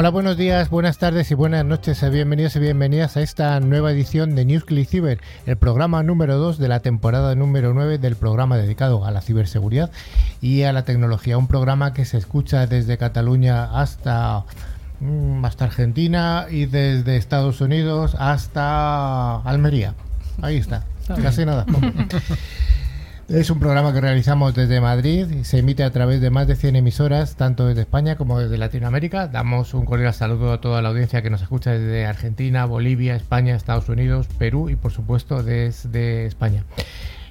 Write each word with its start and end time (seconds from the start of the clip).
Hola, 0.00 0.10
buenos 0.10 0.36
días, 0.36 0.70
buenas 0.70 0.98
tardes 0.98 1.28
y 1.32 1.34
buenas 1.34 1.64
noches. 1.64 2.08
Bienvenidos 2.08 2.54
y 2.54 2.60
bienvenidas 2.60 3.16
a 3.16 3.20
esta 3.20 3.58
nueva 3.58 3.90
edición 3.90 4.36
de 4.36 4.44
Nuclear 4.44 4.86
Cyber, 4.86 5.20
el 5.44 5.56
programa 5.56 6.04
número 6.04 6.36
2 6.36 6.58
de 6.58 6.68
la 6.68 6.78
temporada 6.78 7.34
número 7.34 7.74
9 7.74 7.98
del 7.98 8.14
programa 8.14 8.56
dedicado 8.56 9.04
a 9.04 9.10
la 9.10 9.22
ciberseguridad 9.22 9.90
y 10.40 10.62
a 10.62 10.72
la 10.72 10.84
tecnología. 10.84 11.36
Un 11.36 11.48
programa 11.48 11.94
que 11.94 12.04
se 12.04 12.16
escucha 12.16 12.68
desde 12.68 12.96
Cataluña 12.96 13.76
hasta, 13.80 14.44
mm, 15.00 15.44
hasta 15.44 15.64
Argentina 15.64 16.46
y 16.48 16.66
desde 16.66 17.16
Estados 17.16 17.60
Unidos 17.60 18.14
hasta 18.20 19.40
Almería. 19.40 19.94
Ahí 20.40 20.58
está, 20.58 20.84
casi 21.20 21.44
nada. 21.44 21.66
Es 23.28 23.50
un 23.50 23.58
programa 23.58 23.92
que 23.92 24.00
realizamos 24.00 24.54
desde 24.54 24.80
Madrid 24.80 25.28
y 25.28 25.44
se 25.44 25.58
emite 25.58 25.84
a 25.84 25.90
través 25.90 26.22
de 26.22 26.30
más 26.30 26.46
de 26.46 26.56
100 26.56 26.76
emisoras, 26.76 27.36
tanto 27.36 27.66
desde 27.66 27.82
España 27.82 28.16
como 28.16 28.38
desde 28.38 28.56
Latinoamérica. 28.56 29.28
Damos 29.28 29.74
un 29.74 29.84
cordial 29.84 30.14
saludo 30.14 30.50
a 30.50 30.62
toda 30.62 30.80
la 30.80 30.88
audiencia 30.88 31.20
que 31.20 31.28
nos 31.28 31.42
escucha 31.42 31.72
desde 31.72 32.06
Argentina, 32.06 32.64
Bolivia, 32.64 33.14
España, 33.16 33.54
Estados 33.54 33.90
Unidos, 33.90 34.28
Perú 34.38 34.70
y 34.70 34.76
por 34.76 34.92
supuesto 34.92 35.42
desde 35.42 36.24
España. 36.24 36.64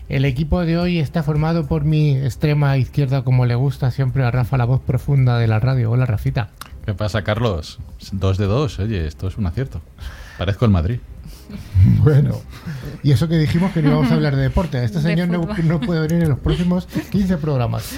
El 0.07 0.25
equipo 0.25 0.63
de 0.63 0.77
hoy 0.77 0.99
está 0.99 1.23
formado 1.23 1.65
por 1.65 1.83
mi 1.83 2.15
extrema 2.15 2.77
izquierda, 2.77 3.23
como 3.23 3.47
le 3.47 3.55
gusta 3.55 3.89
siempre 3.89 4.23
a 4.23 4.29
Rafa, 4.29 4.55
la 4.57 4.65
voz 4.65 4.81
profunda 4.81 5.39
de 5.39 5.47
la 5.47 5.59
radio. 5.59 5.89
Hola, 5.89 6.05
Rafita. 6.05 6.51
¿Qué 6.85 6.93
pasa, 6.93 7.23
Carlos? 7.23 7.79
Dos 8.11 8.37
de 8.37 8.45
dos, 8.45 8.77
oye, 8.77 9.07
esto 9.07 9.27
es 9.27 9.37
un 9.39 9.47
acierto. 9.47 9.81
Parezco 10.37 10.63
el 10.65 10.71
Madrid. 10.71 10.99
Bueno, 12.03 12.35
y 13.03 13.11
eso 13.11 13.27
que 13.27 13.37
dijimos 13.37 13.71
que 13.71 13.81
no 13.81 13.89
íbamos 13.89 14.11
a 14.11 14.15
hablar 14.15 14.35
de 14.35 14.43
deporte. 14.43 14.83
Este 14.83 15.01
señor 15.01 15.27
no, 15.29 15.79
puede 15.79 16.01
venir 16.01 16.23
en 16.23 16.29
los 16.29 16.39
próximos 16.39 16.85
15 16.85 17.37
programas. 17.37 17.97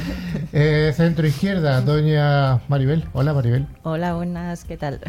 Eh, 0.54 0.94
centro 0.96 1.28
izquierda, 1.28 1.82
doña 1.82 2.62
Maribel. 2.68 3.06
Hola, 3.14 3.34
Maribel. 3.34 3.68
Hola, 3.84 4.14
buenas, 4.14 4.64
¿qué 4.64 4.78
tal? 4.78 5.02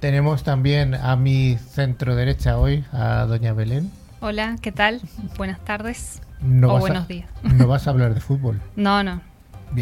Tenemos 0.00 0.44
también 0.44 0.94
a 0.94 1.16
mi 1.16 1.56
centro 1.70 2.14
derecha 2.14 2.58
hoy, 2.58 2.84
a 2.92 3.24
doña 3.26 3.52
Belén. 3.52 3.90
Hola, 4.20 4.56
¿qué 4.60 4.72
tal? 4.72 5.00
Buenas 5.36 5.60
tardes 5.60 6.20
o 6.42 6.78
buenos 6.78 7.08
días. 7.08 7.28
¿No 7.42 7.66
vas 7.66 7.86
a 7.86 7.90
hablar 7.90 8.14
de 8.14 8.20
fútbol? 8.20 8.60
No, 8.76 9.02
no. 9.02 9.20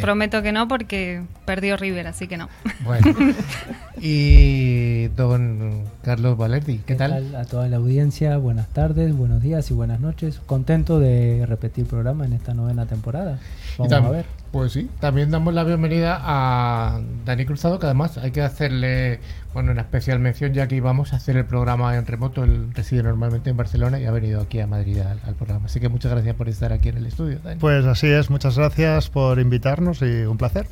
Prometo 0.00 0.42
que 0.42 0.52
no 0.52 0.66
porque 0.68 1.22
perdió 1.44 1.76
River, 1.76 2.06
así 2.06 2.26
que 2.26 2.36
no. 2.36 2.48
Bueno. 2.84 3.14
y 4.00 5.08
don 5.08 5.84
Carlos 6.02 6.36
Valerdi, 6.36 6.78
¿qué, 6.78 6.94
tal? 6.94 7.34
A 7.34 7.44
toda 7.44 7.68
la 7.68 7.76
audiencia, 7.76 8.36
buenas 8.36 8.68
tardes, 8.68 9.16
buenos 9.16 9.42
días 9.42 9.70
y 9.70 9.74
buenas 9.74 10.00
noches. 10.00 10.40
Contento 10.46 10.98
de 10.98 11.46
repetir 11.46 11.86
programa 11.86 12.24
en 12.24 12.32
esta 12.32 12.54
novena 12.54 12.86
temporada. 12.86 13.38
Vamos 13.78 13.92
a 13.92 14.10
ver. 14.10 14.43
Pues 14.54 14.70
sí, 14.70 14.88
también 15.00 15.32
damos 15.32 15.52
la 15.52 15.64
bienvenida 15.64 16.16
a 16.22 17.00
Dani 17.24 17.44
Cruzado, 17.44 17.80
que 17.80 17.86
además 17.86 18.18
hay 18.18 18.30
que 18.30 18.40
hacerle 18.40 19.18
bueno, 19.52 19.72
una 19.72 19.80
especial 19.80 20.20
mención 20.20 20.52
ya 20.52 20.68
que 20.68 20.76
íbamos 20.76 21.12
a 21.12 21.16
hacer 21.16 21.36
el 21.36 21.44
programa 21.44 21.96
en 21.96 22.06
remoto. 22.06 22.44
Él 22.44 22.68
reside 22.72 23.02
normalmente 23.02 23.50
en 23.50 23.56
Barcelona 23.56 23.98
y 23.98 24.04
ha 24.04 24.12
venido 24.12 24.40
aquí 24.40 24.60
a 24.60 24.68
Madrid 24.68 25.00
al, 25.00 25.34
programa. 25.34 25.66
Así 25.66 25.80
que 25.80 25.88
muchas 25.88 26.12
gracias 26.12 26.36
por 26.36 26.48
estar 26.48 26.72
aquí 26.72 26.88
en 26.88 26.98
el 26.98 27.06
estudio. 27.06 27.40
Dani. 27.42 27.58
Pues 27.58 27.84
así 27.84 28.06
es, 28.06 28.30
muchas 28.30 28.56
gracias 28.56 29.10
por 29.10 29.40
invitarnos 29.40 30.02
y 30.02 30.22
un 30.22 30.38
placer. 30.38 30.68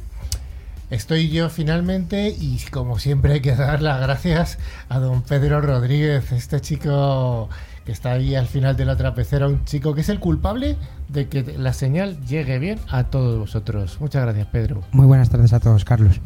Estoy 0.90 1.30
yo 1.30 1.50
finalmente 1.50 2.28
y 2.28 2.60
como 2.70 3.00
siempre 3.00 3.32
hay 3.32 3.40
que 3.40 3.56
dar 3.56 3.82
las 3.82 4.00
gracias 4.00 4.60
a 4.90 5.00
don 5.00 5.22
Pedro 5.22 5.60
Rodríguez, 5.60 6.30
este 6.30 6.60
chico 6.60 7.48
que 7.84 7.92
está 7.92 8.12
ahí 8.12 8.34
al 8.34 8.46
final 8.46 8.76
de 8.76 8.84
la 8.84 8.96
trapecera, 8.96 9.48
un 9.48 9.64
chico 9.64 9.94
que 9.94 10.02
es 10.02 10.08
el 10.08 10.20
culpable 10.20 10.76
de 11.08 11.28
que 11.28 11.42
la 11.58 11.72
señal 11.72 12.20
llegue 12.26 12.58
bien 12.58 12.78
a 12.88 13.04
todos 13.04 13.38
vosotros. 13.38 14.00
Muchas 14.00 14.22
gracias, 14.22 14.46
Pedro. 14.46 14.82
Muy 14.92 15.06
buenas 15.06 15.30
tardes 15.30 15.52
a 15.52 15.60
todos, 15.60 15.84
Carlos. 15.84 16.20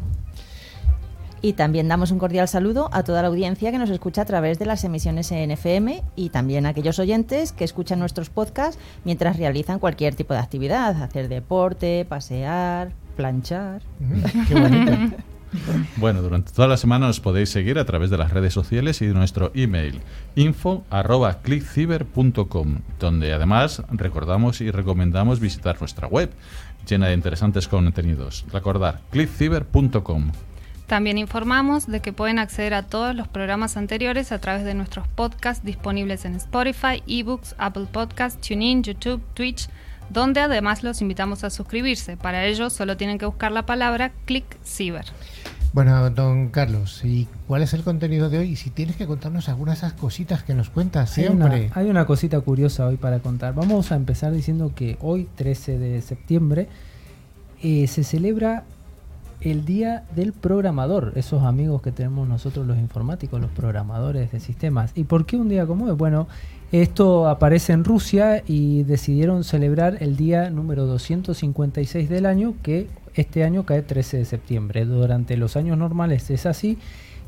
Y 1.41 1.53
también 1.53 1.87
damos 1.87 2.11
un 2.11 2.17
cordial 2.17 2.47
saludo 2.47 2.89
a 2.91 3.03
toda 3.03 3.21
la 3.21 3.27
audiencia 3.27 3.71
que 3.71 3.77
nos 3.77 3.89
escucha 3.89 4.23
a 4.23 4.25
través 4.25 4.57
de 4.57 4.65
las 4.65 4.83
emisiones 4.83 5.31
en 5.31 5.51
FM 5.51 6.03
y 6.15 6.29
también 6.29 6.65
a 6.65 6.69
aquellos 6.69 6.97
oyentes 6.97 7.51
que 7.51 7.63
escuchan 7.63 7.99
nuestros 7.99 8.29
podcasts 8.29 8.81
mientras 9.03 9.37
realizan 9.37 9.79
cualquier 9.79 10.15
tipo 10.15 10.33
de 10.33 10.39
actividad, 10.39 11.01
hacer 11.01 11.29
deporte, 11.29 12.05
pasear, 12.09 12.91
planchar. 13.15 13.81
qué 14.47 14.59
bonito. 14.59 15.15
Bueno, 15.97 16.21
durante 16.21 16.51
toda 16.51 16.67
la 16.67 16.77
semana 16.77 17.07
nos 17.07 17.19
podéis 17.19 17.49
seguir 17.49 17.79
a 17.79 17.85
través 17.85 18.09
de 18.09 18.17
las 18.17 18.31
redes 18.31 18.53
sociales 18.53 19.01
y 19.01 19.07
de 19.07 19.13
nuestro 19.13 19.51
email 19.55 20.01
info 20.35 20.83
donde 22.99 23.33
además 23.33 23.83
recordamos 23.91 24.61
y 24.61 24.71
recomendamos 24.71 25.39
visitar 25.39 25.79
nuestra 25.79 26.07
web 26.07 26.31
llena 26.87 27.07
de 27.07 27.13
interesantes 27.13 27.67
contenidos. 27.67 28.45
Recordar 28.51 29.01
clickciber.com. 29.11 30.31
También 30.87 31.17
informamos 31.17 31.85
de 31.85 31.99
que 31.99 32.13
pueden 32.13 32.39
acceder 32.39 32.73
a 32.73 32.83
todos 32.83 33.13
los 33.13 33.27
programas 33.27 33.75
anteriores 33.75 34.31
a 34.31 34.39
través 34.39 34.63
de 34.63 34.73
nuestros 34.73 35.05
podcasts 35.05 35.65
disponibles 35.65 36.23
en 36.23 36.35
Spotify, 36.35 37.03
eBooks, 37.05 37.55
Apple 37.57 37.87
Podcasts, 37.91 38.39
TuneIn, 38.47 38.83
YouTube, 38.83 39.21
Twitch, 39.33 39.67
donde 40.09 40.41
además 40.41 40.83
los 40.83 41.01
invitamos 41.01 41.43
a 41.43 41.49
suscribirse. 41.49 42.17
Para 42.17 42.45
ello 42.45 42.69
solo 42.69 42.97
tienen 42.97 43.17
que 43.17 43.25
buscar 43.25 43.51
la 43.51 43.65
palabra 43.65 44.11
ClickCiber. 44.25 45.05
Bueno, 45.73 46.09
don 46.09 46.49
Carlos, 46.49 47.01
¿y 47.03 47.27
cuál 47.45 47.61
es 47.61 47.73
el 47.73 47.83
contenido 47.83 48.29
de 48.29 48.39
hoy? 48.39 48.51
Y 48.51 48.55
si 48.55 48.69
tienes 48.69 48.95
que 48.95 49.05
contarnos 49.05 49.47
algunas 49.49 49.79
de 49.79 49.87
esas 49.87 49.99
cositas 49.99 50.41
que 50.41 50.53
nos 50.53 50.69
cuentas 50.69 51.09
siempre. 51.09 51.69
Hay 51.75 51.89
una, 51.89 52.05
cosita 52.05 52.39
curiosa 52.39 52.87
hoy 52.87 52.97
para 52.97 53.19
contar. 53.19 53.53
Vamos 53.53 53.91
a 53.91 53.95
empezar 53.95 54.31
diciendo 54.31 54.71
que 54.73 54.97
hoy, 55.01 55.27
13 55.35 55.77
de 55.77 56.01
septiembre, 56.01 56.67
eh, 57.61 57.87
se 57.87 58.03
celebra 58.03 58.63
el 59.51 59.65
Día 59.65 60.03
del 60.15 60.33
Programador, 60.33 61.13
esos 61.15 61.43
amigos 61.43 61.81
que 61.81 61.91
tenemos 61.91 62.27
nosotros 62.27 62.67
los 62.67 62.77
informáticos, 62.77 63.39
los 63.39 63.51
programadores 63.51 64.31
de 64.31 64.39
sistemas. 64.39 64.91
¿Y 64.95 65.05
por 65.05 65.25
qué 65.25 65.37
un 65.37 65.49
día 65.49 65.65
como 65.65 65.85
hoy? 65.85 65.93
Bueno, 65.93 66.27
esto 66.71 67.27
aparece 67.27 67.73
en 67.73 67.83
Rusia 67.83 68.43
y 68.45 68.83
decidieron 68.83 69.43
celebrar 69.43 69.97
el 70.01 70.17
día 70.17 70.49
número 70.49 70.85
256 70.85 72.09
del 72.09 72.25
año, 72.25 72.55
que 72.61 72.87
este 73.13 73.43
año 73.43 73.65
cae 73.65 73.81
13 73.81 74.17
de 74.17 74.25
septiembre. 74.25 74.85
Durante 74.85 75.37
los 75.37 75.55
años 75.55 75.77
normales 75.77 76.29
es 76.29 76.45
así 76.45 76.77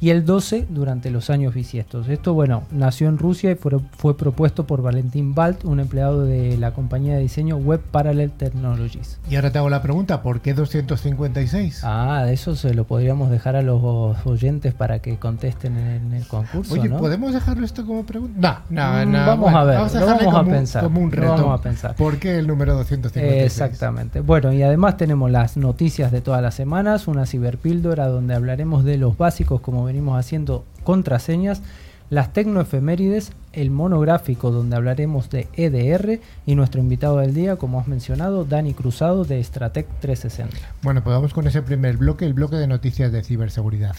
y 0.01 0.11
el 0.11 0.25
12 0.25 0.67
durante 0.69 1.11
los 1.11 1.29
años 1.29 1.53
bisiestos. 1.53 2.07
Esto, 2.07 2.33
bueno, 2.33 2.63
nació 2.71 3.09
en 3.09 3.17
Rusia 3.17 3.51
y 3.51 3.55
fue, 3.55 4.17
propuesto 4.17 4.65
por 4.65 4.81
Valentín 4.81 5.35
Balt, 5.35 5.65
un 5.65 5.79
empleado 5.79 6.23
de 6.23 6.57
la 6.57 6.71
compañía 6.71 7.15
de 7.15 7.21
diseño 7.21 7.57
Web 7.57 7.81
Parallel 7.91 8.31
Technologies. 8.31 9.19
Y 9.29 9.35
ahora 9.35 9.51
te 9.51 9.57
hago 9.57 9.69
la 9.69 9.81
pregunta, 9.81 10.21
¿por 10.21 10.41
qué 10.41 10.53
256? 10.53 11.81
Ah, 11.83 12.27
eso 12.29 12.55
se 12.55 12.73
lo 12.73 12.85
podríamos 12.85 13.29
dejar 13.29 13.55
a 13.55 13.61
los 13.61 13.81
oyentes 14.25 14.73
para 14.73 14.99
que 14.99 15.17
contesten 15.17 15.77
en 15.77 16.13
el 16.13 16.25
concurso. 16.27 16.73
Oye, 16.73 16.89
¿podemos 16.89 17.33
dejarlo 17.33 17.65
esto 17.65 17.85
como 17.85 18.05
pregunta? 18.05 18.63
No, 18.69 19.05
no, 19.05 19.05
no. 19.05 19.25
Vamos 19.25 19.53
a 19.53 19.63
ver, 19.63 19.77
vamos 19.77 19.95
a, 19.95 19.99
vamos 19.99 20.35
a 20.35 20.43
pensar. 20.45 20.83
Como 20.83 21.01
un 21.01 21.11
reto. 21.11 21.31
Vamos 21.31 21.59
a 21.59 21.63
pensar. 21.63 21.95
¿Por 21.95 22.17
qué 22.19 22.39
el 22.39 22.47
número 22.47 22.73
256? 22.75 23.43
Exactamente. 23.43 24.21
Bueno, 24.21 24.53
y 24.53 24.63
además 24.63 24.97
tenemos 24.97 25.29
las 25.29 25.57
noticias 25.57 26.11
de 26.11 26.21
todas 26.21 26.41
las 26.41 26.55
semanas, 26.55 27.07
una 27.07 27.25
ciberpíldora 27.25 28.07
donde 28.07 28.35
hablaremos 28.35 28.83
de 28.83 28.97
los 28.97 29.17
básicos 29.17 29.61
como 29.61 29.88
venimos 29.89 30.19
haciendo 30.19 30.65
contraseñas, 30.83 31.63
las 32.11 32.31
tecnoefemérides, 32.31 33.33
el 33.53 33.71
monográfico 33.71 34.51
donde 34.51 34.75
hablaremos 34.75 35.31
de 35.31 35.47
EDR 35.53 36.19
y 36.45 36.55
nuestro 36.55 36.79
invitado 36.79 37.17
del 37.17 37.33
día, 37.33 37.55
como 37.55 37.79
has 37.79 37.87
mencionado, 37.87 38.45
Dani 38.45 38.75
Cruzado 38.75 39.25
de 39.25 39.43
Stratec 39.43 39.87
360. 39.99 40.55
Bueno, 40.83 41.03
pues 41.03 41.15
vamos 41.15 41.33
con 41.33 41.47
ese 41.47 41.63
primer 41.63 41.97
bloque, 41.97 42.25
el 42.25 42.33
bloque 42.33 42.55
de 42.55 42.67
noticias 42.67 43.11
de 43.11 43.23
ciberseguridad. 43.23 43.95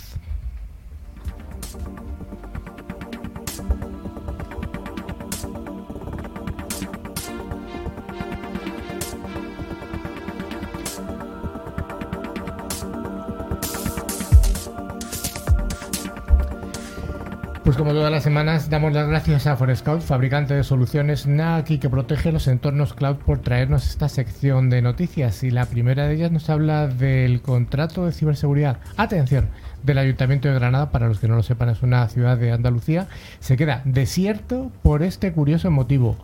Pues 17.70 17.78
como 17.78 17.92
todas 17.92 18.10
las 18.10 18.24
semanas 18.24 18.68
damos 18.68 18.92
las 18.92 19.06
gracias 19.06 19.46
a 19.46 19.56
Forescout, 19.56 20.00
fabricante 20.00 20.54
de 20.54 20.64
soluciones 20.64 21.28
NAC 21.28 21.70
y 21.70 21.78
que 21.78 21.88
protege 21.88 22.32
los 22.32 22.48
entornos 22.48 22.94
cloud 22.94 23.18
por 23.18 23.38
traernos 23.38 23.88
esta 23.88 24.08
sección 24.08 24.70
de 24.70 24.82
noticias. 24.82 25.44
Y 25.44 25.52
la 25.52 25.66
primera 25.66 26.08
de 26.08 26.16
ellas 26.16 26.32
nos 26.32 26.50
habla 26.50 26.88
del 26.88 27.42
contrato 27.42 28.06
de 28.06 28.10
ciberseguridad. 28.10 28.78
Atención, 28.96 29.50
del 29.84 29.98
Ayuntamiento 29.98 30.48
de 30.48 30.54
Granada, 30.54 30.90
para 30.90 31.06
los 31.06 31.20
que 31.20 31.28
no 31.28 31.36
lo 31.36 31.44
sepan 31.44 31.68
es 31.68 31.80
una 31.84 32.08
ciudad 32.08 32.36
de 32.38 32.50
Andalucía, 32.50 33.06
se 33.38 33.56
queda 33.56 33.82
desierto 33.84 34.72
por 34.82 35.04
este 35.04 35.30
curioso 35.30 35.70
motivo. 35.70 36.16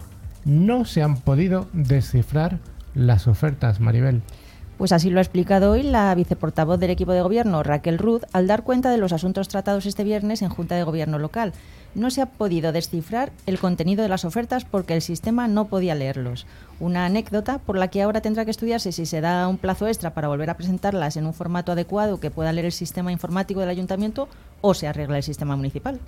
No 0.45 0.85
se 0.85 1.05
han 1.05 1.17
podido 1.17 1.69
descifrar 1.73 2.59
las 2.97 3.29
ofertas, 3.29 3.79
Maribel. 3.79 4.23
Pues 4.77 4.93
así 4.93 5.09
lo 5.09 5.21
ha 5.21 5.23
explicado 5.23 5.71
hoy 5.71 5.83
la 5.83 6.15
viceportavoz 6.15 6.79
del 6.79 6.91
equipo 6.91 7.13
de 7.13 7.23
gobierno, 7.23 7.63
Raquel 7.63 7.97
Ruth, 7.97 8.25
al 8.33 8.47
dar 8.47 8.63
cuenta 8.63 8.91
de 8.91 8.99
los 8.99 9.15
asuntos 9.15 9.49
tratados 9.49 9.87
este 9.87 10.05
viernes 10.05 10.43
en 10.43 10.51
Junta 10.51 10.75
de 10.75 10.83
Gobierno 10.83 11.19
local. 11.19 11.55
No 11.97 12.11
se 12.11 12.21
ha 12.21 12.27
podido 12.27 12.73
descifrar 12.73 13.33
el 13.47 13.59
contenido 13.59 14.03
de 14.03 14.11
las 14.11 14.27
ofertas 14.27 14.67
porque 14.67 14.93
el 14.93 15.01
sistema 15.01 15.49
no 15.49 15.69
podía 15.69 15.95
leerlos. 15.95 16.47
Una 16.79 17.07
anécdota 17.07 17.57
por 17.57 17.79
la 17.79 17.89
que 17.89 18.03
ahora 18.03 18.21
tendrá 18.21 18.45
que 18.45 18.51
estudiarse 18.51 18.93
si 18.93 19.07
se 19.07 19.23
da 19.23 19.49
un 19.49 19.57
plazo 19.57 19.89
extra 19.89 20.13
para 20.13 20.29
volver 20.29 20.51
a 20.51 20.59
presentarlas 20.59 21.17
en 21.17 21.25
un 21.25 21.33
formato 21.33 21.73
adecuado 21.73 22.21
que 22.21 22.31
pueda 22.31 22.53
leer 22.53 22.67
el 22.67 22.73
sistema 22.73 23.13
informático 23.13 23.61
del 23.61 23.71
ayuntamiento 23.71 24.29
o 24.61 24.75
se 24.75 24.87
arregla 24.87 25.17
el 25.17 25.23
sistema 25.23 25.57
municipal. 25.57 25.99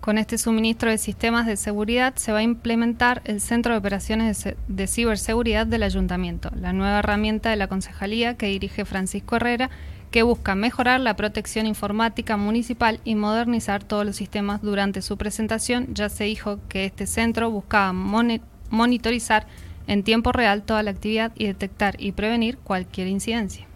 Con 0.00 0.18
este 0.18 0.38
suministro 0.38 0.90
de 0.90 0.98
sistemas 0.98 1.46
de 1.46 1.56
seguridad 1.56 2.14
se 2.16 2.32
va 2.32 2.38
a 2.38 2.42
implementar 2.42 3.22
el 3.24 3.40
Centro 3.40 3.74
de 3.74 3.78
Operaciones 3.78 4.48
de 4.66 4.86
Ciberseguridad 4.88 5.68
del 5.68 5.84
Ayuntamiento, 5.84 6.50
la 6.60 6.72
nueva 6.72 6.98
herramienta 6.98 7.50
de 7.50 7.56
la 7.56 7.68
Concejalía 7.68 8.34
que 8.34 8.46
dirige 8.46 8.84
Francisco 8.84 9.36
Herrera, 9.36 9.70
que 10.10 10.22
busca 10.22 10.54
mejorar 10.54 11.00
la 11.00 11.16
protección 11.16 11.66
informática 11.66 12.36
municipal 12.36 13.00
y 13.04 13.14
modernizar 13.14 13.84
todos 13.84 14.06
los 14.06 14.16
sistemas. 14.16 14.62
Durante 14.62 15.02
su 15.02 15.16
presentación 15.16 15.94
ya 15.94 16.08
se 16.08 16.24
dijo 16.24 16.58
que 16.68 16.84
este 16.84 17.06
centro 17.06 17.50
buscaba 17.50 17.92
monitorizar 17.92 19.46
en 19.86 20.02
tiempo 20.02 20.32
real 20.32 20.62
toda 20.62 20.82
la 20.82 20.90
actividad 20.90 21.32
y 21.34 21.46
detectar 21.46 21.96
y 21.98 22.12
prevenir 22.12 22.58
cualquier 22.58 23.08
incidencia 23.08 23.68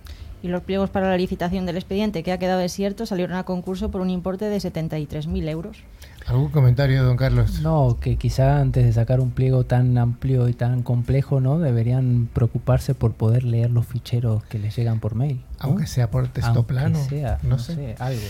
y 0.43 0.49
los 0.49 0.63
pliegos 0.63 0.91
para 0.91 1.09
la 1.09 1.17
licitación 1.17 1.67
del 1.67 1.77
expediente 1.77 2.23
que 2.23 2.33
ha 2.33 2.39
quedado 2.39 2.59
desierto 2.59 3.07
salieron 3.07 3.37
a 3.37 3.45
concurso 3.45 3.91
por 3.91 4.01
un 4.01 4.11
importe 4.11 4.47
de 4.47 4.59
73.000 4.59 5.49
euros. 5.49 5.79
¿Algún 6.27 6.51
comentario, 6.51 7.03
don 7.05 7.17
Carlos? 7.17 7.61
No, 7.61 7.99
que 8.01 8.17
quizá 8.17 8.61
antes 8.61 8.85
de 8.85 8.93
sacar 8.93 9.21
un 9.21 9.33
pliego 9.33 9.65
tan 9.65 9.99
amplio 9.99 10.49
y 10.49 10.55
tan 10.55 10.83
complejo, 10.83 11.41
¿no? 11.41 11.59
Deberían 11.59 12.29
preocuparse 12.33 12.95
por 12.95 13.13
poder 13.13 13.45
leer 13.45 13.71
los 13.71 13.87
ficheros 13.87 14.45
que 14.45 14.59
les 14.59 14.75
llegan 14.77 15.01
por 15.01 15.15
mail. 15.15 15.43
Aunque 15.59 15.87
sea 15.87 16.11
por 16.11 16.29
texto 16.29 16.65
plano. 16.65 16.99
Sea, 17.09 17.39
no, 17.43 17.59
sé. 17.59 17.97
algo. 17.99 18.21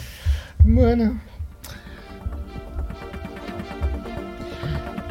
Bueno, 0.65 1.21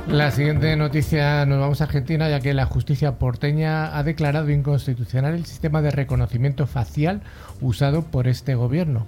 La 0.07 0.29
siguiente 0.31 0.75
noticia 0.75 1.45
nos 1.45 1.61
vamos 1.61 1.79
a 1.79 1.85
Argentina 1.85 2.27
ya 2.29 2.41
que 2.41 2.53
la 2.53 2.65
justicia 2.65 3.17
porteña 3.17 3.97
ha 3.97 4.03
declarado 4.03 4.49
inconstitucional 4.49 5.35
el 5.35 5.45
sistema 5.45 5.81
de 5.81 5.89
reconocimiento 5.91 6.67
facial 6.67 7.21
usado 7.61 8.03
por 8.03 8.27
este 8.27 8.55
gobierno. 8.55 9.07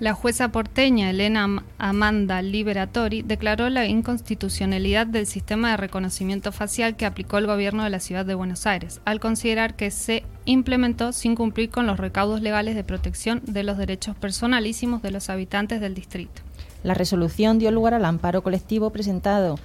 La 0.00 0.14
jueza 0.14 0.48
porteña 0.48 1.10
Elena 1.10 1.62
Amanda 1.76 2.40
Liberatori 2.40 3.20
declaró 3.20 3.68
la 3.68 3.84
inconstitucionalidad 3.84 5.06
del 5.06 5.26
sistema 5.26 5.72
de 5.72 5.76
reconocimiento 5.76 6.52
facial 6.52 6.96
que 6.96 7.04
aplicó 7.04 7.36
el 7.36 7.46
gobierno 7.46 7.84
de 7.84 7.90
la 7.90 8.00
ciudad 8.00 8.24
de 8.24 8.34
Buenos 8.34 8.66
Aires, 8.66 9.02
al 9.04 9.20
considerar 9.20 9.76
que 9.76 9.90
se 9.90 10.24
implementó 10.46 11.12
sin 11.12 11.34
cumplir 11.34 11.68
con 11.68 11.86
los 11.86 11.98
recaudos 11.98 12.40
legales 12.40 12.76
de 12.76 12.82
protección 12.82 13.42
de 13.44 13.62
los 13.62 13.76
derechos 13.76 14.16
personalísimos 14.16 15.02
de 15.02 15.10
los 15.10 15.28
habitantes 15.28 15.82
del 15.82 15.94
distrito. 15.94 16.40
La 16.82 16.94
resolución 16.94 17.58
dio 17.58 17.70
lugar 17.70 17.92
al 17.92 18.06
amparo 18.06 18.42
colectivo 18.42 18.88
presentado 18.88 19.56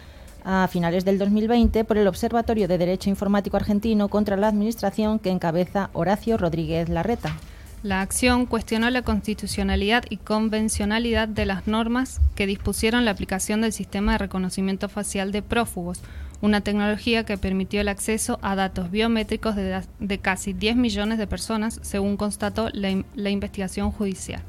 a 0.44 0.68
finales 0.68 1.06
del 1.06 1.18
2020 1.18 1.86
por 1.86 1.98
el 1.98 2.10
Observatorio 2.10 2.68
de 2.68 2.78
Derecho 2.78 3.10
Informático 3.10 3.56
Argentino 3.56 4.10
contra 4.10 4.36
la 4.36 4.50
Administración 4.50 5.18
que 5.18 5.30
encabeza 5.30 5.92
Horacio 5.94 6.38
Rodríguez 6.38 6.90
Larreta. 6.90 7.38
La 7.86 8.02
acción 8.02 8.48
cuestionó 8.48 8.90
la 8.90 9.04
constitucionalidad 9.04 10.06
y 10.10 10.18
convencionalidad 10.18 11.28
de 11.28 11.46
las 11.46 11.68
normas 11.68 12.20
que 12.34 12.48
dispusieron 12.48 13.06
la 13.06 13.12
aplicación 13.12 13.62
del 13.62 13.74
sistema 13.74 14.14
de 14.14 14.18
reconocimiento 14.18 14.90
facial 14.90 15.32
de 15.32 15.44
prófugos, 15.44 16.02
una 16.42 16.62
tecnología 16.62 17.26
que 17.26 17.38
permitió 17.38 17.82
el 17.82 17.88
acceso 17.88 18.40
a 18.42 18.56
datos 18.56 18.90
biométricos 18.90 19.56
de, 19.56 20.18
casi 20.18 20.54
10 20.54 20.78
millones 20.78 21.20
de 21.20 21.28
personas, 21.28 21.80
según 21.84 22.18
constató 22.18 22.70
la 22.74 23.30
investigación 23.30 23.92
judicial. 23.92 24.42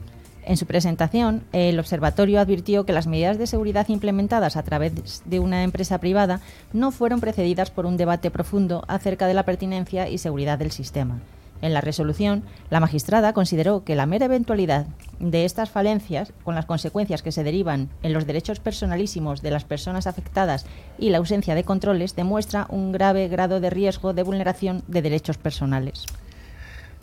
En 0.46 0.56
su 0.56 0.64
presentación, 0.64 1.44
el 1.52 1.78
observatorio 1.78 2.40
advirtió 2.40 2.86
que 2.86 2.94
las 2.94 3.06
medidas 3.06 3.36
de 3.36 3.46
seguridad 3.46 3.86
implementadas 3.90 4.56
a 4.56 4.62
través 4.62 5.22
de 5.26 5.40
una 5.40 5.62
empresa 5.62 5.98
privada 5.98 6.40
no 6.72 6.90
fueron 6.90 7.20
precedidas 7.20 7.70
por 7.70 7.84
un 7.84 7.98
debate 7.98 8.30
profundo 8.30 8.82
acerca 8.88 9.26
de 9.26 9.34
la 9.34 9.42
pertinencia 9.42 10.08
y 10.08 10.16
seguridad 10.16 10.58
del 10.58 10.72
sistema. 10.72 11.20
En 11.62 11.72
la 11.72 11.80
resolución, 11.80 12.42
la 12.70 12.80
magistrada 12.80 13.32
consideró 13.32 13.84
que 13.84 13.96
la 13.96 14.06
mera 14.06 14.26
eventualidad 14.26 14.86
de 15.18 15.44
estas 15.44 15.70
falencias, 15.70 16.32
con 16.44 16.54
las 16.54 16.66
consecuencias 16.66 17.22
que 17.22 17.32
se 17.32 17.44
derivan 17.44 17.88
en 18.02 18.12
los 18.12 18.26
derechos 18.26 18.60
personalísimos 18.60 19.42
de 19.42 19.50
las 19.50 19.64
personas 19.64 20.06
afectadas 20.06 20.66
y 20.98 21.10
la 21.10 21.18
ausencia 21.18 21.54
de 21.54 21.64
controles, 21.64 22.14
demuestra 22.14 22.66
un 22.68 22.92
grave 22.92 23.28
grado 23.28 23.60
de 23.60 23.70
riesgo 23.70 24.12
de 24.12 24.22
vulneración 24.22 24.82
de 24.86 25.02
derechos 25.02 25.38
personales. 25.38 26.06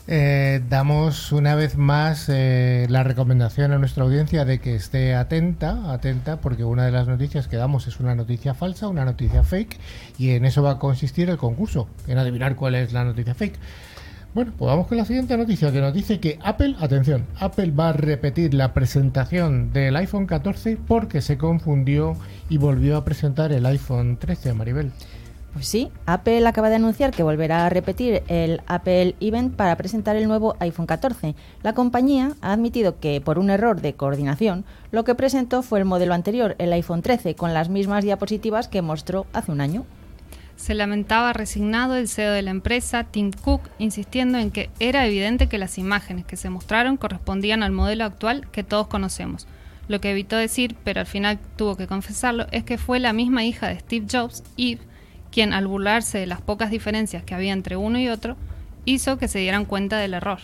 Eh, 0.05 0.61
damos 0.67 1.31
una 1.31 1.55
vez 1.55 1.77
más 1.77 2.27
eh, 2.27 2.87
la 2.89 3.03
recomendación 3.03 3.71
a 3.71 3.77
nuestra 3.77 4.03
audiencia 4.03 4.43
de 4.43 4.59
que 4.59 4.75
esté 4.75 5.15
atenta, 5.15 5.93
atenta, 5.93 6.41
porque 6.41 6.65
una 6.65 6.85
de 6.85 6.91
las 6.91 7.07
noticias 7.07 7.47
que 7.47 7.55
damos 7.55 7.87
es 7.87 8.01
una 8.01 8.13
noticia 8.13 8.53
falsa, 8.53 8.89
una 8.89 9.05
noticia 9.05 9.43
fake, 9.43 9.79
y 10.17 10.31
en 10.31 10.43
eso 10.43 10.61
va 10.61 10.71
a 10.71 10.79
consistir 10.79 11.29
el 11.29 11.37
concurso, 11.37 11.87
en 12.07 12.17
adivinar 12.17 12.57
cuál 12.57 12.75
es 12.75 12.91
la 12.91 13.05
noticia 13.05 13.33
fake. 13.33 13.57
Bueno, 14.33 14.51
pues 14.57 14.67
vamos 14.67 14.87
con 14.87 14.97
la 14.97 15.05
siguiente 15.05 15.37
noticia, 15.37 15.71
que 15.71 15.79
nos 15.79 15.93
dice 15.93 16.19
que 16.19 16.39
Apple, 16.43 16.75
atención, 16.79 17.27
Apple 17.39 17.69
va 17.69 17.89
a 17.89 17.93
repetir 17.93 18.55
la 18.55 18.73
presentación 18.73 19.71
del 19.71 19.95
iPhone 19.95 20.25
14 20.25 20.75
porque 20.87 21.21
se 21.21 21.37
confundió 21.37 22.15
y 22.49 22.57
volvió 22.57 22.97
a 22.97 23.05
presentar 23.05 23.51
el 23.51 23.63
iPhone 23.67 24.17
13, 24.17 24.55
Maribel. 24.55 24.91
Pues 25.53 25.67
sí, 25.67 25.91
Apple 26.07 26.47
acaba 26.47 26.69
de 26.69 26.77
anunciar 26.77 27.11
que 27.11 27.21
volverá 27.21 27.67
a 27.67 27.69
repetir 27.69 28.23
el 28.27 28.63
Apple 28.65 29.15
Event 29.19 29.55
para 29.55 29.75
presentar 29.75 30.15
el 30.15 30.27
nuevo 30.27 30.55
iPhone 30.57 30.87
14. 30.87 31.35
La 31.61 31.73
compañía 31.73 32.31
ha 32.41 32.53
admitido 32.53 32.99
que, 32.99 33.21
por 33.21 33.37
un 33.37 33.51
error 33.51 33.81
de 33.81 33.93
coordinación, 33.93 34.65
lo 34.91 35.03
que 35.03 35.13
presentó 35.13 35.61
fue 35.61 35.77
el 35.77 35.85
modelo 35.85 36.15
anterior, 36.15 36.55
el 36.57 36.73
iPhone 36.73 37.03
13, 37.03 37.35
con 37.35 37.53
las 37.53 37.69
mismas 37.69 38.03
diapositivas 38.03 38.67
que 38.67 38.81
mostró 38.81 39.27
hace 39.31 39.51
un 39.51 39.61
año. 39.61 39.85
Se 40.63 40.75
lamentaba 40.75 41.33
resignado 41.33 41.97
el 41.97 42.07
CEO 42.07 42.31
de 42.31 42.41
la 42.41 42.51
empresa, 42.51 43.03
Tim 43.03 43.31
Cook, 43.31 43.69
insistiendo 43.79 44.37
en 44.37 44.49
que 44.49 44.69
era 44.79 45.05
evidente 45.05 45.49
que 45.49 45.57
las 45.57 45.77
imágenes 45.77 46.23
que 46.23 46.37
se 46.37 46.49
mostraron 46.49 46.95
correspondían 46.95 47.63
al 47.63 47.73
modelo 47.73 48.05
actual 48.05 48.49
que 48.49 48.63
todos 48.63 48.87
conocemos. 48.87 49.45
Lo 49.89 49.99
que 49.99 50.11
evitó 50.11 50.37
decir, 50.37 50.77
pero 50.85 51.01
al 51.01 51.05
final 51.05 51.37
tuvo 51.57 51.75
que 51.75 51.85
confesarlo, 51.85 52.47
es 52.51 52.63
que 52.63 52.77
fue 52.77 53.01
la 53.01 53.11
misma 53.11 53.43
hija 53.43 53.67
de 53.67 53.79
Steve 53.79 54.07
Jobs, 54.09 54.41
Eve, 54.55 54.79
quien 55.33 55.51
al 55.51 55.67
burlarse 55.67 56.19
de 56.19 56.27
las 56.27 56.39
pocas 56.39 56.71
diferencias 56.71 57.23
que 57.23 57.35
había 57.35 57.51
entre 57.51 57.75
uno 57.75 57.99
y 57.99 58.07
otro, 58.07 58.37
hizo 58.85 59.17
que 59.17 59.27
se 59.27 59.39
dieran 59.39 59.65
cuenta 59.65 59.97
del 59.97 60.13
error. 60.13 60.39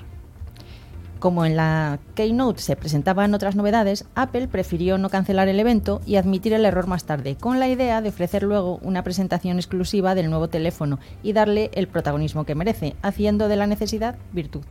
Como 1.20 1.46
en 1.46 1.58
la 1.58 2.00
Keynote 2.16 2.62
se 2.62 2.78
presentaban 2.78 3.34
otras 3.34 3.58
novedades, 3.58 4.06
Apple 4.16 4.48
prefirió 4.48 4.98
no 4.98 5.10
cancelar 5.10 5.50
el 5.50 5.60
evento 5.60 6.02
y 6.06 6.16
admitir 6.16 6.54
el 6.54 6.64
error 6.64 6.88
más 6.88 7.04
tarde, 7.04 7.36
con 7.36 7.60
la 7.60 7.68
idea 7.68 8.02
de 8.02 8.08
ofrecer 8.08 8.44
luego 8.44 8.80
una 8.84 9.04
presentación 9.04 9.58
exclusiva 9.58 10.16
del 10.16 10.30
nuevo 10.30 10.48
teléfono 10.48 10.98
y 11.22 11.34
darle 11.34 11.72
el 11.74 11.90
protagonismo 11.90 12.46
que 12.46 12.56
merece, 12.56 12.96
haciendo 13.02 13.50
de 13.50 13.58
la 13.58 13.68
necesidad 13.68 14.16
virtud. 14.32 14.64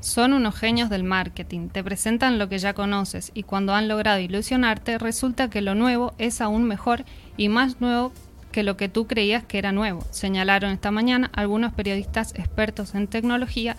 Son 0.00 0.34
unos 0.34 0.54
genios 0.54 0.90
del 0.90 1.02
marketing, 1.04 1.68
te 1.68 1.82
presentan 1.82 2.38
lo 2.38 2.50
que 2.50 2.58
ya 2.58 2.74
conoces 2.74 3.30
y 3.32 3.42
cuando 3.42 3.74
han 3.74 3.88
logrado 3.88 4.18
ilusionarte 4.18 4.98
resulta 4.98 5.48
que 5.48 5.62
lo 5.62 5.74
nuevo 5.74 6.12
es 6.18 6.42
aún 6.42 6.64
mejor 6.64 7.04
y 7.38 7.48
más 7.48 7.80
nuevo 7.80 8.12
que 8.52 8.62
lo 8.62 8.76
que 8.76 8.88
tú 8.88 9.06
creías 9.06 9.44
que 9.44 9.58
era 9.58 9.72
nuevo, 9.72 10.04
señalaron 10.10 10.72
esta 10.72 10.90
mañana 10.90 11.30
algunos 11.34 11.72
periodistas 11.72 12.34
expertos 12.34 12.94
en 12.94 13.06
tecnología, 13.06 13.76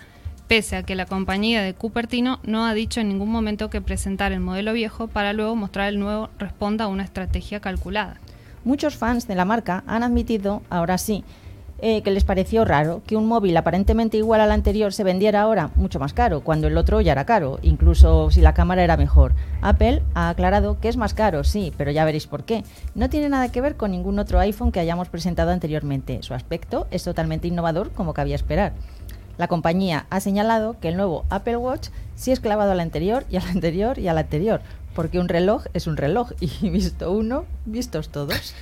pese 0.52 0.76
a 0.76 0.82
que 0.82 0.96
la 0.96 1.06
compañía 1.06 1.62
de 1.62 1.72
Cupertino 1.72 2.38
no 2.42 2.66
ha 2.66 2.74
dicho 2.74 3.00
en 3.00 3.08
ningún 3.08 3.30
momento 3.30 3.70
que 3.70 3.80
presentar 3.80 4.32
el 4.32 4.40
modelo 4.40 4.74
viejo 4.74 5.08
para 5.08 5.32
luego 5.32 5.56
mostrar 5.56 5.88
el 5.88 5.98
nuevo 5.98 6.28
responda 6.38 6.84
a 6.84 6.88
una 6.88 7.04
estrategia 7.04 7.60
calculada. 7.60 8.20
Muchos 8.62 8.94
fans 8.98 9.26
de 9.26 9.34
la 9.34 9.46
marca 9.46 9.82
han 9.86 10.02
admitido, 10.02 10.60
ahora 10.68 10.98
sí, 10.98 11.24
eh, 11.84 12.02
que 12.02 12.12
les 12.12 12.22
pareció 12.22 12.64
raro 12.64 13.02
que 13.06 13.16
un 13.16 13.26
móvil 13.26 13.56
aparentemente 13.56 14.18
igual 14.18 14.40
al 14.42 14.52
anterior 14.52 14.92
se 14.92 15.02
vendiera 15.02 15.40
ahora 15.40 15.70
mucho 15.74 15.98
más 15.98 16.12
caro, 16.12 16.42
cuando 16.42 16.68
el 16.68 16.76
otro 16.76 17.00
ya 17.00 17.12
era 17.12 17.24
caro, 17.24 17.58
incluso 17.62 18.30
si 18.30 18.40
la 18.40 18.54
cámara 18.54 18.84
era 18.84 18.96
mejor. 18.96 19.32
Apple 19.62 20.02
ha 20.14 20.28
aclarado 20.28 20.78
que 20.78 20.88
es 20.88 20.98
más 20.98 21.12
caro, 21.14 21.44
sí, 21.44 21.72
pero 21.78 21.90
ya 21.90 22.04
veréis 22.04 22.28
por 22.28 22.44
qué. 22.44 22.62
No 22.94 23.08
tiene 23.08 23.30
nada 23.30 23.50
que 23.50 23.60
ver 23.60 23.76
con 23.76 23.90
ningún 23.90 24.18
otro 24.18 24.38
iPhone 24.38 24.70
que 24.70 24.80
hayamos 24.80 25.08
presentado 25.08 25.50
anteriormente. 25.50 26.22
Su 26.22 26.34
aspecto 26.34 26.86
es 26.90 27.02
totalmente 27.02 27.48
innovador, 27.48 27.90
como 27.90 28.14
cabía 28.14 28.36
esperar. 28.36 28.74
La 29.38 29.48
compañía 29.48 30.06
ha 30.10 30.20
señalado 30.20 30.76
que 30.80 30.88
el 30.88 30.96
nuevo 30.96 31.24
Apple 31.30 31.56
Watch 31.56 31.88
sí 32.14 32.32
es 32.32 32.40
clavado 32.40 32.72
al 32.72 32.80
anterior 32.80 33.24
y 33.30 33.36
al 33.36 33.48
anterior 33.48 33.98
y 33.98 34.08
al 34.08 34.18
anterior, 34.18 34.60
porque 34.94 35.18
un 35.18 35.28
reloj 35.28 35.64
es 35.74 35.86
un 35.86 35.96
reloj 35.96 36.32
y 36.40 36.70
visto 36.70 37.10
uno, 37.12 37.44
vistos 37.64 38.08
todos. 38.10 38.54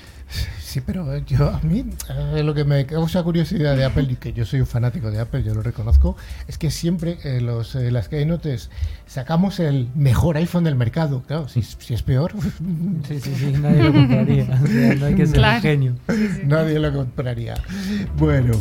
Sí, 0.61 0.81
pero 0.81 1.19
yo 1.19 1.49
a 1.49 1.61
mí 1.63 1.85
eh, 2.09 2.45
lo 2.45 2.55
que 2.55 2.63
me 2.65 2.87
causa 2.87 3.25
curiosidad 3.25 3.77
de 3.77 3.85
Apple, 3.85 4.07
y 4.09 4.15
que 4.15 4.33
yo 4.33 4.47
soy 4.47 4.61
un 4.61 4.67
fanático 4.69 5.11
de 5.11 5.19
Apple, 5.19 5.43
yo 5.43 5.53
lo 5.53 5.63
reconozco, 5.63 6.17
es 6.47 6.59
que 6.59 6.71
siempre 6.71 7.19
en 7.25 7.47
los, 7.47 7.75
eh, 7.75 7.91
las 7.91 8.09
keynotes 8.09 8.71
sacamos 9.07 9.59
el 9.59 9.89
mejor 9.97 10.37
iPhone 10.37 10.63
del 10.63 10.77
mercado. 10.77 11.25
Claro, 11.27 11.49
si, 11.49 11.63
si 11.63 11.95
es 11.95 12.03
peor. 12.03 12.33
Sí, 13.09 13.19
sí, 13.19 13.35
sí, 13.35 13.53
nadie 13.53 13.83
lo 13.83 13.93
compraría. 13.93 14.45
no 14.45 15.07
hay 15.07 15.15
que 15.15 15.27
ser 15.27 15.61
genio. 15.61 15.97
Nadie 16.45 16.79
lo 16.79 16.93
compraría. 16.93 17.55
Bueno. 18.17 18.53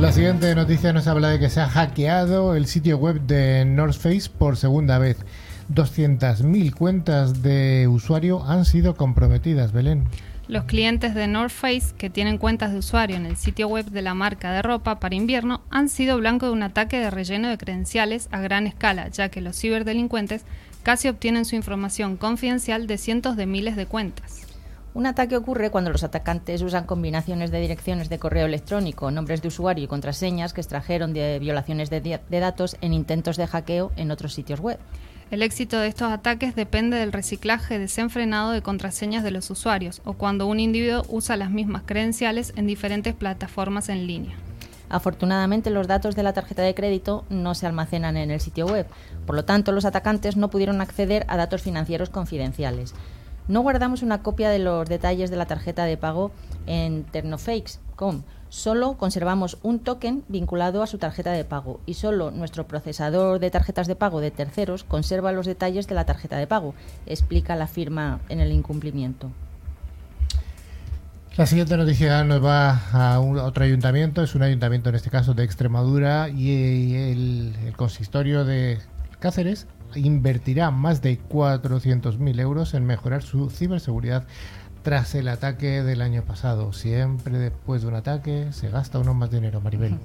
La 0.00 0.12
siguiente 0.12 0.54
noticia 0.54 0.94
nos 0.94 1.06
habla 1.06 1.28
de 1.28 1.38
que 1.38 1.50
se 1.50 1.60
ha 1.60 1.68
hackeado 1.68 2.54
el 2.54 2.64
sitio 2.64 2.96
web 2.96 3.20
de 3.20 3.66
North 3.66 3.98
Face 3.98 4.30
por 4.30 4.56
segunda 4.56 4.98
vez. 4.98 5.18
200.000 5.74 6.74
cuentas 6.74 7.42
de 7.42 7.86
usuario 7.86 8.42
han 8.42 8.64
sido 8.64 8.96
comprometidas, 8.96 9.72
Belén. 9.72 10.04
Los 10.48 10.64
clientes 10.64 11.14
de 11.14 11.26
North 11.26 11.52
Face 11.52 11.94
que 11.98 12.08
tienen 12.08 12.38
cuentas 12.38 12.72
de 12.72 12.78
usuario 12.78 13.16
en 13.16 13.26
el 13.26 13.36
sitio 13.36 13.68
web 13.68 13.90
de 13.90 14.00
la 14.00 14.14
marca 14.14 14.52
de 14.52 14.62
ropa 14.62 15.00
para 15.00 15.14
invierno 15.14 15.60
han 15.68 15.90
sido 15.90 16.16
blanco 16.16 16.46
de 16.46 16.52
un 16.52 16.62
ataque 16.62 16.98
de 16.98 17.10
relleno 17.10 17.50
de 17.50 17.58
credenciales 17.58 18.28
a 18.32 18.40
gran 18.40 18.66
escala, 18.66 19.08
ya 19.08 19.28
que 19.28 19.42
los 19.42 19.60
ciberdelincuentes 19.60 20.46
casi 20.82 21.08
obtienen 21.08 21.44
su 21.44 21.56
información 21.56 22.16
confidencial 22.16 22.86
de 22.86 22.96
cientos 22.96 23.36
de 23.36 23.44
miles 23.44 23.76
de 23.76 23.84
cuentas. 23.84 24.49
Un 24.92 25.06
ataque 25.06 25.36
ocurre 25.36 25.70
cuando 25.70 25.90
los 25.90 26.02
atacantes 26.02 26.62
usan 26.62 26.84
combinaciones 26.84 27.52
de 27.52 27.60
direcciones 27.60 28.08
de 28.08 28.18
correo 28.18 28.46
electrónico, 28.46 29.12
nombres 29.12 29.40
de 29.40 29.48
usuario 29.48 29.84
y 29.84 29.88
contraseñas 29.88 30.52
que 30.52 30.60
extrajeron 30.60 31.12
de 31.12 31.38
violaciones 31.38 31.90
de, 31.90 32.00
de 32.00 32.40
datos 32.40 32.76
en 32.80 32.92
intentos 32.92 33.36
de 33.36 33.46
hackeo 33.46 33.92
en 33.96 34.10
otros 34.10 34.34
sitios 34.34 34.58
web. 34.58 34.78
El 35.30 35.44
éxito 35.44 35.78
de 35.78 35.86
estos 35.86 36.10
ataques 36.10 36.56
depende 36.56 36.96
del 36.96 37.12
reciclaje 37.12 37.78
desenfrenado 37.78 38.50
de 38.50 38.62
contraseñas 38.62 39.22
de 39.22 39.30
los 39.30 39.48
usuarios 39.50 40.02
o 40.04 40.14
cuando 40.14 40.48
un 40.48 40.58
individuo 40.58 41.06
usa 41.08 41.36
las 41.36 41.52
mismas 41.52 41.84
credenciales 41.86 42.52
en 42.56 42.66
diferentes 42.66 43.14
plataformas 43.14 43.90
en 43.90 44.08
línea. 44.08 44.34
Afortunadamente 44.88 45.70
los 45.70 45.86
datos 45.86 46.16
de 46.16 46.24
la 46.24 46.32
tarjeta 46.32 46.62
de 46.62 46.74
crédito 46.74 47.24
no 47.30 47.54
se 47.54 47.68
almacenan 47.68 48.16
en 48.16 48.32
el 48.32 48.40
sitio 48.40 48.66
web, 48.66 48.88
por 49.24 49.36
lo 49.36 49.44
tanto 49.44 49.70
los 49.70 49.84
atacantes 49.84 50.36
no 50.36 50.50
pudieron 50.50 50.80
acceder 50.80 51.24
a 51.28 51.36
datos 51.36 51.62
financieros 51.62 52.10
confidenciales. 52.10 52.92
No 53.48 53.62
guardamos 53.62 54.02
una 54.02 54.22
copia 54.22 54.50
de 54.50 54.58
los 54.58 54.88
detalles 54.88 55.30
de 55.30 55.36
la 55.36 55.46
tarjeta 55.46 55.84
de 55.84 55.96
pago 55.96 56.30
en 56.66 57.04
ternofakes.com, 57.04 58.22
solo 58.48 58.96
conservamos 58.98 59.58
un 59.62 59.78
token 59.78 60.24
vinculado 60.28 60.82
a 60.82 60.86
su 60.86 60.98
tarjeta 60.98 61.32
de 61.32 61.44
pago 61.44 61.80
y 61.86 61.94
solo 61.94 62.30
nuestro 62.30 62.66
procesador 62.66 63.38
de 63.40 63.50
tarjetas 63.50 63.86
de 63.86 63.96
pago 63.96 64.20
de 64.20 64.30
terceros 64.30 64.84
conserva 64.84 65.32
los 65.32 65.46
detalles 65.46 65.86
de 65.86 65.94
la 65.94 66.04
tarjeta 66.04 66.36
de 66.36 66.46
pago, 66.46 66.74
explica 67.06 67.56
la 67.56 67.66
firma 67.66 68.20
en 68.28 68.40
el 68.40 68.52
incumplimiento. 68.52 69.30
La 71.36 71.46
siguiente 71.46 71.76
noticia 71.76 72.24
nos 72.24 72.44
va 72.44 72.80
a, 72.92 73.20
otro 73.20 73.64
ayuntamiento, 73.64 74.22
es 74.22 74.34
un 74.34 74.42
ayuntamiento 74.42 74.90
en 74.90 74.96
este 74.96 75.10
caso 75.10 75.32
de 75.32 75.44
Extremadura 75.44 76.28
y 76.28 76.94
el, 76.94 77.72
consistorio 77.76 78.44
de 78.44 78.78
Cáceres 79.20 79.66
invertirá 79.94 80.70
más 80.70 81.02
de 81.02 81.18
400.000 81.18 82.40
euros 82.40 82.74
en 82.74 82.84
mejorar 82.84 83.22
su 83.22 83.50
ciberseguridad 83.50 84.26
tras 84.82 85.14
el 85.14 85.28
ataque 85.28 85.82
del 85.82 86.02
año 86.02 86.22
pasado. 86.22 86.72
Siempre 86.72 87.38
después 87.38 87.82
de 87.82 87.88
un 87.88 87.94
ataque 87.94 88.52
se 88.52 88.70
gasta 88.70 88.98
uno 88.98 89.14
más 89.14 89.30
dinero, 89.30 89.60
Maribel. 89.60 89.98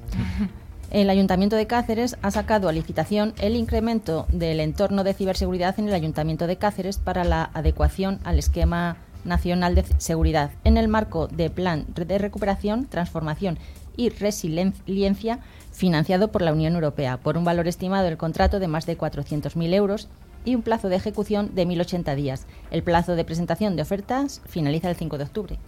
El 0.91 1.09
Ayuntamiento 1.09 1.55
de 1.55 1.65
Cáceres 1.65 2.15
ha 2.21 2.31
sacado 2.31 2.69
a 2.69 2.71
licitación 2.71 3.33
el 3.39 3.55
incremento 3.55 4.27
del 4.31 4.59
entorno 4.59 5.03
de 5.03 5.13
ciberseguridad 5.13 5.79
en 5.79 5.87
el 5.87 5.93
Ayuntamiento 5.93 6.45
de 6.45 6.57
Cáceres 6.57 6.99
para 6.99 7.23
la 7.23 7.49
adecuación 7.53 8.19
al 8.23 8.37
esquema 8.37 8.97
nacional 9.23 9.73
de 9.73 9.83
seguridad 9.97 10.51
en 10.63 10.77
el 10.77 10.87
marco 10.87 11.27
de 11.27 11.49
Plan 11.49 11.85
de 11.95 12.17
Recuperación, 12.19 12.85
Transformación 12.85 13.57
y 13.97 14.09
Resiliencia 14.09 15.39
financiado 15.75 16.31
por 16.31 16.41
la 16.41 16.53
Unión 16.53 16.73
Europea 16.73 17.17
por 17.17 17.37
un 17.37 17.43
valor 17.43 17.67
estimado 17.67 18.05
del 18.05 18.17
contrato 18.17 18.59
de 18.59 18.67
más 18.67 18.85
de 18.85 18.97
400.000 18.97 19.73
euros 19.73 20.07
y 20.45 20.55
un 20.55 20.61
plazo 20.61 20.89
de 20.89 20.95
ejecución 20.95 21.53
de 21.53 21.67
1.080 21.67 22.15
días. 22.15 22.45
El 22.71 22.83
plazo 22.83 23.15
de 23.15 23.25
presentación 23.25 23.75
de 23.75 23.81
ofertas 23.81 24.41
finaliza 24.47 24.89
el 24.89 24.95
5 24.95 25.17
de 25.17 25.23
octubre. 25.23 25.59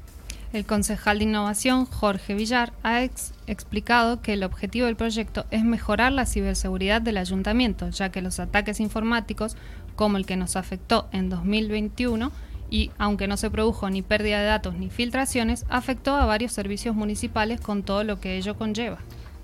El 0.54 0.66
concejal 0.66 1.20
de 1.20 1.26
Innovación, 1.26 1.86
Jorge 1.86 2.34
Villar, 2.34 2.72
ha 2.84 3.04
explicado 3.04 4.22
que 4.22 4.34
el 4.34 4.44
objetivo 4.44 4.86
del 4.86 4.96
proyecto 4.96 5.46
es 5.52 5.66
mejorar 5.66 6.14
la 6.14 6.26
ciberseguridad 6.26 7.02
del 7.02 7.18
ayuntamiento, 7.18 7.90
ya 7.90 8.10
que 8.10 8.22
los 8.22 8.40
ataques 8.40 8.80
informáticos, 8.80 9.58
como 9.98 10.16
el 10.16 10.26
que 10.26 10.38
nos 10.38 10.56
afectó 10.56 11.10
en 11.12 11.30
2021, 11.30 12.32
y 12.70 12.92
aunque 12.98 13.28
no 13.28 13.36
se 13.36 13.50
produjo 13.50 13.90
ni 13.90 14.02
pérdida 14.02 14.40
de 14.40 14.46
datos 14.46 14.76
ni 14.76 14.90
filtraciones, 14.90 15.66
afectó 15.68 16.16
a 16.16 16.26
varios 16.26 16.54
servicios 16.54 16.96
municipales 16.96 17.60
con 17.60 17.84
todo 17.84 18.06
lo 18.06 18.22
que 18.22 18.38
ello 18.38 18.56
conlleva. 18.56 19.00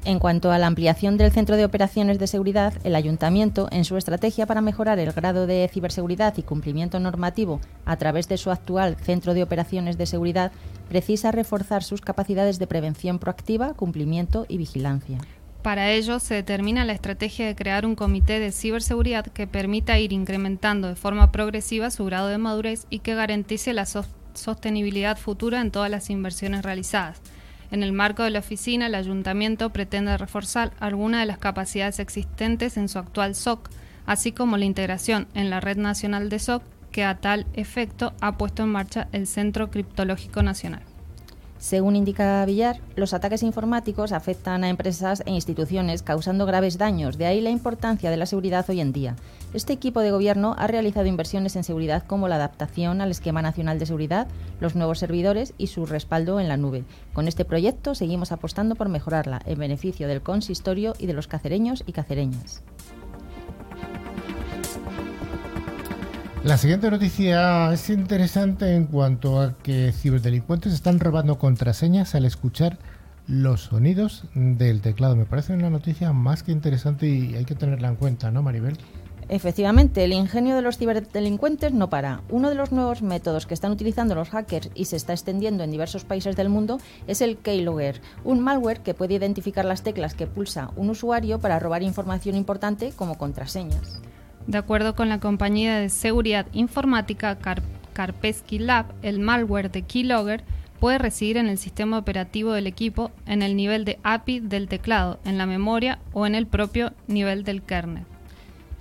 En 0.06 0.20
cuanto 0.20 0.52
a 0.52 0.58
la 0.58 0.68
ampliación 0.68 1.16
del 1.16 1.32
Centro 1.32 1.56
de 1.56 1.64
Operaciones 1.64 2.20
de 2.20 2.28
Seguridad, 2.28 2.74
el 2.84 2.96
Ayuntamiento, 2.96 3.70
en 3.72 3.86
su 3.86 3.96
estrategia 3.96 4.46
para 4.46 4.60
mejorar 4.60 5.00
el 5.00 5.14
grado 5.14 5.48
de 5.48 5.70
ciberseguridad 5.72 6.38
y 6.38 6.44
cumplimiento 6.44 7.00
normativo 7.00 7.62
a 7.86 7.96
través 7.96 8.28
de 8.28 8.38
su 8.38 8.52
actual 8.52 8.98
Centro 8.98 9.34
de 9.34 9.44
Operaciones 9.44 9.98
de 9.98 10.06
Seguridad, 10.06 10.52
precisa 10.90 11.32
reforzar 11.32 11.84
sus 11.84 12.02
capacidades 12.02 12.60
de 12.60 12.68
prevención 12.68 13.18
proactiva, 13.18 13.76
cumplimiento 13.76 14.46
y 14.50 14.58
vigilancia. 14.58 15.20
Para 15.62 15.92
ello, 15.92 16.20
se 16.20 16.34
determina 16.34 16.84
la 16.84 16.92
estrategia 16.92 17.48
de 17.48 17.56
crear 17.56 17.86
un 17.86 17.96
comité 17.96 18.42
de 18.42 18.52
ciberseguridad 18.52 19.28
que 19.28 19.48
permita 19.48 20.00
ir 20.00 20.12
incrementando 20.12 20.90
de 20.90 20.96
forma 20.96 21.32
progresiva 21.32 21.92
su 21.92 22.04
grado 22.04 22.28
de 22.28 22.38
madurez 22.38 22.88
y 22.90 23.00
que 23.00 23.16
garantice 23.16 23.72
la 23.72 23.86
sostenibilidad 23.86 25.18
futura 25.18 25.62
en 25.62 25.72
todas 25.72 25.90
las 25.90 26.10
inversiones 26.10 26.64
realizadas 26.64 27.22
en 27.74 27.82
el 27.82 27.92
marco 27.92 28.22
de 28.22 28.30
la 28.30 28.38
oficina, 28.38 28.86
el 28.86 28.94
ayuntamiento 28.94 29.72
pretende 29.72 30.16
reforzar 30.16 30.74
algunas 30.80 31.22
de 31.22 31.26
las 31.26 31.40
capacidades 31.40 31.98
existentes 31.98 32.78
en 32.78 32.88
su 32.88 33.00
actual 33.00 33.34
SOC, 33.34 33.68
así 34.06 34.32
como 34.32 34.58
la 34.58 34.66
integración 34.66 35.28
en 35.34 35.50
la 35.50 35.60
red 35.60 35.78
nacional 35.78 36.30
de 36.30 36.38
SOC 36.38 36.62
que 36.92 37.04
a 37.04 37.16
tal 37.16 37.48
efecto 37.56 38.14
ha 38.22 38.38
puesto 38.38 38.62
en 38.62 38.70
marcha 38.70 39.08
el 39.12 39.26
Centro 39.26 39.72
Criptológico 39.72 40.44
Nacional. 40.44 40.84
Según 41.64 41.96
indica 41.96 42.44
Villar, 42.44 42.82
los 42.98 43.14
ataques 43.14 43.42
informáticos 43.42 44.12
afectan 44.12 44.66
a 44.66 44.70
empresas 44.70 45.24
e 45.26 45.32
instituciones 45.32 46.04
causando 46.04 46.46
graves 46.46 46.78
daños, 46.78 47.18
de 47.18 47.26
ahí 47.26 47.40
la 47.40 47.52
importancia 47.52 48.12
de 48.12 48.18
la 48.18 48.26
seguridad 48.26 48.70
hoy 48.70 48.82
en 48.82 48.92
día. 48.92 49.16
Este 49.54 49.72
equipo 49.72 50.02
de 50.02 50.12
gobierno 50.12 50.58
ha 50.60 50.68
realizado 50.68 51.06
inversiones 51.06 51.56
en 51.56 51.64
seguridad 51.64 52.04
como 52.06 52.28
la 52.28 52.36
adaptación 52.36 53.00
al 53.00 53.12
esquema 53.12 53.42
nacional 53.42 53.80
de 53.80 53.86
seguridad, 53.86 54.28
los 54.60 54.76
nuevos 54.76 55.00
servidores 55.00 55.54
y 55.58 55.68
su 55.68 55.86
respaldo 55.86 56.42
en 56.42 56.50
la 56.50 56.58
nube. 56.58 56.84
Con 57.14 57.30
este 57.30 57.46
proyecto 57.46 57.96
seguimos 57.96 58.34
apostando 58.34 58.76
por 58.76 58.90
mejorarla 58.90 59.42
en 59.46 59.58
beneficio 59.58 60.10
del 60.10 60.22
consistorio 60.22 60.96
y 61.00 61.06
de 61.06 61.14
los 61.14 61.28
cacereños 61.28 61.86
y 61.88 61.94
cacereñas. 61.94 62.62
La 66.44 66.58
siguiente 66.58 66.92
noticia 66.92 67.72
es 67.72 67.90
interesante 67.90 68.76
en 68.76 68.88
cuanto 68.88 69.40
a 69.40 69.58
que 69.60 69.94
ciberdelincuentes 69.94 70.74
están 70.74 71.00
robando 71.00 71.38
contraseñas 71.40 72.16
al 72.16 72.26
escuchar 72.26 72.78
los 73.28 73.62
sonidos 73.62 74.26
del 74.36 74.82
teclado. 74.82 75.16
Me 75.16 75.24
parece 75.24 75.54
una 75.54 75.70
noticia 75.70 76.12
más 76.12 76.44
que 76.44 76.52
interesante 76.52 77.08
y 77.08 77.36
hay 77.36 77.46
que 77.46 77.56
tenerla 77.56 77.88
en 77.88 77.96
cuenta, 77.96 78.30
¿no, 78.30 78.42
Maribel? 78.42 78.78
Efectivamente, 79.30 80.04
el 80.04 80.12
ingenio 80.12 80.58
de 80.58 80.62
los 80.62 80.78
ciberdelincuentes 80.78 81.72
no 81.72 81.90
para. 81.90 82.24
Uno 82.30 82.50
de 82.50 82.56
los 82.56 82.74
nuevos 82.74 83.02
métodos 83.02 83.46
que 83.46 83.54
están 83.54 83.72
utilizando 83.72 84.14
los 84.14 84.30
hackers 84.30 84.70
y 84.76 84.84
se 84.84 84.98
está 84.98 85.14
extendiendo 85.14 85.64
en 85.64 85.72
diversos 85.72 86.04
países 86.04 86.36
del 86.36 86.50
mundo 86.50 86.78
es 87.08 87.22
el 87.22 87.38
keylogger, 87.38 88.02
un 88.26 88.42
malware 88.42 88.82
que 88.82 88.94
puede 88.94 89.14
identificar 89.14 89.64
las 89.64 89.82
teclas 89.82 90.14
que 90.14 90.28
pulsa 90.28 90.72
un 90.76 90.90
usuario 90.90 91.40
para 91.40 91.58
robar 91.58 91.84
información 91.84 92.36
importante 92.36 92.92
como 92.98 93.18
contraseñas. 93.18 94.02
De 94.48 94.58
acuerdo 94.58 94.94
con 94.94 95.08
la 95.08 95.20
compañía 95.20 95.78
de 95.78 95.90
seguridad 95.90 96.48
informática 96.52 97.38
Karpesky 97.94 98.60
Lab, 98.60 98.88
el 99.02 99.20
malware 99.20 99.72
de 99.72 99.84
Keylogger 99.84 100.44
puede 100.82 100.98
residir 100.98 101.38
en 101.38 101.48
el 101.48 101.58
sistema 101.58 101.98
operativo 101.98 102.52
del 102.52 102.68
equipo, 102.68 103.12
en 103.26 103.42
el 103.42 103.56
nivel 103.56 103.86
de 103.86 104.00
API 104.04 104.42
del 104.42 104.68
teclado, 104.68 105.20
en 105.24 105.38
la 105.38 105.46
memoria 105.46 106.00
o 106.12 106.26
en 106.26 106.36
el 106.36 106.46
propio 106.46 106.92
nivel 107.08 107.46
del 107.46 107.64
kernel. 107.64 108.04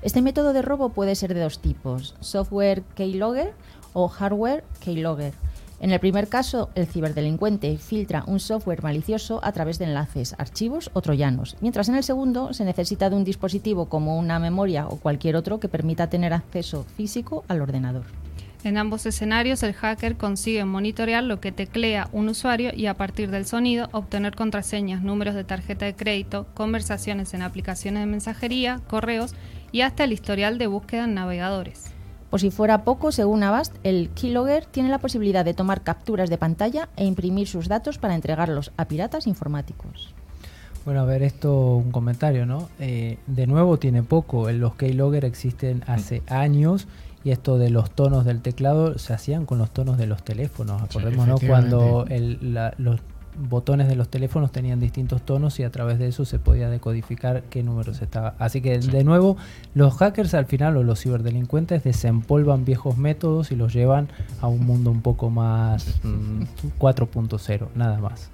Este 0.03 0.21
método 0.21 0.53
de 0.53 0.63
robo 0.63 0.89
puede 0.89 1.15
ser 1.15 1.33
de 1.33 1.41
dos 1.41 1.61
tipos, 1.61 2.17
software 2.19 2.83
keylogger 2.97 3.55
o 3.93 4.09
hardware 4.09 4.65
keylogger. 4.81 5.33
En 5.83 5.91
el 5.91 5.99
primer 5.99 6.29
caso, 6.29 6.71
el 6.77 6.87
ciberdelincuente 6.87 7.77
filtra 7.77 8.23
un 8.29 8.39
software 8.39 8.85
malicioso 8.85 9.41
a 9.43 9.51
través 9.51 9.81
de 9.81 9.87
enlaces, 9.87 10.37
archivos 10.39 10.93
o 10.93 11.03
troyanos, 11.03 11.57
mientras 11.61 11.89
en 11.89 11.97
el 11.97 12.05
segundo 12.05 12.53
se 12.53 12.65
necesita 12.65 13.11
de 13.11 13.17
un 13.17 13.25
dispositivo 13.25 13.89
como 13.89 14.17
una 14.17 14.39
memoria 14.39 14.87
o 14.87 14.99
cualquier 14.99 15.35
otro 15.35 15.59
que 15.59 15.67
permita 15.67 16.09
tener 16.09 16.35
acceso 16.35 16.85
físico 16.97 17.45
al 17.49 17.61
ordenador. 17.61 18.05
En 18.63 18.79
ambos 18.79 19.07
escenarios, 19.07 19.65
el 19.65 19.73
hacker 19.73 20.17
consigue 20.17 20.65
monitorear 20.65 21.25
lo 21.25 21.41
que 21.41 21.51
teclea 21.51 22.09
un 22.13 22.29
usuario 22.29 22.71
y 22.73 22.87
a 22.87 22.95
partir 22.95 23.33
del 23.33 23.45
sonido 23.45 23.89
obtener 23.91 24.37
contraseñas, 24.37 25.03
números 25.03 25.35
de 25.35 25.43
tarjeta 25.43 25.85
de 25.85 25.97
crédito, 25.97 26.47
conversaciones 26.55 27.35
en 27.35 27.43
aplicaciones 27.43 28.05
de 28.05 28.07
mensajería, 28.07 28.81
correos 28.87 29.35
y 29.73 29.81
hasta 29.81 30.05
el 30.05 30.13
historial 30.13 30.59
de 30.59 30.69
búsqueda 30.69 31.07
en 31.07 31.15
navegadores. 31.15 31.92
Por 32.33 32.41
si 32.41 32.51
fuera 32.51 32.83
poco, 32.83 33.13
según 33.13 33.43
Avast, 33.43 33.77
el 33.83 34.09
keylogger 34.09 34.65
tiene 34.65 34.89
la 34.89 35.01
posibilidad 35.01 35.45
de 35.45 35.53
tomar 35.53 35.83
capturas 35.83 36.31
de 36.31 36.39
pantalla 36.39 36.89
e 36.97 37.05
imprimir 37.05 37.47
sus 37.47 37.69
datos 37.69 37.99
para 37.99 38.15
entregarlos 38.15 38.73
a 38.79 38.87
piratas 38.87 39.27
informáticos. 39.27 40.15
Bueno, 40.87 41.01
a 41.01 41.05
ver, 41.05 41.23
esto 41.23 41.77
un 41.77 41.93
comentario, 41.93 42.47
¿no? 42.47 42.71
Eh, 42.81 43.19
de 43.27 43.47
nuevo 43.47 43.79
tiene 43.79 44.03
poco. 44.03 44.51
Los 44.51 44.77
keylogger 44.77 45.27
existen 45.27 45.85
hace 45.87 46.23
años 46.27 46.89
y 47.23 47.33
esto 47.33 47.59
de 47.59 47.69
los 47.69 47.91
tonos 47.91 48.25
del 48.25 48.41
teclado 48.41 48.99
se 48.99 49.13
hacían 49.13 49.45
con 49.45 49.59
los 49.59 49.71
tonos 49.71 49.99
de 49.99 50.07
los 50.07 50.23
teléfonos. 50.25 50.81
Acordémonos 50.81 51.39
cuando 51.47 52.07
el, 52.09 52.39
los 52.79 52.99
botones 53.37 53.89
de 53.89 53.97
los 53.97 54.09
teléfonos 54.09 54.53
tenían 54.53 54.81
distintos 54.81 55.23
tonos 55.23 55.59
y 55.61 55.65
a 55.65 55.71
través 55.71 55.99
de 55.99 56.09
eso 56.09 56.25
se 56.25 56.39
podía 56.39 56.69
decodificar 56.69 57.43
qué 57.45 57.63
números 57.63 58.03
estaba. 58.03 58.35
Así 58.39 58.61
que 58.61 58.79
de 58.79 59.05
nuevo, 59.05 59.37
los 59.75 59.95
hackers 59.95 60.35
al 60.35 60.47
final 60.47 60.77
o 60.77 60.83
los 60.83 61.01
ciberdelincuentes 61.01 61.85
desempolvan 61.85 62.65
viejos 62.65 62.97
métodos 62.97 63.53
y 63.53 63.57
los 63.57 63.73
llevan 63.73 64.09
a 64.41 64.49
un 64.49 64.65
mundo 64.67 64.91
un 64.91 65.03
poco 65.03 65.31
más 65.31 66.01
4.0, 66.79 67.69
mm, 67.75 67.79
nada 67.79 67.99
más. 67.99 68.31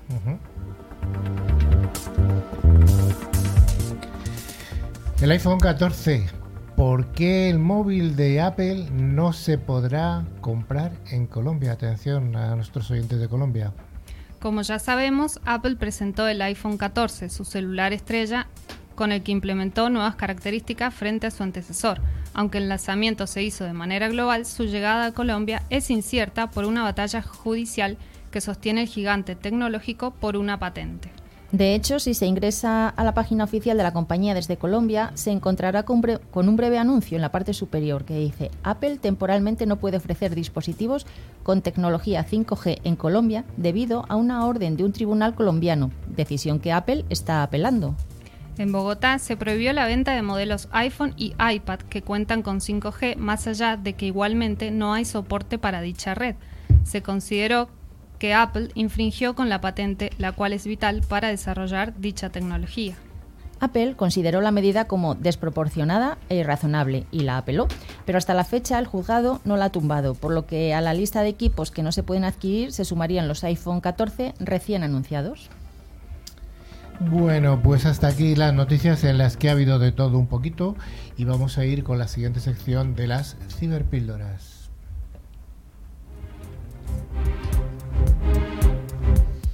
El 5.21 5.31
iPhone 5.31 5.59
14. 5.59 6.27
¿Por 6.77 7.07
qué 7.07 7.51
el 7.51 7.59
móvil 7.59 8.15
de 8.15 8.41
Apple 8.41 8.89
no 8.93 9.33
se 9.33 9.59
podrá 9.59 10.25
comprar 10.41 10.93
en 11.11 11.27
Colombia? 11.27 11.73
Atención 11.73 12.37
a 12.37 12.55
nuestros 12.55 12.89
oyentes 12.93 13.19
de 13.19 13.29
Colombia. 13.29 13.73
Como 14.41 14.63
ya 14.63 14.79
sabemos, 14.79 15.41
Apple 15.45 15.77
presentó 15.77 16.29
el 16.29 16.41
iPhone 16.43 16.79
14, 16.79 17.29
su 17.29 17.45
celular 17.45 17.93
estrella, 17.93 18.47
con 18.95 19.11
el 19.11 19.23
que 19.23 19.33
implementó 19.33 19.91
nuevas 19.91 20.15
características 20.15 20.95
frente 20.95 21.27
a 21.27 21.31
su 21.33 21.43
antecesor. 21.43 22.01
Aunque 22.35 22.59
el 22.59 22.69
lanzamiento 22.69 23.27
se 23.27 23.43
hizo 23.43 23.65
de 23.65 23.73
manera 23.73 24.09
global, 24.09 24.47
su 24.47 24.65
llegada 24.65 25.07
a 25.07 25.13
Colombia 25.13 25.63
es 25.71 25.91
incierta 25.91 26.51
por 26.51 26.67
una 26.67 26.85
batalla 26.85 27.21
judicial 27.21 27.97
que 28.31 28.41
sostiene 28.41 28.83
el 28.83 28.89
gigante 28.89 29.35
tecnológico 29.35 30.13
por 30.13 30.37
una 30.37 30.59
patente. 30.59 31.11
De 31.53 31.75
hecho, 31.75 31.99
si 31.99 32.13
se 32.13 32.27
ingresa 32.27 32.91
a 32.91 33.05
la 33.05 33.15
página 33.15 33.45
oficial 33.45 33.79
de 33.79 33.83
la 33.83 33.95
compañía 33.95 34.35
desde 34.35 34.59
Colombia, 34.59 35.13
se 35.15 35.31
encontrará 35.31 35.85
con, 35.85 36.03
un 36.35 36.57
breve 36.57 36.77
anuncio 36.77 37.17
en 37.17 37.23
la 37.23 37.33
parte 37.33 37.55
superior 37.55 38.05
que 38.05 38.19
dice 38.19 38.51
Apple 38.63 38.99
temporalmente 38.99 39.65
no 39.65 39.77
puede 39.77 39.97
ofrecer 39.97 40.35
dispositivos 40.35 41.07
con 41.43 41.63
tecnología 41.63 42.27
5G 42.27 42.81
en 42.85 42.97
Colombia 42.97 43.45
debido 43.57 44.05
a 44.11 44.17
una 44.17 44.45
orden 44.45 44.77
de 44.77 44.85
un 44.85 44.93
tribunal 44.93 45.35
colombiano, 45.35 45.91
decisión 46.07 46.61
que 46.61 46.73
Apple 46.73 47.07
está 47.09 47.43
apelando. 47.43 47.95
En 48.59 48.71
Bogotá 48.71 49.19
se 49.19 49.37
prohibió 49.37 49.73
la 49.73 49.87
venta 49.87 50.15
de 50.15 50.21
modelos 50.21 50.69
iPhone 50.73 51.15
y 51.17 51.33
iPad 51.39 51.79
que 51.79 52.03
cuentan 52.03 52.43
con 52.43 52.61
5G, 52.61 53.17
más 53.17 53.47
allá 53.47 53.79
de 53.79 53.95
que 53.95 54.05
igualmente 54.05 54.71
no 54.71 54.93
hay 54.93 55.07
soporte 55.07 55.59
para 55.59 55.81
dicha 55.81 56.15
red. 56.15 56.35
Se 56.83 57.01
consideró 57.01 57.71
que 58.19 58.35
Apple 58.35 58.69
infringió 58.75 59.35
con 59.35 59.49
la 59.49 59.61
patente, 59.61 60.11
la 60.19 60.33
cual 60.33 60.53
es 60.53 60.67
vital 60.67 61.03
para 61.09 61.29
desarrollar 61.29 61.99
dicha 61.99 62.31
tecnología. 62.31 62.97
Apple 63.61 63.95
consideró 63.97 64.41
la 64.41 64.53
medida 64.53 64.87
como 64.87 65.15
desproporcionada 65.15 66.19
e 66.29 66.37
irrazonable 66.37 67.07
y 67.11 67.21
la 67.21 67.39
apeló, 67.39 67.67
pero 68.05 68.19
hasta 68.19 68.35
la 68.35 68.45
fecha 68.45 68.79
el 68.79 68.87
juzgado 68.87 69.41
no 69.45 69.57
la 69.57 69.67
ha 69.67 69.73
tumbado, 69.73 70.15
por 70.15 70.33
lo 70.33 70.47
que 70.47 70.75
a 70.75 70.81
la 70.81 70.95
lista 70.95 71.23
de 71.23 71.29
equipos 71.29 71.71
que 71.71 71.83
no 71.83 71.93
se 71.93 72.03
pueden 72.03 72.25
adquirir 72.25 72.73
se 72.73 72.85
sumarían 72.85 73.29
los 73.29 73.43
iPhone 73.45 73.81
14 73.81 74.35
recién 74.39 74.85
anunciados. 74.85 75.51
Bueno, 77.01 77.61
pues 77.63 77.87
hasta 77.87 78.09
aquí 78.09 78.35
las 78.35 78.53
noticias 78.53 79.05
en 79.05 79.19
las 79.19 79.37
que 79.37 79.49
ha 79.49 79.53
habido 79.53 79.79
de 79.79 79.93
todo 79.93 80.19
un 80.19 80.27
poquito 80.27 80.75
y 81.17 81.25
vamos 81.25 81.57
a 81.57 81.65
ir 81.65 81.85
con 81.85 81.99
la 81.99 82.09
siguiente 82.09 82.41
sección 82.41 82.97
de 82.97 83.07
las 83.07 83.37
ciberpíldoras. 83.57 84.59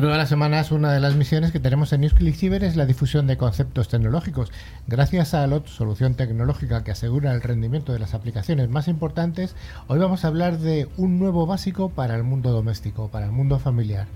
Como 0.00 0.08
todas 0.08 0.18
las 0.22 0.30
semanas, 0.30 0.72
una 0.72 0.94
de 0.94 1.00
las 1.00 1.14
misiones 1.14 1.52
que 1.52 1.60
tenemos 1.60 1.92
en 1.92 2.00
NewsClick 2.00 2.34
Cyber 2.34 2.64
es 2.64 2.74
la 2.74 2.86
difusión 2.86 3.26
de 3.26 3.36
conceptos 3.36 3.88
tecnológicos. 3.88 4.50
Gracias 4.86 5.34
a 5.34 5.46
LOT, 5.46 5.66
solución 5.66 6.14
tecnológica 6.14 6.82
que 6.82 6.90
asegura 6.90 7.34
el 7.34 7.42
rendimiento 7.42 7.92
de 7.92 7.98
las 7.98 8.14
aplicaciones 8.14 8.70
más 8.70 8.88
importantes, 8.88 9.54
hoy 9.88 9.98
vamos 9.98 10.24
a 10.24 10.28
hablar 10.28 10.56
de 10.56 10.88
un 10.96 11.18
nuevo 11.18 11.44
básico 11.44 11.90
para 11.90 12.16
el 12.16 12.22
mundo 12.22 12.50
doméstico, 12.50 13.08
para 13.08 13.26
el 13.26 13.32
mundo 13.32 13.58
familiar. 13.58 14.06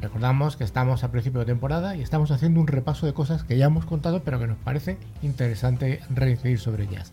Recordamos 0.00 0.56
que 0.56 0.64
estamos 0.64 1.04
a 1.04 1.12
principio 1.12 1.38
de 1.38 1.46
temporada 1.46 1.94
y 1.94 2.02
estamos 2.02 2.32
haciendo 2.32 2.58
un 2.58 2.66
repaso 2.66 3.06
de 3.06 3.14
cosas 3.14 3.44
que 3.44 3.56
ya 3.56 3.66
hemos 3.66 3.84
contado, 3.84 4.24
pero 4.24 4.40
que 4.40 4.48
nos 4.48 4.58
parece 4.58 4.98
interesante 5.22 6.00
reincidir 6.10 6.58
sobre 6.58 6.82
ellas. 6.82 7.12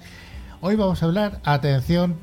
Hoy 0.61 0.75
vamos 0.75 1.01
a 1.01 1.05
hablar, 1.05 1.39
atención, 1.45 2.17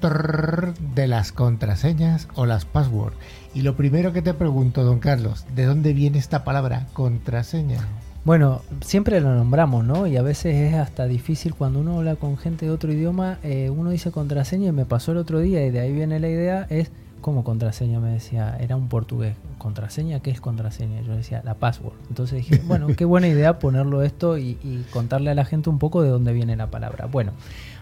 de 0.94 1.06
las 1.06 1.32
contraseñas 1.32 2.28
o 2.34 2.44
las 2.44 2.66
passwords. 2.66 3.16
Y 3.54 3.62
lo 3.62 3.76
primero 3.76 4.12
que 4.12 4.20
te 4.20 4.34
pregunto, 4.34 4.84
don 4.84 4.98
Carlos, 4.98 5.46
¿de 5.54 5.64
dónde 5.64 5.94
viene 5.94 6.18
esta 6.18 6.44
palabra 6.44 6.86
contraseña? 6.92 7.78
Bueno, 8.26 8.60
siempre 8.82 9.22
lo 9.22 9.34
nombramos, 9.34 9.86
¿no? 9.86 10.06
Y 10.06 10.18
a 10.18 10.22
veces 10.22 10.54
es 10.54 10.74
hasta 10.74 11.06
difícil 11.06 11.54
cuando 11.54 11.80
uno 11.80 11.96
habla 11.96 12.16
con 12.16 12.36
gente 12.36 12.66
de 12.66 12.72
otro 12.72 12.92
idioma, 12.92 13.38
eh, 13.42 13.70
uno 13.70 13.88
dice 13.88 14.10
contraseña 14.10 14.68
y 14.68 14.72
me 14.72 14.84
pasó 14.84 15.12
el 15.12 15.18
otro 15.18 15.40
día 15.40 15.64
y 15.64 15.70
de 15.70 15.80
ahí 15.80 15.92
viene 15.94 16.20
la 16.20 16.28
idea, 16.28 16.66
es 16.68 16.90
como 17.22 17.42
contraseña, 17.42 18.00
me 18.00 18.10
decía, 18.10 18.58
era 18.60 18.76
un 18.76 18.88
portugués, 18.88 19.34
contraseña, 19.56 20.20
¿qué 20.20 20.30
es 20.30 20.42
contraseña? 20.42 21.00
Yo 21.00 21.16
decía, 21.16 21.40
la 21.42 21.54
password. 21.54 21.94
Entonces 22.10 22.46
dije, 22.46 22.60
bueno, 22.66 22.88
qué 22.98 23.06
buena 23.06 23.28
idea 23.28 23.58
ponerlo 23.58 24.02
esto 24.02 24.36
y, 24.36 24.58
y 24.62 24.84
contarle 24.92 25.30
a 25.30 25.34
la 25.34 25.46
gente 25.46 25.70
un 25.70 25.78
poco 25.78 26.02
de 26.02 26.10
dónde 26.10 26.34
viene 26.34 26.54
la 26.54 26.70
palabra. 26.70 27.06
Bueno, 27.06 27.32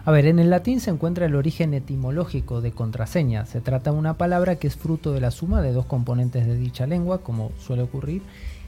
a 0.07 0.11
ver, 0.11 0.27
en 0.27 0.39
el 0.39 0.51
latín 0.51 0.81
se 0.81 0.91
encuentra 0.91 1.25
el 1.25 1.35
origen 1.35 1.73
etimológico 1.73 2.61
de 2.61 2.73
contraseña. 2.73 3.47
Se 3.47 3.63
trata 3.63 3.91
de 3.91 3.97
una 3.97 4.19
palabra 4.19 4.57
que 4.57 4.67
es 4.67 4.77
fruto 4.77 5.13
de 5.13 5.21
la 5.21 5.31
suma 5.31 5.63
de 5.63 5.73
dos 5.73 5.87
componentes 5.87 6.47
de 6.47 6.57
dicha 6.57 6.87
lengua, 6.87 7.23
como 7.23 7.53
suele 7.59 7.85
ocurrir, 7.85 8.21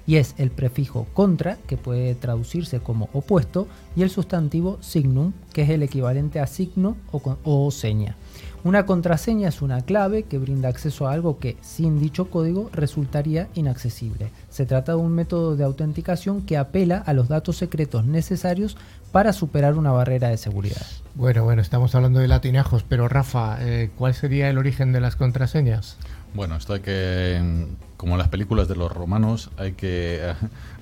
y 0.07 0.17
es 0.17 0.35
el 0.39 0.51
prefijo 0.51 1.07
contra, 1.13 1.59
que 1.67 1.77
puede 1.77 2.15
traducirse 2.15 2.81
como 2.81 3.11
opuesto, 3.13 3.67
y 3.97 4.03
el 4.03 4.09
sustantivo 4.09 4.79
signum, 4.81 5.33
que 5.53 5.63
es 5.63 5.69
el 5.71 5.83
equivalente 5.83 6.41
a 6.41 6.47
signo 6.47 6.97
o, 7.13 7.71
seña. 7.71 8.17
Una 8.65 8.87
contraseña 8.87 9.49
es 9.49 9.61
una 9.61 9.83
clave 9.83 10.23
que 10.23 10.39
brinda 10.39 10.71
acceso 10.71 11.07
a 11.07 11.13
algo 11.13 11.39
que, 11.39 11.57
sin 11.61 12.01
dicho 12.01 12.31
código, 12.31 12.71
resultaría 12.73 13.49
inaccesible. 13.55 14.31
Se 14.57 14.65
trata 14.65 14.93
de 14.93 14.99
un 14.99 15.13
método 15.13 15.55
de 15.55 15.65
autenticación 15.65 16.41
que 16.41 16.57
apela 16.57 16.97
a 16.97 17.13
los 17.13 17.29
datos 17.29 17.59
secretos 17.59 18.07
necesarios 18.07 18.79
para 19.13 19.35
superar 19.35 19.75
una 19.75 19.93
barrera 19.93 20.29
de 20.31 20.39
seguridad. 20.39 20.81
Bueno, 21.15 21.45
bueno, 21.45 21.61
estamos 21.61 21.95
hablando 21.95 22.21
de 22.21 22.29
latinajos, 22.29 22.83
pero 22.83 23.07
Rafa, 23.07 23.59
eh, 23.61 23.91
¿cuál 23.99 24.15
sería 24.15 24.49
el 24.49 24.57
origen 24.57 24.93
de 24.93 25.03
las 25.03 25.15
contraseñas? 25.15 25.99
Bueno, 26.33 26.57
esto 26.57 26.73
hay 26.73 26.81
que, 26.81 27.67
como 27.99 28.15
en 28.15 28.19
las 28.19 28.29
películas 28.29 28.67
de 28.67 28.77
los 28.77 28.91
romanos, 28.91 29.51
hay 29.59 29.73
que 29.73 30.21
eh, 30.23 30.35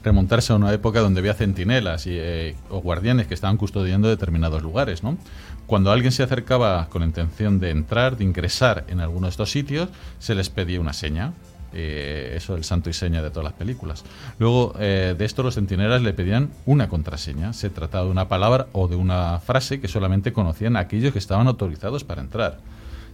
remontarse 0.04 0.52
a 0.52 0.56
una 0.56 0.72
época 0.72 1.00
donde 1.00 1.18
había 1.18 1.34
centinelas 1.34 2.06
y, 2.06 2.10
eh, 2.12 2.54
o 2.70 2.80
guardianes 2.80 3.26
que 3.26 3.34
estaban 3.34 3.56
custodiando 3.56 4.06
determinados 4.06 4.62
lugares, 4.62 5.02
¿no? 5.02 5.18
Cuando 5.66 5.90
alguien 5.90 6.12
se 6.12 6.22
acercaba 6.22 6.88
con 6.90 7.00
la 7.00 7.08
intención 7.08 7.58
de 7.58 7.70
entrar, 7.70 8.16
de 8.18 8.22
ingresar 8.22 8.84
en 8.86 9.00
alguno 9.00 9.26
de 9.26 9.30
estos 9.30 9.50
sitios, 9.50 9.88
se 10.20 10.36
les 10.36 10.48
pedía 10.48 10.80
una 10.80 10.92
seña. 10.92 11.32
Eh, 11.74 12.34
eso 12.36 12.54
es 12.54 12.58
el 12.58 12.64
santo 12.64 12.88
y 12.88 12.92
seña 12.92 13.20
de 13.20 13.30
todas 13.30 13.44
las 13.44 13.52
películas. 13.52 14.04
Luego, 14.38 14.74
eh, 14.78 15.14
de 15.18 15.24
esto 15.24 15.42
los 15.42 15.56
centinelas 15.56 16.02
le 16.02 16.12
pedían 16.12 16.50
una 16.66 16.88
contraseña. 16.88 17.52
Se 17.52 17.68
trataba 17.68 18.04
de 18.04 18.10
una 18.12 18.28
palabra 18.28 18.68
o 18.72 18.86
de 18.86 18.96
una 18.96 19.40
frase 19.40 19.80
que 19.80 19.88
solamente 19.88 20.32
conocían 20.32 20.76
aquellos 20.76 21.12
que 21.12 21.18
estaban 21.18 21.48
autorizados 21.48 22.04
para 22.04 22.20
entrar. 22.20 22.58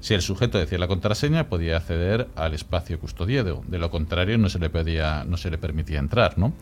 Si 0.01 0.15
el 0.15 0.23
sujeto 0.23 0.59
decía 0.59 0.79
la 0.79 0.89
contraseña, 0.89 1.49
podía 1.49 1.77
acceder 1.77 2.29
al 2.35 2.55
espacio 2.55 2.99
custodiado. 2.99 3.63
De 3.69 3.79
lo 3.79 3.91
contrario, 3.91 4.39
no 4.39 4.49
se 4.49 4.59
le, 4.59 4.71
pedía, 4.71 5.25
no 5.25 5.37
se 5.37 5.51
le 5.51 5.59
permitía 5.59 5.99
entrar, 5.99 6.39
¿no? 6.39 6.53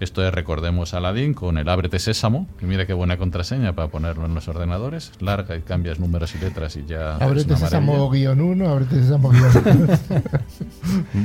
Esto 0.00 0.26
es, 0.26 0.34
recordemos 0.34 0.94
a 0.94 0.98
Aladdin 0.98 1.32
con 1.32 1.58
el 1.58 1.68
ábrete 1.68 2.00
sésamo, 2.00 2.48
que 2.58 2.66
mira 2.66 2.86
qué 2.86 2.92
buena 2.92 3.16
contraseña 3.16 3.72
para 3.72 3.88
ponerlo 3.88 4.26
en 4.26 4.34
los 4.34 4.48
ordenadores. 4.48 5.12
Larga 5.20 5.56
y 5.56 5.62
cambias 5.62 6.00
números 6.00 6.34
y 6.34 6.38
letras 6.38 6.76
y 6.76 6.84
ya... 6.86 7.16
Ábrete 7.16 7.56
sésamo 7.56 8.10
guion 8.10 8.40
1, 8.40 8.68
ábrete 8.68 8.96
sésamo 8.96 9.30
guion 9.30 9.86
2. 9.86 10.00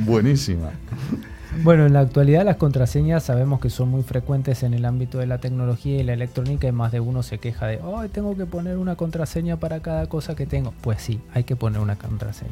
Buenísima. 0.06 0.70
Bueno, 1.62 1.86
en 1.86 1.92
la 1.92 2.00
actualidad 2.00 2.44
las 2.44 2.56
contraseñas 2.56 3.22
sabemos 3.22 3.60
que 3.60 3.70
son 3.70 3.88
muy 3.88 4.02
frecuentes 4.02 4.62
en 4.62 4.74
el 4.74 4.84
ámbito 4.84 5.18
de 5.18 5.26
la 5.26 5.38
tecnología 5.38 6.00
y 6.00 6.02
la 6.02 6.12
electrónica 6.12 6.66
y 6.66 6.72
más 6.72 6.90
de 6.90 7.00
uno 7.00 7.22
se 7.22 7.38
queja 7.38 7.66
de, 7.66 7.80
oh, 7.82 8.02
tengo 8.08 8.36
que 8.36 8.44
poner 8.44 8.76
una 8.76 8.96
contraseña 8.96 9.58
para 9.58 9.80
cada 9.80 10.06
cosa 10.06 10.34
que 10.34 10.46
tengo. 10.46 10.74
Pues 10.80 11.00
sí, 11.00 11.20
hay 11.32 11.44
que 11.44 11.56
poner 11.56 11.80
una 11.80 11.96
contraseña. 11.96 12.50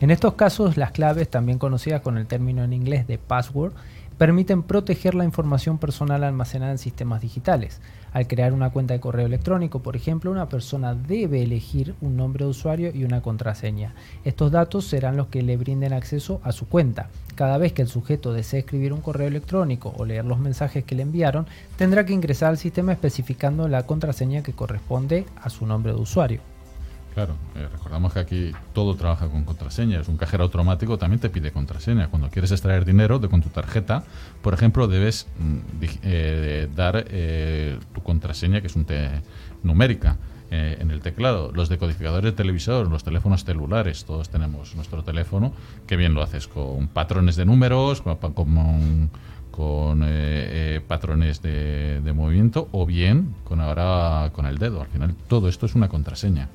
En 0.00 0.10
estos 0.10 0.34
casos 0.34 0.76
las 0.76 0.92
claves, 0.92 1.28
también 1.28 1.58
conocidas 1.58 2.02
con 2.02 2.18
el 2.18 2.26
término 2.26 2.62
en 2.62 2.72
inglés 2.72 3.06
de 3.06 3.18
password, 3.18 3.72
permiten 4.18 4.62
proteger 4.62 5.14
la 5.14 5.24
información 5.24 5.78
personal 5.78 6.22
almacenada 6.22 6.72
en 6.72 6.78
sistemas 6.78 7.22
digitales. 7.22 7.80
Al 8.12 8.26
crear 8.26 8.52
una 8.52 8.70
cuenta 8.70 8.94
de 8.94 9.00
correo 9.00 9.26
electrónico, 9.26 9.80
por 9.80 9.96
ejemplo, 9.96 10.30
una 10.30 10.48
persona 10.48 10.94
debe 10.94 11.42
elegir 11.42 11.94
un 12.00 12.16
nombre 12.16 12.44
de 12.44 12.50
usuario 12.50 12.90
y 12.94 13.04
una 13.04 13.22
contraseña. 13.22 13.94
Estos 14.24 14.52
datos 14.52 14.84
serán 14.84 15.16
los 15.16 15.28
que 15.28 15.42
le 15.42 15.56
brinden 15.56 15.94
acceso 15.94 16.40
a 16.44 16.52
su 16.52 16.68
cuenta. 16.68 17.08
Cada 17.34 17.56
vez 17.56 17.72
que 17.72 17.82
el 17.82 17.88
sujeto 17.88 18.34
desee 18.34 18.60
escribir 18.60 18.92
un 18.92 19.00
correo 19.00 19.28
electrónico 19.28 19.94
o 19.96 20.04
leer 20.04 20.26
los 20.26 20.38
mensajes 20.38 20.84
que 20.84 20.94
le 20.94 21.02
enviaron, 21.02 21.46
tendrá 21.76 22.04
que 22.04 22.12
ingresar 22.12 22.50
al 22.50 22.58
sistema 22.58 22.92
especificando 22.92 23.66
la 23.68 23.86
contraseña 23.86 24.42
que 24.42 24.52
corresponde 24.52 25.24
a 25.40 25.48
su 25.48 25.66
nombre 25.66 25.92
de 25.92 26.00
usuario. 26.00 26.51
Claro, 27.14 27.34
eh, 27.54 27.68
recordamos 27.70 28.14
que 28.14 28.20
aquí 28.20 28.52
todo 28.72 28.94
trabaja 28.94 29.28
con 29.28 29.44
contraseñas. 29.44 30.08
Un 30.08 30.16
cajero 30.16 30.44
automático 30.44 30.96
también 30.96 31.20
te 31.20 31.28
pide 31.28 31.52
contraseña. 31.52 32.08
Cuando 32.08 32.30
quieres 32.30 32.52
extraer 32.52 32.86
dinero 32.86 33.18
de 33.18 33.28
con 33.28 33.42
tu 33.42 33.50
tarjeta, 33.50 34.02
por 34.40 34.54
ejemplo, 34.54 34.88
debes 34.88 35.26
mm, 35.38 35.58
eh, 36.04 36.68
dar 36.74 37.04
eh, 37.08 37.78
tu 37.94 38.02
contraseña, 38.02 38.62
que 38.62 38.68
es 38.68 38.76
un 38.76 38.86
numérica, 39.62 40.16
en 40.50 40.90
el 40.90 41.00
teclado. 41.00 41.50
Los 41.50 41.70
decodificadores 41.70 42.32
de 42.32 42.36
televisor, 42.36 42.86
los 42.86 43.04
teléfonos 43.04 43.42
celulares, 43.42 44.04
todos 44.04 44.28
tenemos 44.28 44.74
nuestro 44.74 45.02
teléfono, 45.02 45.54
que 45.86 45.96
bien 45.96 46.12
lo 46.12 46.22
haces 46.22 46.46
con 46.46 46.88
patrones 46.88 47.36
de 47.36 47.46
números, 47.46 48.02
con, 48.02 48.16
con 48.16 49.10
patrones 50.86 51.40
de, 51.40 52.02
de 52.02 52.12
movimiento, 52.12 52.68
o 52.72 52.84
bien 52.84 53.34
con 53.44 53.62
ahora 53.62 54.30
con 54.34 54.44
el 54.44 54.58
dedo. 54.58 54.82
Al 54.82 54.88
final, 54.88 55.14
todo 55.26 55.48
esto 55.48 55.64
es 55.64 55.74
una 55.74 55.88
contraseña. 55.88 56.50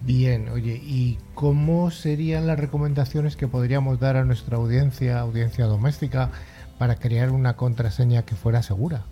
Bien, 0.00 0.48
oye, 0.48 0.80
¿y 0.82 1.18
cómo 1.34 1.90
serían 1.90 2.46
las 2.46 2.58
recomendaciones 2.58 3.36
que 3.36 3.48
podríamos 3.48 4.00
dar 4.00 4.16
a 4.16 4.24
nuestra 4.24 4.56
audiencia, 4.56 5.20
audiencia 5.20 5.66
doméstica, 5.66 6.30
para 6.78 6.96
crear 6.96 7.30
una 7.30 7.56
contraseña 7.56 8.22
que 8.22 8.34
fuera 8.34 8.62
segura? 8.62 9.02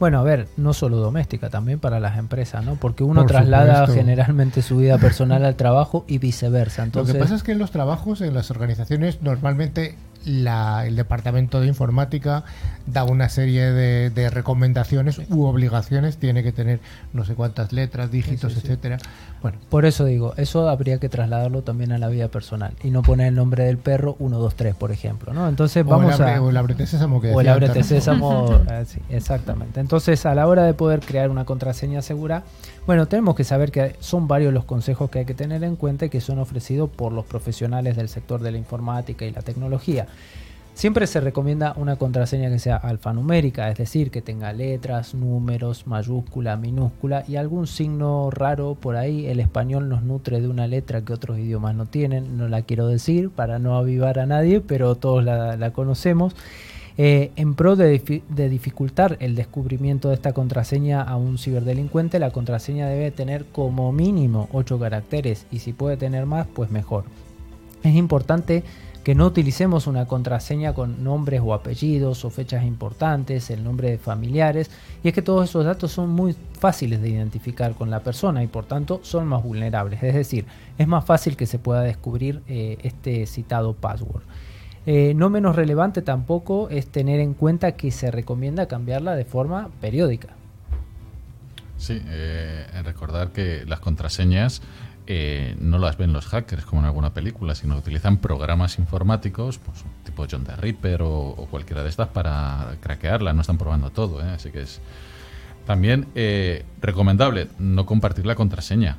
Bueno, 0.00 0.18
a 0.18 0.22
ver, 0.22 0.48
no 0.56 0.72
solo 0.72 0.96
doméstica, 0.96 1.50
también 1.50 1.78
para 1.78 2.00
las 2.00 2.16
empresas, 2.16 2.64
¿no? 2.64 2.76
Porque 2.76 3.04
uno 3.04 3.26
traslada 3.26 3.86
generalmente 3.88 4.62
su 4.62 4.78
vida 4.78 4.96
personal 4.96 5.44
al 5.44 5.54
trabajo 5.54 6.06
y 6.08 6.16
viceversa. 6.16 6.84
Entonces... 6.84 7.14
Lo 7.14 7.18
que 7.18 7.24
pasa 7.24 7.36
es 7.36 7.42
que 7.42 7.52
en 7.52 7.58
los 7.58 7.70
trabajos, 7.70 8.22
en 8.22 8.32
las 8.32 8.50
organizaciones, 8.50 9.20
normalmente 9.20 9.96
el 10.24 10.96
departamento 10.96 11.60
de 11.60 11.68
informática 11.68 12.44
da 12.86 13.04
una 13.04 13.28
serie 13.28 13.72
de, 13.72 14.30
recomendaciones 14.30 15.20
u 15.30 15.44
obligaciones, 15.44 16.18
tiene 16.18 16.42
que 16.42 16.52
tener 16.52 16.80
no 17.12 17.24
sé 17.24 17.34
cuántas 17.34 17.72
letras, 17.72 18.10
dígitos, 18.10 18.56
etcétera. 18.56 18.98
Bueno, 19.40 19.58
por 19.68 19.86
eso 19.86 20.04
digo, 20.04 20.34
eso 20.36 20.68
habría 20.68 20.98
que 20.98 21.08
trasladarlo 21.08 21.62
también 21.62 21.92
a 21.92 21.98
la 21.98 22.08
vida 22.08 22.28
personal 22.28 22.72
y 22.82 22.90
no 22.90 23.02
poner 23.02 23.28
el 23.28 23.34
nombre 23.36 23.64
del 23.64 23.78
perro 23.78 24.16
123, 24.18 24.74
por 24.74 24.90
ejemplo, 24.90 25.32
¿no? 25.32 25.48
Entonces 25.48 25.84
vamos 25.84 26.18
a 26.20 26.42
o 26.42 26.50
el 26.50 26.56
abrete 26.56 26.86
sésamo 26.86 27.20
que 27.20 27.32
o 27.32 27.40
el 27.40 27.48
abrete 27.48 27.84
sésamo, 27.84 28.60
eh, 28.70 28.84
sí, 28.86 29.00
exactamente. 29.10 29.78
Entonces, 29.80 30.26
a 30.26 30.34
la 30.34 30.48
hora 30.48 30.64
de 30.64 30.74
poder 30.74 31.00
crear 31.00 31.30
una 31.30 31.44
contraseña 31.44 32.02
segura, 32.02 32.42
bueno, 32.86 33.06
tenemos 33.06 33.36
que 33.36 33.44
saber 33.44 33.70
que 33.70 33.94
son 34.00 34.26
varios 34.26 34.52
los 34.52 34.64
consejos 34.64 35.10
que 35.10 35.20
hay 35.20 35.24
que 35.24 35.34
tener 35.34 35.62
en 35.62 35.76
cuenta 35.76 36.06
y 36.06 36.08
que 36.08 36.20
son 36.20 36.38
ofrecidos 36.38 36.90
por 36.90 37.12
los 37.12 37.24
profesionales 37.24 37.96
del 37.96 38.08
sector 38.08 38.40
de 38.40 38.50
la 38.50 38.58
informática 38.58 39.24
y 39.24 39.30
la 39.30 39.42
tecnología. 39.42 40.06
Siempre 40.78 41.08
se 41.08 41.20
recomienda 41.20 41.74
una 41.76 41.96
contraseña 41.96 42.50
que 42.50 42.60
sea 42.60 42.76
alfanumérica, 42.76 43.68
es 43.68 43.78
decir, 43.78 44.12
que 44.12 44.22
tenga 44.22 44.52
letras, 44.52 45.12
números, 45.12 45.88
mayúscula, 45.88 46.56
minúscula 46.56 47.24
y 47.26 47.34
algún 47.34 47.66
signo 47.66 48.30
raro 48.30 48.76
por 48.76 48.94
ahí. 48.94 49.26
El 49.26 49.40
español 49.40 49.88
nos 49.88 50.04
nutre 50.04 50.40
de 50.40 50.46
una 50.46 50.68
letra 50.68 51.04
que 51.04 51.12
otros 51.12 51.36
idiomas 51.36 51.74
no 51.74 51.86
tienen, 51.86 52.38
no 52.38 52.46
la 52.46 52.62
quiero 52.62 52.86
decir 52.86 53.28
para 53.30 53.58
no 53.58 53.76
avivar 53.76 54.20
a 54.20 54.26
nadie, 54.26 54.60
pero 54.60 54.94
todos 54.94 55.24
la, 55.24 55.72
conocemos. 55.72 56.36
Eh, 56.96 57.32
en 57.34 57.54
pro 57.56 57.74
de, 57.74 58.22
de, 58.28 58.48
dificultar 58.48 59.16
el 59.18 59.34
descubrimiento 59.34 60.10
de 60.10 60.14
esta 60.14 60.32
contraseña 60.32 61.02
a 61.02 61.16
un 61.16 61.38
ciberdelincuente, 61.38 62.20
la 62.20 62.30
contraseña 62.30 62.86
debe 62.86 63.10
tener 63.10 63.46
como 63.46 63.90
mínimo 63.90 64.48
8 64.52 64.78
caracteres 64.78 65.44
y 65.50 65.58
si 65.58 65.72
puede 65.72 65.96
tener 65.96 66.24
más, 66.24 66.46
pues 66.46 66.70
mejor. 66.70 67.02
Es 67.82 67.94
importante 67.94 68.62
que 69.08 69.14
no 69.14 69.24
utilicemos 69.24 69.86
una 69.86 70.04
contraseña 70.04 70.74
con 70.74 71.02
nombres 71.02 71.40
o 71.42 71.54
apellidos 71.54 72.26
o 72.26 72.30
fechas 72.30 72.62
importantes, 72.62 73.48
el 73.48 73.64
nombre 73.64 73.90
de 73.90 73.96
familiares, 73.96 74.70
y 75.02 75.08
es 75.08 75.14
que 75.14 75.22
todos 75.22 75.48
esos 75.48 75.64
datos 75.64 75.92
son 75.92 76.10
muy 76.10 76.36
fáciles 76.60 77.00
de 77.00 77.08
identificar 77.08 77.72
con 77.72 77.88
la 77.88 78.00
persona 78.00 78.44
y 78.44 78.48
por 78.48 78.66
tanto 78.66 79.00
son 79.02 79.26
más 79.26 79.42
vulnerables, 79.42 80.02
es 80.02 80.12
decir, 80.12 80.44
es 80.76 80.86
más 80.86 81.06
fácil 81.06 81.38
que 81.38 81.46
se 81.46 81.58
pueda 81.58 81.80
descubrir 81.80 82.42
eh, 82.48 82.76
este 82.82 83.24
citado 83.24 83.72
password. 83.72 84.24
Eh, 84.84 85.14
no 85.16 85.30
menos 85.30 85.56
relevante 85.56 86.02
tampoco 86.02 86.68
es 86.68 86.88
tener 86.88 87.18
en 87.18 87.32
cuenta 87.32 87.72
que 87.76 87.90
se 87.90 88.10
recomienda 88.10 88.68
cambiarla 88.68 89.16
de 89.16 89.24
forma 89.24 89.70
periódica. 89.80 90.28
Sí, 91.78 92.02
eh, 92.08 92.66
recordar 92.84 93.30
que 93.30 93.64
las 93.64 93.80
contraseñas 93.80 94.60
eh, 95.10 95.56
no 95.58 95.78
las 95.78 95.96
ven 95.96 96.12
los 96.12 96.26
hackers 96.26 96.66
como 96.66 96.82
en 96.82 96.86
alguna 96.86 97.14
película, 97.14 97.54
sino 97.54 97.78
utilizan 97.78 98.18
programas 98.18 98.78
informáticos, 98.78 99.56
pues 99.56 99.82
tipo 100.04 100.26
John 100.30 100.44
the 100.44 100.54
Ripper 100.54 101.00
o, 101.02 101.48
cualquiera 101.50 101.82
de 101.82 101.88
estas 101.88 102.08
para 102.08 102.76
craquearla. 102.82 103.32
No 103.32 103.40
están 103.40 103.56
probando 103.56 103.88
todo, 103.88 104.20
¿eh? 104.20 104.28
así 104.28 104.50
que 104.50 104.60
es 104.60 104.82
también 105.66 106.08
eh, 106.14 106.62
recomendable 106.82 107.48
no 107.58 107.86
compartir 107.86 108.26
la 108.26 108.34
contraseña. 108.34 108.98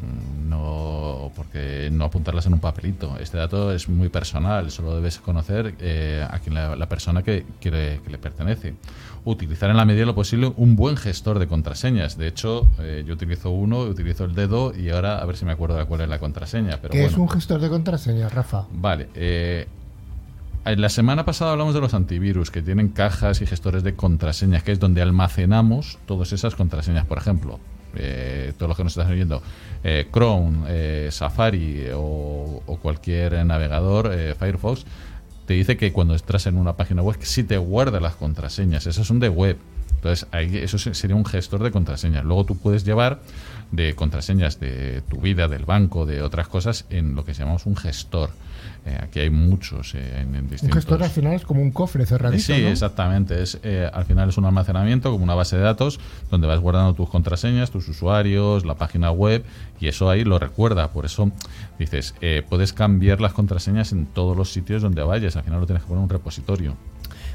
Mm, 0.00 0.48
no, 0.48 1.32
porque 1.34 1.88
no 1.90 2.04
apuntarlas 2.04 2.46
en 2.46 2.52
un 2.52 2.60
papelito. 2.60 3.18
Este 3.18 3.36
dato 3.36 3.72
es 3.72 3.88
muy 3.88 4.10
personal, 4.10 4.70
solo 4.70 4.94
debes 4.94 5.18
conocer 5.18 5.74
a 6.30 6.38
quien 6.38 6.54
la, 6.54 6.88
persona 6.88 7.24
que, 7.24 7.44
que 7.58 8.00
le 8.08 8.18
pertenece 8.18 8.76
utilizar 9.30 9.70
en 9.70 9.76
la 9.76 9.84
medida 9.84 10.00
de 10.00 10.06
lo 10.06 10.14
posible 10.14 10.52
un 10.56 10.74
buen 10.74 10.96
gestor 10.96 11.38
de 11.38 11.46
contraseñas. 11.46 12.16
De 12.16 12.26
hecho, 12.26 12.66
eh, 12.80 13.04
yo 13.06 13.14
utilizo 13.14 13.50
uno, 13.50 13.80
utilizo 13.80 14.24
el 14.24 14.34
dedo 14.34 14.74
y 14.74 14.90
ahora 14.90 15.18
a 15.18 15.24
ver 15.26 15.36
si 15.36 15.44
me 15.44 15.52
acuerdo 15.52 15.76
de 15.76 15.84
cuál 15.84 16.00
es 16.00 16.08
la 16.08 16.18
contraseña. 16.18 16.78
Pero 16.80 16.92
¿Qué 16.92 17.04
es 17.04 17.16
un 17.16 17.28
gestor 17.28 17.60
de 17.60 17.68
contraseñas, 17.68 18.32
Rafa? 18.32 18.66
Vale. 18.72 19.08
Eh, 19.14 19.66
la 20.64 20.88
semana 20.88 21.24
pasada 21.24 21.52
hablamos 21.52 21.74
de 21.74 21.80
los 21.80 21.94
antivirus 21.94 22.50
que 22.50 22.62
tienen 22.62 22.88
cajas 22.88 23.40
y 23.40 23.46
gestores 23.46 23.82
de 23.82 23.94
contraseñas, 23.94 24.62
que 24.62 24.72
es 24.72 24.80
donde 24.80 25.02
almacenamos 25.02 25.98
todas 26.06 26.32
esas 26.32 26.54
contraseñas. 26.54 27.06
Por 27.06 27.18
ejemplo, 27.18 27.58
eh, 27.94 28.52
todos 28.56 28.68
los 28.68 28.76
que 28.76 28.84
nos 28.84 28.96
están 28.96 29.12
oyendo, 29.12 29.42
Chrome, 30.12 31.10
Safari 31.10 31.86
o, 31.94 32.62
o, 32.66 32.76
cualquier 32.78 33.44
navegador, 33.46 34.10
Firefox, 34.38 34.84
te 35.48 35.54
dice 35.54 35.78
que 35.78 35.94
cuando 35.94 36.14
estás 36.14 36.46
en 36.46 36.58
una 36.58 36.76
página 36.76 37.00
web 37.00 37.16
sí 37.22 37.42
te 37.42 37.56
guarda 37.56 38.00
las 38.00 38.16
contraseñas. 38.16 38.86
Esas 38.86 39.06
son 39.06 39.18
de 39.18 39.30
web. 39.30 39.56
Entonces, 39.94 40.28
ahí, 40.30 40.58
eso 40.58 40.76
sería 40.76 41.16
un 41.16 41.24
gestor 41.24 41.62
de 41.62 41.70
contraseñas. 41.70 42.22
Luego 42.22 42.44
tú 42.44 42.58
puedes 42.58 42.84
llevar 42.84 43.22
de 43.72 43.94
contraseñas 43.94 44.60
de 44.60 45.00
tu 45.08 45.22
vida, 45.22 45.48
del 45.48 45.64
banco, 45.64 46.04
de 46.04 46.20
otras 46.20 46.48
cosas, 46.48 46.84
en 46.90 47.14
lo 47.14 47.24
que 47.24 47.32
llamamos 47.32 47.64
un 47.64 47.76
gestor. 47.76 48.28
Eh, 48.86 48.98
aquí 49.02 49.20
hay 49.20 49.30
muchos 49.30 49.94
eh, 49.94 50.20
en, 50.20 50.32
distintos... 50.48 50.62
Un 50.64 50.72
gestor 50.72 51.02
al 51.02 51.10
final 51.10 51.34
es 51.34 51.44
como 51.44 51.60
un 51.60 51.70
cofre 51.70 52.06
cerradito, 52.06 52.42
Sí, 52.42 52.52
exactamente. 52.52 53.42
Es, 53.42 53.58
eh, 53.62 53.88
al 53.92 54.04
final 54.04 54.28
es 54.28 54.38
un 54.38 54.44
almacenamiento, 54.44 55.10
como 55.10 55.24
una 55.24 55.34
base 55.34 55.56
de 55.56 55.62
datos, 55.62 56.00
donde 56.30 56.46
vas 56.46 56.60
guardando 56.60 56.94
tus 56.94 57.08
contraseñas, 57.08 57.70
tus 57.70 57.88
usuarios, 57.88 58.64
la 58.64 58.74
página 58.74 59.10
web, 59.10 59.44
y 59.80 59.88
eso 59.88 60.08
ahí 60.08 60.24
lo 60.24 60.38
recuerda. 60.38 60.90
Por 60.90 61.04
eso 61.04 61.30
dices, 61.78 62.14
puedes 62.48 62.72
cambiar 62.72 63.20
las 63.20 63.32
contraseñas 63.32 63.92
en 63.92 64.06
todos 64.06 64.36
los 64.36 64.52
sitios 64.52 64.82
donde 64.82 65.02
vayas. 65.02 65.36
Al 65.36 65.44
final 65.44 65.60
lo 65.60 65.66
tienes 65.66 65.82
que 65.82 65.88
poner 65.88 65.98
en 65.98 66.04
un 66.04 66.10
repositorio. 66.10 66.76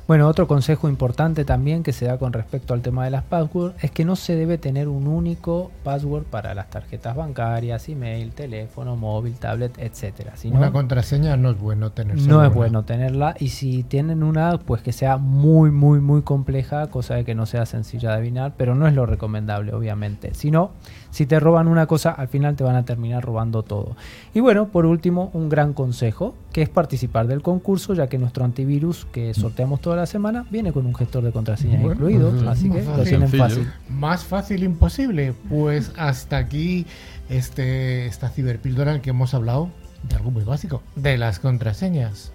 Bueno, 0.05 0.27
otro 0.27 0.47
consejo 0.47 0.89
importante 0.89 1.45
también 1.45 1.81
que 1.81 1.93
se 1.93 2.05
da 2.05 2.17
con 2.17 2.33
respecto 2.33 2.73
al 2.73 2.81
tema 2.81 3.05
de 3.05 3.11
las 3.11 3.23
passwords 3.23 3.81
es 3.81 3.89
que 3.89 4.03
no 4.03 4.17
se 4.17 4.35
debe 4.35 4.57
tener 4.57 4.89
un 4.89 5.07
único 5.07 5.71
password 5.83 6.23
para 6.23 6.53
las 6.53 6.69
tarjetas 6.69 7.15
bancarias, 7.15 7.87
email, 7.87 8.33
teléfono, 8.33 8.97
móvil, 8.97 9.35
tablet, 9.35 9.77
etcétera. 9.77 10.33
una 10.51 10.73
contraseña 10.73 11.37
no 11.37 11.51
es 11.51 11.57
bueno 11.57 11.91
tener. 11.91 12.17
No 12.17 12.43
es 12.43 12.53
bueno 12.53 12.83
tenerla 12.83 13.35
y 13.39 13.49
si 13.49 13.83
tienen 13.83 14.23
una, 14.23 14.57
pues 14.57 14.81
que 14.81 14.91
sea 14.91 15.15
muy, 15.15 15.71
muy, 15.71 16.01
muy 16.01 16.21
compleja, 16.21 16.87
cosa 16.87 17.15
de 17.15 17.23
que 17.23 17.33
no 17.33 17.45
sea 17.45 17.65
sencilla 17.65 18.09
de 18.09 18.15
adivinar, 18.15 18.55
pero 18.57 18.75
no 18.75 18.87
es 18.87 18.93
lo 18.93 19.05
recomendable, 19.05 19.73
obviamente. 19.73 20.33
Si 20.33 20.51
no, 20.51 20.71
si 21.13 21.27
te 21.27 21.39
roban 21.39 21.67
una 21.67 21.85
cosa, 21.85 22.09
al 22.09 22.27
final 22.27 22.55
te 22.55 22.63
van 22.63 22.75
a 22.75 22.85
terminar 22.85 23.23
robando 23.23 23.61
todo. 23.61 23.95
Y 24.33 24.39
bueno, 24.39 24.69
por 24.69 24.87
último, 24.87 25.29
un 25.33 25.47
gran 25.47 25.73
consejo, 25.73 26.33
que 26.51 26.63
es 26.63 26.69
participar 26.69 27.27
del 27.27 27.43
concurso, 27.43 27.93
ya 27.93 28.07
que 28.07 28.17
nuestro 28.17 28.43
antivirus 28.43 29.05
que 29.11 29.35
sorteamos 29.35 29.79
toda 29.79 29.95
la 29.95 30.07
semana 30.07 30.47
viene 30.49 30.73
con 30.73 30.87
un 30.87 30.95
gestor 30.95 31.23
de 31.23 31.31
contraseñas 31.31 31.83
incluido, 31.83 32.33
así 32.49 32.67
que 32.67 32.81
lo 32.81 33.03
tienen 33.03 33.29
fácil. 33.29 33.71
Más 33.89 34.23
fácil 34.23 34.63
imposible. 34.63 35.35
Pues 35.49 35.91
hasta 35.97 36.37
aquí 36.37 36.87
este, 37.29 38.07
esta 38.07 38.29
ciberpíldora 38.29 38.95
en 38.95 39.01
que 39.01 39.11
hemos 39.11 39.35
hablado 39.35 39.69
de 40.09 40.15
algo 40.15 40.31
muy 40.31 40.43
básico, 40.43 40.81
de 40.95 41.19
las 41.19 41.37
contraseñas. 41.37 42.31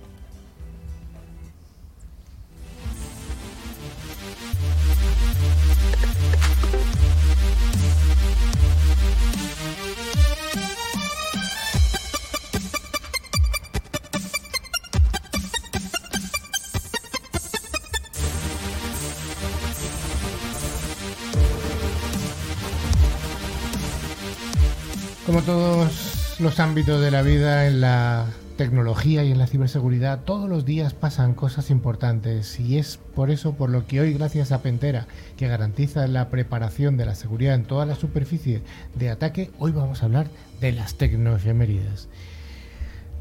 Como 25.28 25.42
todos 25.42 26.38
los 26.40 26.58
ámbitos 26.58 27.02
de 27.02 27.10
la 27.10 27.20
vida, 27.20 27.66
en 27.66 27.82
la 27.82 28.24
tecnología 28.56 29.24
y 29.24 29.30
en 29.30 29.36
la 29.36 29.46
ciberseguridad, 29.46 30.20
todos 30.20 30.48
los 30.48 30.64
días 30.64 30.94
pasan 30.94 31.34
cosas 31.34 31.68
importantes 31.68 32.58
y 32.58 32.78
es 32.78 32.98
por 33.14 33.30
eso 33.30 33.52
por 33.52 33.68
lo 33.68 33.86
que 33.86 34.00
hoy, 34.00 34.14
gracias 34.14 34.52
a 34.52 34.62
Pentera, 34.62 35.06
que 35.36 35.46
garantiza 35.46 36.06
la 36.06 36.30
preparación 36.30 36.96
de 36.96 37.04
la 37.04 37.14
seguridad 37.14 37.56
en 37.56 37.64
toda 37.64 37.84
la 37.84 37.94
superficie 37.94 38.62
de 38.94 39.10
ataque, 39.10 39.50
hoy 39.58 39.72
vamos 39.72 40.00
a 40.00 40.06
hablar 40.06 40.28
de 40.62 40.72
las 40.72 40.94
tecnoefemérides. 40.94 42.08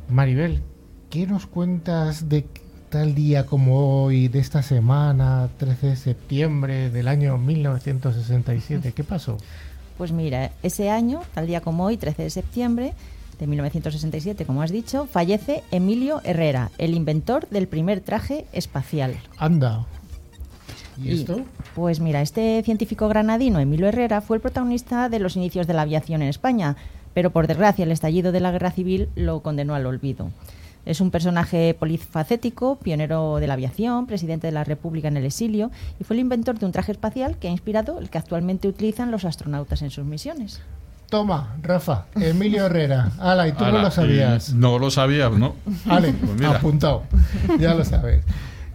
Maribel, 0.07 0.61
¿qué 1.09 1.27
nos 1.27 1.45
cuentas 1.45 2.29
de 2.29 2.45
tal 2.89 3.15
día 3.15 3.45
como 3.45 4.05
hoy, 4.05 4.29
de 4.29 4.39
esta 4.39 4.63
semana, 4.63 5.49
13 5.57 5.87
de 5.87 5.95
septiembre 5.97 6.89
del 6.89 7.09
año 7.09 7.37
1967? 7.37 8.93
¿Qué 8.93 9.03
pasó? 9.03 9.37
Pues 9.97 10.11
mira, 10.11 10.51
ese 10.63 10.89
año, 10.89 11.21
tal 11.33 11.47
día 11.47 11.61
como 11.61 11.85
hoy, 11.85 11.97
13 11.97 12.23
de 12.23 12.29
septiembre 12.29 12.93
de 13.39 13.47
1967, 13.47 14.45
como 14.45 14.61
has 14.61 14.71
dicho, 14.71 15.05
fallece 15.05 15.63
Emilio 15.71 16.21
Herrera, 16.23 16.71
el 16.77 16.93
inventor 16.93 17.47
del 17.49 17.67
primer 17.67 18.01
traje 18.01 18.45
espacial. 18.51 19.15
Anda. 19.37 19.85
¿Y, 21.01 21.13
esto? 21.13 21.41
Pues 21.75 21.99
mira, 21.99 22.21
este 22.21 22.61
científico 22.63 23.07
granadino, 23.07 23.59
Emilio 23.59 23.87
Herrera, 23.87 24.21
fue 24.21 24.37
el 24.37 24.41
protagonista 24.41 25.09
de 25.09 25.19
los 25.19 25.35
inicios 25.35 25.67
de 25.67 25.73
la 25.73 25.83
aviación 25.83 26.21
en 26.21 26.29
España, 26.29 26.75
pero 27.13 27.31
por 27.31 27.47
desgracia 27.47 27.83
el 27.83 27.91
estallido 27.91 28.31
de 28.31 28.39
la 28.39 28.51
guerra 28.51 28.71
civil 28.71 29.09
lo 29.15 29.41
condenó 29.41 29.75
al 29.75 29.85
olvido. 29.85 30.31
Es 30.87 31.01
un 31.01 31.11
personaje 31.11 31.75
polifacético, 31.77 32.77
pionero 32.77 33.39
de 33.41 33.47
la 33.47 33.55
aviación, 33.55 34.07
presidente 34.07 34.47
de 34.47 34.53
la 34.53 34.63
República 34.63 35.09
en 35.09 35.17
el 35.17 35.25
exilio 35.25 35.69
y 35.99 36.05
fue 36.05 36.15
el 36.15 36.21
inventor 36.21 36.57
de 36.59 36.65
un 36.65 36.71
traje 36.71 36.93
espacial 36.93 37.37
que 37.37 37.49
ha 37.49 37.51
inspirado 37.51 37.99
el 37.99 38.09
que 38.09 38.17
actualmente 38.17 38.69
utilizan 38.69 39.11
los 39.11 39.25
astronautas 39.25 39.81
en 39.81 39.89
sus 39.89 40.05
misiones. 40.05 40.61
Toma, 41.09 41.57
Rafa, 41.61 42.05
Emilio 42.15 42.67
Herrera. 42.67 43.11
Ala, 43.19 43.49
y 43.49 43.51
tú 43.51 43.65
no 43.65 43.79
lo 43.79 43.91
sabías. 43.91 44.53
No 44.53 44.79
lo 44.79 44.89
sabías, 44.89 45.33
¿no? 45.33 45.55
Vale, 45.85 46.13
pues 46.13 46.49
apuntado. 46.49 47.03
Ya 47.59 47.73
lo 47.73 47.83
sabes. 47.83 48.23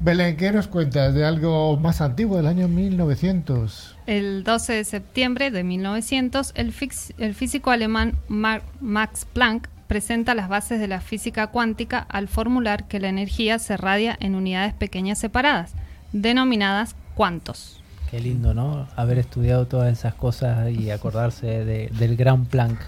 Belén, 0.00 0.36
¿qué 0.36 0.52
nos 0.52 0.66
cuentas 0.66 1.14
de 1.14 1.24
algo 1.24 1.78
más 1.78 2.02
antiguo 2.02 2.36
del 2.36 2.46
año 2.46 2.68
1900? 2.68 3.96
El 4.06 4.44
12 4.44 4.72
de 4.74 4.84
septiembre 4.84 5.50
de 5.50 5.64
1900, 5.64 6.52
el, 6.56 6.74
el 7.18 7.34
físico 7.34 7.70
alemán 7.70 8.16
Max 8.28 9.26
Planck 9.32 9.68
presenta 9.92 10.34
las 10.34 10.48
bases 10.48 10.80
de 10.80 10.88
la 10.88 11.02
física 11.02 11.48
cuántica 11.48 11.98
al 12.08 12.26
formular 12.26 12.84
que 12.84 12.98
la 12.98 13.10
energía 13.10 13.58
se 13.58 13.76
radia 13.76 14.16
en 14.20 14.34
unidades 14.34 14.72
pequeñas 14.72 15.18
separadas, 15.18 15.74
denominadas 16.12 16.96
cuantos. 17.14 17.81
Qué 18.12 18.20
lindo, 18.20 18.52
¿no? 18.52 18.86
Haber 18.94 19.16
estudiado 19.16 19.66
todas 19.66 19.90
esas 19.90 20.12
cosas 20.12 20.70
y 20.70 20.90
acordarse 20.90 21.64
del 21.64 22.14
gran 22.14 22.44
Planck. 22.44 22.78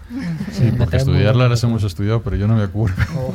Sí, 0.52 0.70
porque 0.76 0.98
estudiarla 0.98 1.48
las 1.48 1.64
hemos 1.64 1.82
estudiado, 1.82 2.22
pero 2.22 2.36
yo 2.36 2.46
no 2.46 2.56
me 2.56 2.62
acuerdo. 2.62 2.94
Oh. 3.16 3.32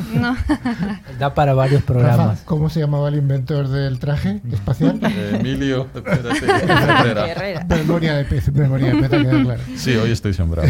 Da 1.17 1.33
para 1.33 1.53
varios 1.53 1.81
programas. 1.83 2.41
¿Cómo 2.41 2.69
se 2.69 2.81
llamaba 2.81 3.07
el 3.07 3.15
inventor 3.15 3.69
del 3.69 3.97
traje 3.97 4.41
espacial? 4.51 4.99
Emilio 5.33 5.87
Herrera. 5.95 7.65
Memoria 7.67 8.15
de 8.15 8.25
pez, 8.25 8.51
memoria 8.51 8.93
de 8.93 9.07
pez, 9.07 9.43
claro. 9.43 9.61
Sí, 9.75 9.95
hoy 9.95 10.11
estoy 10.11 10.33
sembrado. 10.33 10.67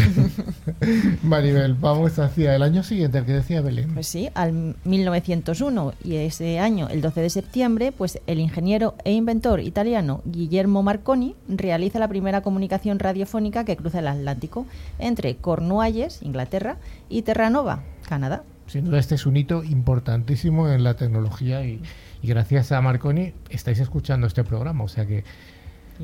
Maribel, 1.22 1.74
vamos 1.74 2.18
hacia 2.18 2.54
el 2.54 2.62
año 2.62 2.82
siguiente, 2.82 3.18
el 3.18 3.24
que 3.24 3.32
decía 3.32 3.60
Belén. 3.60 3.92
Pues 3.92 4.06
sí, 4.06 4.30
al 4.34 4.76
1901 4.84 5.94
y 6.04 6.16
ese 6.16 6.60
año, 6.60 6.88
el 6.88 7.00
12 7.00 7.20
de 7.20 7.30
septiembre, 7.30 7.92
pues 7.92 8.20
el 8.26 8.38
ingeniero 8.38 8.94
e 9.04 9.12
inventor 9.12 9.60
italiano 9.60 10.22
Guillermo 10.24 10.82
Marconi 11.10 11.34
realiza 11.48 11.98
la 11.98 12.06
primera 12.06 12.40
comunicación 12.40 13.00
radiofónica 13.00 13.64
que 13.64 13.76
cruza 13.76 13.98
el 13.98 14.06
Atlántico 14.06 14.66
entre 15.00 15.34
Cornualles, 15.36 16.22
Inglaterra, 16.22 16.76
y 17.08 17.22
Terranova, 17.22 17.82
Canadá. 18.08 18.44
Sin 18.68 18.84
duda 18.84 19.00
este 19.00 19.16
es 19.16 19.26
un 19.26 19.36
hito 19.36 19.64
importantísimo 19.64 20.68
en 20.68 20.84
la 20.84 20.94
tecnología 20.94 21.64
y, 21.64 21.82
gracias 22.22 22.70
a 22.70 22.80
Marconi 22.80 23.32
estáis 23.48 23.80
escuchando 23.80 24.28
este 24.28 24.44
programa, 24.44 24.84
o 24.84 24.88
sea 24.88 25.04
que 25.04 25.24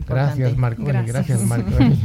gracias 0.08 0.56
Marconi, 0.56 1.06
gracias 1.06 1.40
Marconi. 1.46 1.96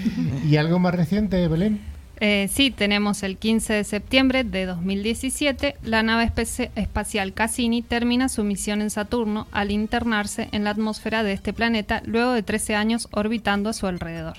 ¿Y 0.44 0.56
algo 0.56 0.78
más 0.78 0.94
reciente, 0.94 1.48
Belén? 1.48 1.80
Eh, 2.22 2.48
sí, 2.52 2.70
tenemos 2.70 3.22
el 3.22 3.38
15 3.38 3.72
de 3.72 3.84
septiembre 3.84 4.44
de 4.44 4.66
2017, 4.66 5.76
la 5.82 6.02
nave 6.02 6.30
espacial 6.74 7.32
Cassini 7.32 7.80
termina 7.80 8.28
su 8.28 8.44
misión 8.44 8.82
en 8.82 8.90
Saturno 8.90 9.46
al 9.52 9.70
internarse 9.70 10.50
en 10.52 10.64
la 10.64 10.70
atmósfera 10.70 11.22
de 11.22 11.32
este 11.32 11.54
planeta 11.54 12.02
luego 12.04 12.32
de 12.32 12.42
13 12.42 12.74
años 12.74 13.08
orbitando 13.12 13.70
a 13.70 13.72
su 13.72 13.86
alrededor. 13.86 14.36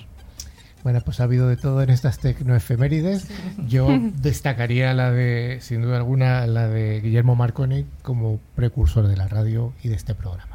Bueno, 0.84 1.00
pues 1.00 1.18
ha 1.20 1.24
habido 1.24 1.48
de 1.48 1.56
todo 1.56 1.82
en 1.82 1.90
estas 1.90 2.18
tecnoefemérides. 2.18 3.28
Yo 3.68 3.88
destacaría 4.22 4.94
la 4.94 5.10
de, 5.10 5.58
sin 5.60 5.82
duda 5.82 5.96
alguna, 5.96 6.46
la 6.46 6.68
de 6.68 7.00
Guillermo 7.00 7.34
Marconi 7.34 7.86
como 8.02 8.38
precursor 8.54 9.08
de 9.08 9.16
la 9.16 9.26
radio 9.26 9.72
y 9.82 9.88
de 9.88 9.96
este 9.96 10.14
programa. 10.14 10.51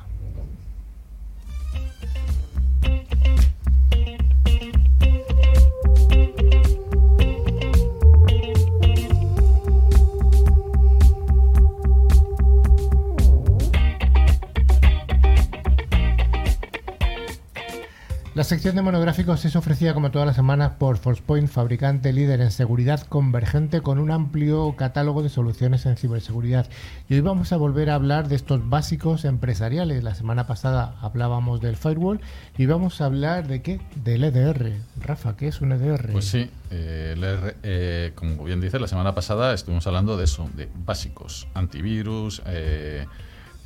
La 18.37 18.43
sección 18.43 18.75
de 18.75 18.83
monográficos 18.83 19.43
es 19.45 19.55
ofrecida 19.55 19.95
como 19.95 20.11
todas 20.11 20.27
las 20.27 20.35
semanas 20.35 20.73
por 20.77 20.99
ForcePoint, 20.99 21.49
fabricante 21.49 22.13
líder 22.13 22.39
en 22.39 22.51
seguridad 22.51 23.01
convergente 23.01 23.81
con 23.81 23.97
un 23.97 24.11
amplio 24.11 24.75
catálogo 24.75 25.23
de 25.23 25.29
soluciones 25.29 25.87
en 25.87 25.97
ciberseguridad. 25.97 26.69
Y 27.09 27.15
hoy 27.15 27.21
vamos 27.21 27.51
a 27.51 27.57
volver 27.57 27.89
a 27.89 27.95
hablar 27.95 28.27
de 28.27 28.35
estos 28.35 28.69
básicos 28.69 29.25
empresariales. 29.25 30.03
La 30.03 30.13
semana 30.13 30.45
pasada 30.45 30.97
hablábamos 31.01 31.61
del 31.61 31.77
firewall 31.77 32.21
y 32.59 32.67
vamos 32.67 33.01
a 33.01 33.05
hablar 33.05 33.47
de 33.47 33.63
qué? 33.63 33.81
Del 34.03 34.23
EDR. 34.23 34.71
Rafa, 35.01 35.35
¿qué 35.35 35.47
es 35.47 35.59
un 35.59 35.71
EDR? 35.71 36.11
Pues 36.11 36.25
sí, 36.25 36.47
eh, 36.69 37.15
eh, 37.63 38.11
como 38.13 38.43
bien 38.43 38.61
dice, 38.61 38.79
la 38.79 38.87
semana 38.87 39.15
pasada 39.15 39.51
estuvimos 39.51 39.87
hablando 39.87 40.15
de 40.15 40.25
eso, 40.25 40.47
de 40.55 40.69
básicos, 40.85 41.47
antivirus. 41.55 42.43
Eh, 42.45 43.07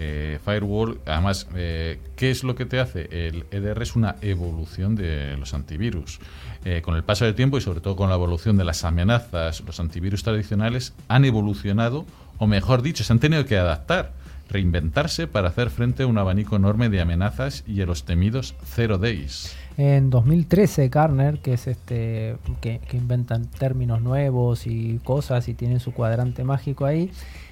eh, 0.03 0.39
firewall, 0.43 0.99
además, 1.05 1.47
eh, 1.55 1.99
¿qué 2.15 2.31
es 2.31 2.43
lo 2.43 2.55
que 2.55 2.65
te 2.65 2.79
hace? 2.79 3.07
El 3.11 3.45
EDR 3.51 3.83
es 3.83 3.95
una 3.95 4.15
evolución 4.21 4.95
de 4.95 5.37
los 5.37 5.53
antivirus. 5.53 6.19
Eh, 6.65 6.81
con 6.81 6.95
el 6.95 7.03
paso 7.03 7.25
del 7.25 7.35
tiempo 7.35 7.59
y 7.59 7.61
sobre 7.61 7.81
todo 7.81 7.95
con 7.95 8.09
la 8.09 8.15
evolución 8.15 8.57
de 8.57 8.63
las 8.63 8.83
amenazas, 8.83 9.61
los 9.61 9.79
antivirus 9.79 10.23
tradicionales 10.23 10.93
han 11.07 11.23
evolucionado, 11.23 12.07
o 12.39 12.47
mejor 12.47 12.81
dicho, 12.81 13.03
se 13.03 13.13
han 13.13 13.19
tenido 13.19 13.45
que 13.45 13.57
adaptar, 13.57 14.13
reinventarse 14.49 15.27
para 15.27 15.49
hacer 15.49 15.69
frente 15.69 16.01
a 16.01 16.07
un 16.07 16.17
abanico 16.17 16.55
enorme 16.55 16.89
de 16.89 16.99
amenazas 16.99 17.63
y 17.67 17.79
a 17.81 17.85
los 17.85 18.03
temidos 18.03 18.55
zero 18.65 18.97
days. 18.97 19.55
En 19.77 20.09
2013, 20.09 20.89
Garner, 20.89 21.39
que 21.39 21.53
es 21.53 21.67
este 21.67 22.37
que, 22.59 22.79
que 22.79 22.97
inventan 22.97 23.45
términos 23.45 24.01
nuevos 24.01 24.65
y 24.65 24.99
cosas 25.03 25.47
y 25.47 25.53
tienen 25.53 25.79
su 25.79 25.93
cuadrante 25.93 26.43
mágico 26.43 26.85
ahí, 26.85 27.11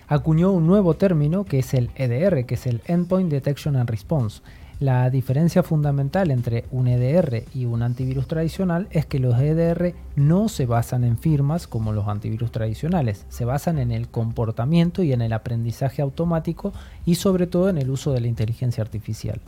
acuñó 0.10 0.52
un 0.52 0.68
nuevo 0.68 0.96
término 0.96 1.46
que 1.46 1.60
es 1.60 1.74
el 1.74 1.92
EDR, 1.96 2.46
que 2.46 2.56
es 2.56 2.68
el 2.68 2.82
Endpoint 2.86 3.32
Detection 3.32 3.76
and 3.76 3.90
Response. 3.90 4.42
La 4.80 5.10
diferencia 5.10 5.62
fundamental 5.62 6.32
entre 6.32 6.64
un 6.72 6.88
EDR 6.88 7.44
y 7.54 7.66
un 7.66 7.84
antivirus 7.84 8.28
tradicional 8.28 8.88
es 8.92 9.06
que 9.06 9.20
los 9.20 9.40
EDR 9.40 9.94
no 10.16 10.48
se 10.48 10.66
basan 10.66 11.04
en 11.04 11.18
firmas 11.18 11.68
como 11.68 11.92
los 11.92 12.08
antivirus 12.08 12.52
tradicionales, 12.52 13.26
se 13.28 13.44
basan 13.44 13.78
en 13.78 13.92
el 13.92 14.08
comportamiento 14.08 15.04
y 15.04 15.12
en 15.12 15.22
el 15.22 15.34
aprendizaje 15.34 16.02
automático 16.02 16.74
y 17.06 17.16
sobre 17.16 17.46
todo 17.46 17.70
en 17.70 17.78
el 17.78 17.90
uso 17.90 18.14
de 18.14 18.22
la 18.22 18.28
inteligencia 18.28 18.82
artificial. 18.82 19.42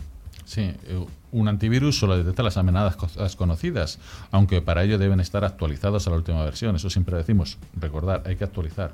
Sí, 0.44 0.62
eh, 0.62 1.06
un 1.32 1.48
antivirus 1.48 1.98
solo 1.98 2.18
detecta 2.18 2.44
las 2.44 2.58
amenazas 2.58 3.36
conocidas, 3.36 4.00
aunque 4.32 4.62
para 4.62 4.84
ello 4.84 4.98
deben 4.98 5.20
estar 5.20 5.44
actualizados 5.44 6.08
a 6.08 6.12
la 6.12 6.18
última 6.18 6.44
versión. 6.44 6.76
Eso 6.76 6.90
siempre 6.90 7.18
decimos, 7.18 7.58
recordar, 7.80 8.24
hay 8.26 8.36
que 8.36 8.44
actualizar. 8.44 8.94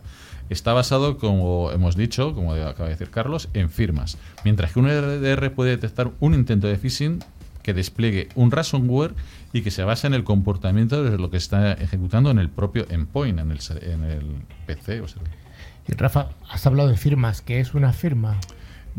Está 0.50 0.74
basado, 0.74 1.18
como 1.18 1.72
hemos 1.72 1.96
dicho, 1.96 2.34
como 2.34 2.54
acaba 2.54 2.86
de 2.86 2.96
decir 2.96 3.10
Carlos, 3.10 3.50
en 3.54 3.70
firmas, 3.70 4.18
mientras 4.44 4.72
que 4.72 4.80
un 4.80 4.88
EDR 4.88 5.52
puede 5.54 5.72
detectar 5.72 6.12
un 6.20 6.34
intento 6.34 6.68
de 6.68 6.78
phishing 6.78 7.20
que 7.64 7.74
despliegue 7.74 8.30
un 8.36 8.50
ransomware 8.50 9.14
y 9.52 9.62
que 9.62 9.72
se 9.72 9.84
basa 9.84 10.08
en 10.08 10.14
el 10.14 10.24
comportamiento 10.24 11.04
de 11.04 11.18
lo 11.18 11.30
que 11.30 11.36
está 11.36 11.74
ejecutando 11.74 12.32
en 12.32 12.40
el 12.40 12.50
propio 12.50 12.86
endpoint, 12.90 13.40
en 13.40 13.52
el, 13.52 13.60
en 13.82 14.04
el 14.04 14.26
PC. 14.66 15.04
y 15.86 15.94
Rafa, 15.94 16.30
has 16.50 16.66
hablado 16.66 16.88
de 16.88 16.96
firmas. 16.96 17.42
¿Qué 17.42 17.60
es 17.60 17.74
una 17.74 17.92
firma? 17.92 18.40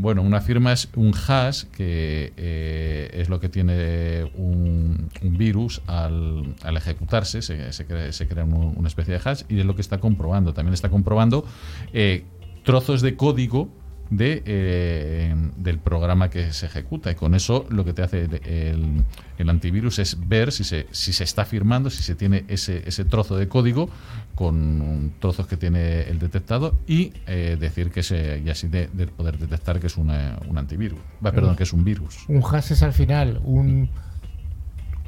Bueno, 0.01 0.23
una 0.23 0.41
firma 0.41 0.73
es 0.73 0.89
un 0.95 1.13
hash 1.13 1.65
que 1.77 2.33
eh, 2.37 3.11
es 3.15 3.29
lo 3.29 3.41
que 3.41 3.49
tiene 3.49 4.31
un, 4.37 5.11
virus 5.23 5.83
al, 5.89 6.55
ejecutarse, 6.65 7.43
se, 7.43 7.85
crea, 7.85 8.45
una 8.45 8.87
especie 8.87 9.15
de 9.15 9.21
hash 9.25 9.43
y 9.49 9.59
es 9.59 9.67
lo 9.67 9.75
que 9.75 9.81
está 9.81 9.99
comprobando. 9.99 10.55
También 10.55 10.73
está 10.73 10.89
comprobando 10.89 11.45
eh, 11.93 12.23
trozos 12.63 13.03
de 13.03 13.17
código 13.17 13.71
de, 14.11 14.43
eh, 14.47 15.35
del 15.57 15.79
programa 15.79 16.31
que 16.31 16.53
se 16.53 16.67
ejecuta. 16.67 17.11
Y 17.11 17.15
con 17.15 17.35
eso 17.35 17.67
lo 17.69 17.85
que 17.85 17.93
te 17.93 18.03
hace 18.03 18.25
el, 18.25 19.05
el, 19.39 19.51
antivirus 19.51 19.99
es 19.99 20.29
ver 20.29 20.53
si 20.53 20.65
se, 20.65 20.87
si 20.91 21.13
se 21.13 21.25
está 21.25 21.45
firmando, 21.45 21.91
si 21.91 22.03
se 22.03 22.15
tiene 22.15 22.45
ese, 22.49 22.83
ese 22.87 23.05
trozo 23.05 23.37
de 23.37 23.49
código 23.49 23.89
con 24.35 25.13
trozos 25.19 25.47
que 25.47 25.57
tiene 25.57 26.03
el 26.03 26.19
detectado 26.19 26.79
y 26.87 27.13
eh, 27.27 27.57
decir 27.59 27.91
que 27.91 28.03
se, 28.03 28.41
y 28.45 28.51
así 28.51 28.69
de, 28.69 28.89
poder 29.17 29.39
detectar 29.39 29.81
que 29.81 29.89
es 29.89 29.97
una, 29.97 30.39
un 30.49 30.59
antivirus. 30.59 31.01
Perdón, 31.23 31.57
que 31.57 31.65
es 31.65 31.73
un 31.73 31.85
virus. 31.85 32.25
Un 32.29 32.43
hash 32.45 32.73
es 32.73 32.83
al 32.83 32.93
final 32.93 33.41
un 33.45 33.91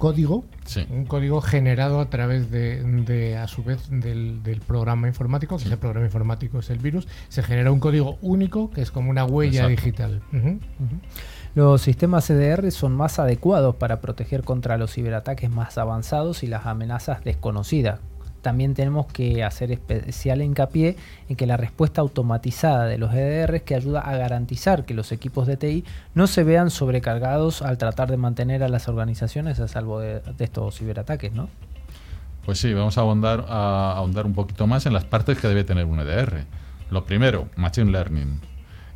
código, 0.00 0.44
un 0.88 1.04
código 1.04 1.42
generado 1.42 2.00
a 2.00 2.08
través 2.08 2.50
de, 2.50 3.36
a 3.36 3.46
su 3.46 3.62
vez, 3.62 3.88
del, 3.90 4.40
programa 4.66 5.06
informático, 5.06 5.58
que 5.58 5.64
ese 5.64 5.76
programa 5.76 6.06
informático 6.06 6.58
es 6.58 6.70
el 6.70 6.78
virus, 6.78 7.06
se 7.28 7.42
genera 7.42 7.70
un 7.70 7.80
código 7.80 8.18
único 8.22 8.70
que 8.70 8.80
es 8.80 8.90
como 8.90 9.10
una 9.10 9.24
huella 9.24 9.68
digital. 9.68 10.22
Los 11.54 11.82
sistemas 11.82 12.26
CDR 12.26 12.70
son 12.72 12.96
más 12.96 13.18
adecuados 13.18 13.76
para 13.76 14.00
proteger 14.00 14.42
contra 14.42 14.78
los 14.78 14.92
ciberataques 14.94 15.50
más 15.50 15.76
avanzados 15.76 16.42
y 16.42 16.46
las 16.46 16.64
amenazas 16.64 17.22
desconocidas, 17.22 18.00
también 18.40 18.74
tenemos 18.74 19.06
que 19.06 19.44
hacer 19.44 19.72
especial 19.72 20.42
hincapié 20.42 20.96
en 21.28 21.36
que 21.36 21.46
la 21.46 21.56
respuesta 21.56 22.00
automatizada 22.00 22.86
de 22.86 22.98
los 22.98 23.12
EDR 23.12 23.62
que 23.62 23.74
ayuda 23.74 24.00
a 24.00 24.16
garantizar 24.16 24.84
que 24.84 24.94
los 24.94 25.12
equipos 25.12 25.46
de 25.46 25.56
TI 25.56 25.84
no 26.14 26.26
se 26.26 26.44
vean 26.44 26.70
sobrecargados 26.70 27.62
al 27.62 27.78
tratar 27.78 28.10
de 28.10 28.16
mantener 28.16 28.62
a 28.62 28.68
las 28.68 28.88
organizaciones 28.88 29.60
a 29.60 29.68
salvo 29.68 30.00
de, 30.00 30.22
estos 30.38 30.78
ciberataques, 30.78 31.32
¿no? 31.32 31.48
Pues 32.44 32.58
sí, 32.58 32.72
vamos 32.72 32.96
a 32.96 33.02
ahondar, 33.02 33.44
a 33.48 33.92
ahondar 33.92 34.26
un 34.26 34.34
poquito 34.34 34.66
más 34.66 34.86
en 34.86 34.92
las 34.92 35.04
partes 35.04 35.38
que 35.38 35.46
debe 35.46 35.62
tener 35.62 35.84
un 35.84 36.00
EDR. 36.00 36.44
Lo 36.90 37.04
primero, 37.04 37.48
Machine 37.56 37.90
Learning. 37.90 38.40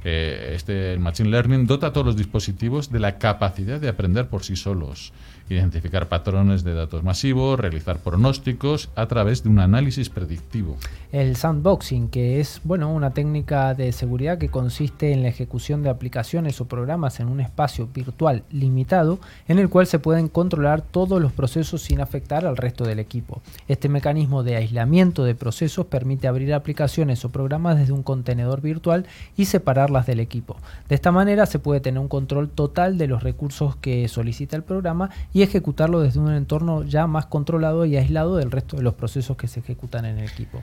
Eh, 0.03 0.53
este 0.55 0.99
Machine 0.99 1.31
Learning 1.31 1.67
dota 1.67 1.89
a 1.89 1.93
todos 1.93 2.07
los 2.07 2.17
dispositivos 2.17 2.91
de 2.91 3.01
la 3.01 3.19
capacidad 3.19 3.81
de 3.81 3.89
aprender 3.89 4.29
por 4.29 4.45
sí 4.45 4.55
solos 4.57 5.13
identificar 5.49 6.09
patrones 6.09 6.65
de 6.65 6.75
datos 6.75 7.03
masivos, 7.03 7.61
realizar 7.61 7.99
pronósticos 7.99 8.89
a 8.95 9.07
través 9.07 9.43
de 9.43 9.51
un 9.51 9.59
análisis 9.59 10.09
predictivo. 10.09 10.77
El 11.13 11.37
sandboxing, 11.37 12.09
que 12.09 12.41
es 12.41 12.61
bueno, 12.65 12.93
una 12.93 13.11
técnica 13.11 13.75
de 13.75 13.93
seguridad 13.93 14.39
que 14.39 14.49
consiste 14.49 15.13
en 15.13 15.23
la 15.23 15.29
ejecución 15.29 15.83
de 15.83 15.91
aplicaciones 15.91 16.61
o 16.61 16.67
programas 16.67 17.21
en 17.21 17.29
un 17.29 17.41
espacio 17.41 17.89
virtual 17.93 18.43
limitado 18.51 19.19
en 19.47 19.59
el 19.59 19.69
cual 19.69 19.87
se 19.87 19.99
pueden 19.99 20.29
controlar 20.29 20.83
todos 20.83 21.21
los 21.21 21.33
procesos 21.33 21.83
sin 21.83 22.01
afectar 22.01 22.47
al 22.47 22.57
resto 22.57 22.85
del 22.85 22.99
equipo. 22.99 23.43
Este 23.69 23.89
mecanismo 23.89 24.43
de 24.43 24.57
aislamiento 24.57 25.25
de 25.25 25.35
procesos 25.35 25.87
permite 25.87 26.27
abrir 26.27 26.53
aplicaciones 26.53 27.25
o 27.25 27.31
programas 27.31 27.79
desde 27.79 27.93
un 27.93 28.03
contenedor 28.03 28.61
virtual 28.61 29.07
y 29.37 29.45
separarlas 29.45 30.07
del 30.07 30.21
equipo. 30.21 30.57
De 30.89 30.95
esta 30.95 31.13
manera 31.13 31.47
se 31.47 31.59
puede 31.59 31.81
tener 31.81 32.01
un 32.01 32.09
control 32.09 32.49
total 32.49 32.99
de 32.99 33.07
los 33.07 33.23
recursos 33.23 33.77
que 33.77 34.09
solicita 34.09 34.57
el 34.57 34.63
programa 34.63 35.11
y 35.35 35.43
ejecutarlo 35.43 36.01
desde 36.01 36.21
un 36.21 36.33
entorno 36.33 36.85
ya 36.85 37.07
más 37.07 37.27
controlado 37.27 37.85
y 37.85 37.97
aislado 37.97 38.37
del 38.37 38.53
resto 38.53 38.77
de 38.77 38.85
los 38.85 38.95
procesos 38.95 39.37
que 39.37 39.49
se 39.49 39.61
ejecutan 39.61 40.07
en 40.07 40.19
el 40.19 40.25
equipo. 40.25 40.63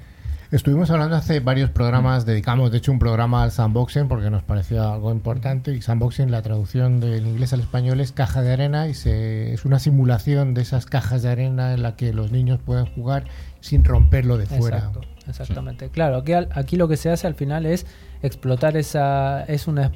Estuvimos 0.50 0.90
hablando 0.92 1.16
hace 1.16 1.40
varios 1.40 1.70
programas, 1.70 2.26
dedicamos 2.26 2.72
de 2.72 2.80
hecho 2.80 2.92
un 2.92 3.00
programa 3.00 3.44
al 3.44 3.52
sandboxing 3.52 4.08
porque 4.08 4.30
nos 4.30 4.44
parecía 4.44 4.94
algo 4.94 5.12
importante 5.12 5.74
y 5.74 5.82
sandboxing, 5.82 6.32
la 6.32 6.42
traducción 6.42 7.00
del 7.00 7.28
inglés 7.28 7.54
al 7.54 7.60
español 7.60 8.00
es 8.00 8.12
caja 8.12 8.42
de 8.42 8.52
arena 8.52 8.88
y 8.88 8.94
se, 8.94 9.54
es 9.54 9.66
una 9.66 9.80
simulación 9.80 10.54
de 10.54 10.62
esas 10.62 10.86
cajas 10.86 11.22
de 11.22 11.30
arena 11.30 11.74
en 11.74 11.84
la 11.84 11.96
que 11.96 12.14
los 12.14 12.32
niños 12.32 12.60
pueden 12.66 12.86
jugar 12.86 13.26
sin 13.60 13.84
romperlo 13.84 14.38
de 14.38 14.46
fuera. 14.46 14.92
exactamente. 15.28 15.90
Claro, 15.90 16.18
aquí, 16.18 16.34
aquí 16.34 16.78
lo 16.78 16.88
que 16.88 16.98
se 16.98 17.10
hace 17.10 17.28
al 17.28 17.36
final 17.36 17.66
es 17.66 17.86
explotar 18.24 18.78
esa 18.78 19.44
es 19.44 19.68
una 19.68 19.92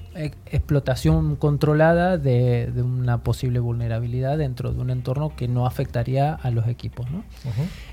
explotación 0.45 1.35
controlada 1.35 2.17
de, 2.17 2.71
una 2.77 3.19
posible 3.19 3.59
vulnerabilidad 3.59 4.37
dentro 4.37 4.71
de 4.71 4.79
un 4.79 4.89
entorno 4.89 5.35
que 5.35 5.47
no 5.47 5.65
afectaría 5.65 6.33
a 6.33 6.51
los 6.51 6.67
equipos. 6.67 7.09
¿no? 7.11 7.23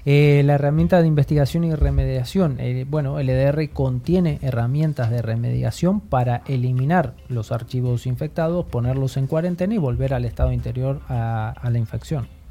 Eh, 0.07 0.43
la 0.45 0.55
herramienta 0.55 1.01
de 1.01 1.09
investigación 1.09 1.65
y 1.65 1.75
remediación, 1.75 2.57
eh, 2.61 2.87
bueno, 2.89 3.19
el 3.19 3.29
EDR 3.29 3.71
contiene 3.71 4.39
herramientas 4.43 5.11
de 5.11 5.23
remediación 5.23 6.01
para 6.01 6.43
eliminar 6.47 7.15
los 7.29 7.53
archivos 7.53 8.07
infectados, 8.07 8.65
ponerlos 8.67 9.17
en 9.17 9.27
cuarentena 9.27 9.75
y 9.75 9.79
volver 9.79 10.15
al 10.15 10.25
estado 10.25 10.53
interior 10.53 11.01
a 11.09 11.69
la 11.71 11.79
infección. 11.79 12.42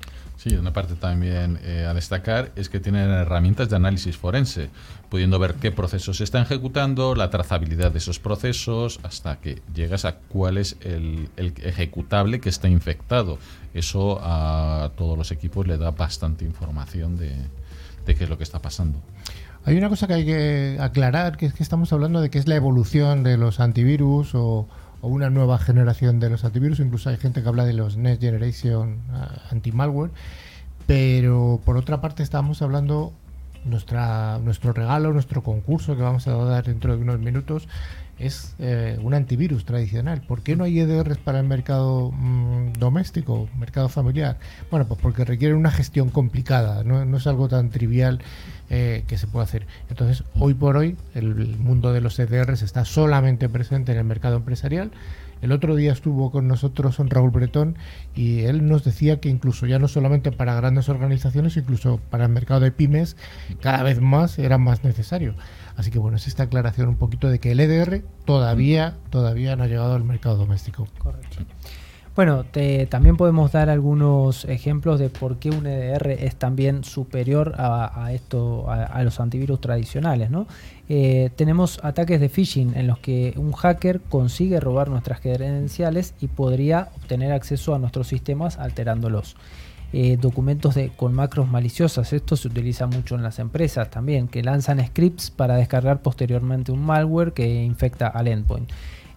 Sí, 0.41 0.55
una 0.55 0.73
parte 0.73 0.95
también 0.95 1.59
eh, 1.63 1.85
a 1.87 1.93
destacar 1.93 2.51
es 2.55 2.67
que 2.67 2.79
tienen 2.79 3.11
herramientas 3.11 3.69
de 3.69 3.75
análisis 3.75 4.17
forense, 4.17 4.71
pudiendo 5.07 5.37
ver 5.37 5.53
qué 5.53 5.69
procesos 5.69 6.17
se 6.17 6.23
están 6.23 6.41
ejecutando, 6.41 7.13
la 7.13 7.29
trazabilidad 7.29 7.91
de 7.91 7.99
esos 7.99 8.17
procesos, 8.17 8.99
hasta 9.03 9.35
que 9.35 9.61
llegas 9.75 10.03
a 10.03 10.15
cuál 10.15 10.57
es 10.57 10.77
el, 10.81 11.29
ejecutable 11.37 12.39
que 12.39 12.49
está 12.49 12.67
infectado. 12.67 13.37
Eso 13.75 14.19
a 14.19 14.89
todos 14.97 15.15
los 15.15 15.31
equipos 15.31 15.67
le 15.67 15.77
da 15.77 15.91
bastante 15.91 16.43
información 16.43 17.17
de, 17.17 17.35
de 18.07 18.15
qué 18.15 18.23
es 18.23 18.29
lo 18.31 18.39
que 18.39 18.43
está 18.43 18.57
pasando. 18.57 18.99
Hay 19.63 19.77
una 19.77 19.89
cosa 19.89 20.07
que 20.07 20.15
hay 20.15 20.25
que 20.25 20.77
aclarar, 20.79 21.37
que 21.37 21.45
es 21.45 21.53
que 21.53 21.61
estamos 21.61 21.93
hablando 21.93 22.19
de 22.19 22.31
que 22.31 22.39
es 22.39 22.47
la 22.47 22.55
evolución 22.55 23.21
de 23.21 23.37
los 23.37 23.59
antivirus 23.59 24.33
o 24.33 24.67
o 25.01 25.07
una 25.07 25.29
nueva 25.29 25.57
generación 25.57 26.19
de 26.19 26.29
los 26.29 26.45
antivirus. 26.45 26.79
Incluso 26.79 27.09
hay 27.09 27.17
gente 27.17 27.41
que 27.41 27.49
habla 27.49 27.65
de 27.65 27.73
los 27.73 27.97
Next 27.97 28.21
Generation 28.21 28.97
ah, 29.11 29.29
anti-malware. 29.51 30.11
Pero 30.87 31.61
por 31.63 31.77
otra 31.77 32.01
parte 32.01 32.23
estamos 32.23 32.61
hablando 32.61 33.13
nuestra, 33.65 34.39
nuestro 34.39 34.73
regalo, 34.73 35.13
nuestro 35.13 35.43
concurso 35.43 35.95
que 35.95 36.01
vamos 36.01 36.27
a 36.27 36.33
dar 36.33 36.65
dentro 36.65 36.95
de 36.95 37.01
unos 37.01 37.19
minutos 37.19 37.67
es 38.19 38.55
eh, 38.59 38.99
un 39.01 39.13
antivirus 39.13 39.65
tradicional. 39.65 40.21
¿Por 40.21 40.41
qué 40.41 40.55
no 40.55 40.63
hay 40.63 40.79
EDRs 40.79 41.17
para 41.17 41.39
el 41.39 41.47
mercado 41.47 42.11
mm, 42.11 42.73
doméstico, 42.73 43.49
mercado 43.57 43.89
familiar? 43.89 44.37
Bueno, 44.69 44.87
pues 44.87 44.99
porque 45.01 45.25
requiere 45.25 45.55
una 45.55 45.71
gestión 45.71 46.09
complicada, 46.09 46.83
no 46.83 47.17
es 47.17 47.25
algo 47.25 47.47
tan 47.47 47.69
trivial 47.69 48.19
eh, 48.73 49.03
que 49.05 49.17
se 49.17 49.27
puede 49.27 49.43
hacer. 49.43 49.67
Entonces, 49.89 50.23
hoy 50.39 50.53
por 50.53 50.77
hoy, 50.77 50.95
el, 51.13 51.57
mundo 51.57 51.91
de 51.91 51.99
los 51.99 52.17
EDRs 52.17 52.61
está 52.61 52.85
solamente 52.85 53.49
presente 53.49 53.91
en 53.91 53.97
el 53.97 54.05
mercado 54.05 54.37
empresarial. 54.37 54.91
El 55.41 55.51
otro 55.51 55.75
día 55.75 55.91
estuvo 55.91 56.31
con 56.31 56.47
nosotros 56.47 56.95
Raúl 56.97 57.31
Bretón 57.31 57.75
y 58.15 58.43
él 58.43 58.65
nos 58.65 58.85
decía 58.85 59.19
que 59.19 59.27
incluso 59.27 59.65
ya 59.65 59.77
no 59.77 59.89
solamente 59.89 60.31
para 60.31 60.55
grandes 60.55 60.87
organizaciones, 60.87 61.57
incluso 61.57 61.99
para 62.09 62.23
el 62.23 62.31
mercado 62.31 62.61
de 62.61 62.71
pymes, 62.71 63.17
cada 63.59 63.83
vez 63.83 63.99
más 63.99 64.39
era 64.39 64.57
más 64.57 64.85
necesario. 64.85 65.35
Así 65.75 65.91
que 65.91 65.99
bueno, 65.99 66.15
es 66.15 66.27
esta 66.27 66.43
aclaración 66.43 66.87
un 66.87 66.95
poquito 66.95 67.27
de 67.27 67.39
que 67.39 67.51
el 67.51 67.59
EDR 67.59 68.03
todavía, 68.23 68.95
todavía 69.09 69.57
no 69.57 69.63
ha 69.63 69.67
llegado 69.67 69.95
al 69.95 70.05
mercado 70.05 70.37
doméstico. 70.37 70.87
Correcto. 70.97 71.43
Bueno, 72.13 72.43
también 72.89 73.15
podemos 73.15 73.53
dar 73.53 73.69
algunos 73.69 74.43
ejemplos 74.43 74.99
de 74.99 75.09
por 75.09 75.37
qué 75.37 75.49
un 75.49 75.65
EDR 75.65 76.09
es 76.09 76.35
también 76.35 76.83
superior 76.83 77.53
a, 77.57 78.11
esto, 78.11 78.69
a, 78.69 79.01
los 79.03 79.21
antivirus 79.21 79.61
tradicionales. 79.61 80.29
¿no? 80.29 80.45
Eh, 80.89 81.29
tenemos 81.37 81.79
ataques 81.83 82.19
de 82.19 82.27
phishing 82.27 82.75
en 82.75 82.87
los 82.87 82.99
que 82.99 83.33
un 83.37 83.53
hacker 83.53 84.01
consigue 84.01 84.59
robar 84.59 84.89
nuestras 84.89 85.21
credenciales 85.21 86.13
y 86.19 86.27
podría 86.27 86.89
obtener 86.97 87.31
acceso 87.31 87.73
a 87.73 87.79
nuestros 87.79 88.07
sistemas 88.07 88.59
alterándolos. 88.59 89.37
Eh, 89.93 90.17
documentos 90.19 90.75
con 90.95 91.13
macros 91.13 91.49
maliciosas. 91.49 92.13
Esto 92.13 92.35
se 92.37 92.47
utiliza 92.47 92.87
mucho 92.87 93.15
en 93.15 93.23
las 93.23 93.39
empresas 93.39 93.89
también, 93.89 94.29
que 94.29 94.41
lanzan 94.41 94.85
scripts 94.85 95.31
para 95.31 95.55
descargar 95.55 96.01
posteriormente 96.01 96.71
un 96.71 96.81
malware 96.81 97.33
que 97.33 97.63
infecta 97.63 98.07
al 98.07 98.27
endpoint. 98.29 98.69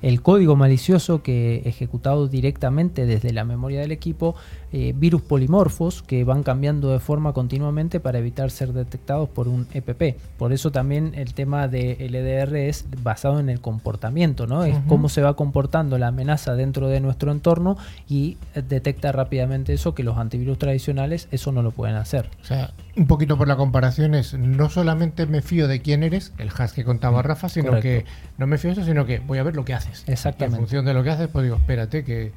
El 0.04 0.20
código 0.20 0.54
malicioso 0.54 1.22
que 1.22 1.62
ejecutado 1.64 2.28
directamente 2.28 3.06
desde 3.06 3.32
la 3.32 3.44
memoria 3.44 3.80
del 3.80 3.90
equipo 3.90 4.34
eh, 4.70 4.92
virus 4.94 5.22
polimorfos 5.22 6.02
que 6.02 6.24
van 6.24 6.42
cambiando 6.42 6.90
de 6.90 7.00
forma 7.00 7.33
continuamente 7.33 8.00
para 8.00 8.18
evitar 8.18 8.50
ser 8.50 8.74
detectados 8.74 9.31
por 9.31 9.48
un 9.48 9.66
EPP. 9.72 10.20
Por 10.37 10.52
eso 10.52 10.70
también 10.70 11.14
el 11.14 11.33
tema 11.33 11.68
del 11.68 12.14
EDR 12.14 12.54
es 12.54 12.85
basado 13.02 13.40
en 13.40 13.48
el 13.48 13.62
comportamiento, 13.62 14.46
¿no? 14.46 14.64
Es 14.64 14.76
cómo 14.88 15.08
se 15.08 15.22
va 15.22 15.37
comportando 15.37 15.96
la 15.96 16.08
amenaza 16.08 16.54
dentro 16.54 16.88
de 16.88 17.00
nuestro 17.00 17.33
entorno 17.33 17.79
y 18.06 18.37
detecta 18.68 19.10
rápidamente 19.10 19.72
eso 19.72 19.94
que 19.94 20.02
los 20.02 20.18
antivirus 20.18 20.58
tradicionales 20.58 21.29
eso 21.31 21.50
no 21.50 21.62
lo 21.62 21.70
pueden 21.70 21.96
hacer. 21.96 22.29
O 22.42 22.44
sea, 22.44 22.74
un 22.96 23.06
poquito 23.06 23.36
por 23.36 23.48
la 23.48 23.56
comparación 23.56 24.14
es 24.14 24.34
no 24.34 24.70
solamente 24.70 25.26
me 25.26 25.42
fío 25.42 25.68
de 25.68 25.80
quién 25.80 26.02
eres, 26.02 26.32
el 26.38 26.50
hash 26.56 26.72
que 26.72 26.84
contaba 26.84 27.20
mm, 27.20 27.24
Rafa, 27.24 27.48
sino 27.48 27.80
que 27.80 28.04
no 28.38 28.46
me 28.46 28.58
fío 28.58 28.70
de 28.70 28.80
eso, 28.80 28.84
sino 28.84 29.06
que 29.06 29.18
voy 29.18 29.38
a 29.38 29.42
ver 29.42 29.56
lo 29.56 29.64
que 29.64 29.74
haces. 29.74 30.04
Exactamente. 30.06 30.56
en 30.56 30.62
función 30.62 30.84
de 30.84 30.94
lo 30.94 31.02
que 31.02 31.10
haces, 31.10 31.28
pues 31.28 31.44
digo, 31.44 31.56
espérate 31.56 32.04
que 32.04 32.32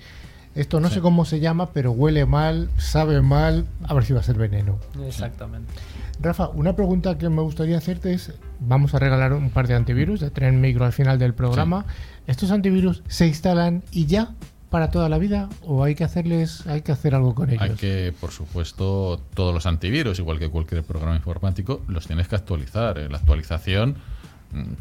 esto 0.56 0.80
no 0.80 0.90
sé 0.90 1.02
cómo 1.02 1.24
se 1.24 1.40
llama, 1.40 1.70
pero 1.72 1.92
huele 1.92 2.26
mal, 2.26 2.70
sabe 2.78 3.22
mal, 3.22 3.68
a 3.84 3.94
ver 3.94 4.06
si 4.06 4.14
va 4.14 4.22
a 4.22 4.24
ser 4.24 4.38
veneno. 4.38 4.80
Exactamente. 5.06 5.72
Rafa, 6.20 6.50
una 6.50 6.76
pregunta 6.76 7.20
que 7.20 7.30
me 7.30 7.44
gustaría 7.44 7.78
hacerte 7.78 8.14
es, 8.14 8.34
vamos 8.60 8.96
a 8.96 9.00
regalar 9.00 9.34
un 9.34 9.52
par 9.52 9.68
de 9.68 9.76
antivirus 9.76 10.20
de 10.20 10.32
Tren 10.32 10.60
Micro 10.60 10.86
al 10.86 10.94
final 10.94 11.20
del 11.20 11.36
programa. 11.36 11.86
¿Estos 12.26 12.50
antivirus 12.50 13.04
se 13.08 13.28
instalan 13.28 13.84
y 13.92 14.08
ya 14.08 14.32
para 14.70 14.92
toda 14.92 15.10
la 15.10 15.18
vida 15.18 15.50
o 15.62 15.84
hay 15.84 15.96
que 15.96 16.04
hacerles 16.04 16.66
hay 16.68 16.82
que 16.82 16.92
hacer 16.92 17.16
algo 17.16 17.34
con 17.36 17.50
ellos? 17.50 17.62
Hay 17.62 17.76
que, 17.76 18.14
por 18.20 18.32
supuesto, 18.32 19.22
todos 19.34 19.54
los 19.54 19.66
antivirus, 19.66 20.20
igual 20.20 20.40
que 20.40 20.50
cualquier 20.50 20.84
programa 20.84 21.16
informático, 21.16 21.82
los 21.88 22.08
tienes 22.08 22.28
que 22.28 22.36
actualizar. 22.36 22.98
La 23.10 23.18
actualización 23.18 23.96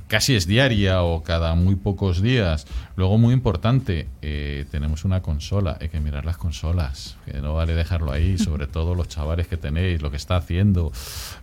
casi 0.08 0.34
es 0.34 0.46
diaria 0.46 1.02
o 1.02 1.22
cada 1.22 1.54
muy 1.54 1.76
pocos 1.76 2.22
días. 2.22 2.66
Luego, 2.96 3.18
muy 3.18 3.34
importante, 3.34 4.08
eh, 4.22 4.64
tenemos 4.70 5.04
una 5.04 5.22
consola, 5.22 5.76
hay 5.80 5.88
que 5.88 6.00
mirar 6.00 6.24
las 6.24 6.36
consolas, 6.36 7.16
que 7.24 7.40
no 7.40 7.54
vale 7.54 7.74
dejarlo 7.74 8.12
ahí, 8.12 8.38
sobre 8.46 8.66
todo 8.66 8.94
los 8.94 9.08
chavales 9.08 9.48
que 9.48 9.56
tenéis, 9.56 10.02
lo 10.02 10.10
que 10.10 10.16
está 10.16 10.36
haciendo, 10.36 10.92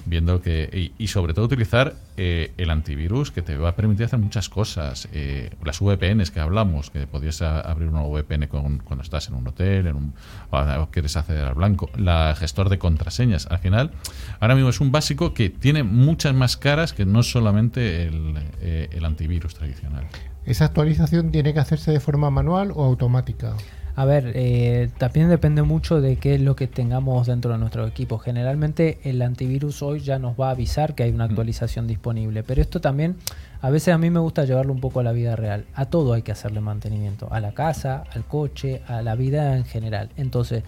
viendo 0.05 0.41
que... 0.41 0.91
Y, 0.97 1.07
sobre 1.13 1.36
todo 1.36 1.45
utilizar 1.45 1.93
eh, 2.17 2.53
el 2.57 2.71
antivirus 2.71 3.30
que 3.30 3.43
te 3.43 3.55
va 3.55 3.69
a 3.69 3.76
permitir 3.76 4.05
hacer 4.05 4.17
muchas 4.17 4.49
cosas. 4.49 5.07
Eh, 5.13 5.51
las 5.63 5.80
VPNs 5.80 6.32
que 6.32 6.39
hablamos, 6.39 6.89
que 6.89 7.05
podías 7.05 7.43
abrir 7.43 7.89
una 7.89 8.01
VPN 8.01 8.47
cuando 8.47 9.03
estás 9.03 9.28
en 9.28 9.36
un 9.36 9.47
hotel, 9.47 9.86
en 9.86 9.95
un, 9.95 10.13
o 10.49 10.88
quieres 10.89 11.15
acceder 11.17 11.45
al 11.45 11.53
blanco. 11.53 11.91
La 11.97 12.36
gestor 12.36 12.69
de 12.69 12.80
contraseñas, 12.80 13.45
al 13.47 13.59
final, 13.59 13.91
ahora 14.39 14.55
mismo 14.55 14.69
es 14.69 14.80
un 14.80 14.91
básico 14.91 15.36
que 15.36 15.49
tiene 15.49 15.84
muchas 15.84 16.34
más 16.34 16.57
caras 16.57 16.93
que 16.93 17.05
no 17.05 17.21
solamente 17.21 18.07
el, 18.07 18.12
el 18.61 19.05
antivirus 19.05 19.55
tradicional. 19.55 20.05
¿Esa 20.45 20.66
actualización 20.66 21.32
tiene 21.32 21.53
que 21.53 21.59
hacerse 21.59 21.91
de 21.91 21.99
forma 21.99 22.30
manual 22.30 22.72
o 22.76 22.84
automática? 22.84 23.55
A 23.95 24.05
ver, 24.05 24.32
eh, 24.34 24.89
también 24.97 25.30
depende 25.30 25.61
mucho 25.61 26.01
de 26.01 26.16
qué 26.16 26.36
es 26.36 26.41
lo 26.41 26.55
que 26.55 26.66
tengamos 26.66 27.28
dentro 27.28 27.51
de 27.51 27.59
nuestro 27.59 27.86
equipo. 27.86 28.18
Generalmente 28.18 28.99
el 29.03 29.22
antivirus 29.22 29.84
hoy 29.84 29.99
ya 29.99 30.18
nos 30.18 30.34
va 30.39 30.47
a 30.47 30.51
avisar 30.51 30.95
que 30.95 31.03
hay 31.03 31.11
una 31.11 31.28
mm. 31.28 31.30
actualización 31.30 31.88
disponible, 31.88 32.41
pero 32.41 32.59
esto 32.59 32.82
también 32.82 33.18
a 33.61 33.70
veces 33.70 33.93
a 33.93 33.99
mí 33.99 34.09
me 34.09 34.20
gusta 34.20 34.45
llevarlo 34.45 34.74
un 34.74 34.80
poco 34.80 34.99
a 34.99 35.03
la 35.03 35.11
vida 35.11 35.36
real. 35.36 35.66
A 35.76 35.86
todo 35.86 36.14
hay 36.14 36.24
que 36.24 36.32
hacerle 36.32 36.59
mantenimiento, 36.59 37.32
a 37.32 37.39
la 37.39 37.53
casa, 37.53 38.03
al 38.14 38.26
coche, 38.26 38.82
a 38.88 39.03
la 39.03 39.16
vida 39.16 39.55
en 39.55 39.64
general. 39.64 40.09
Entonces, 40.18 40.64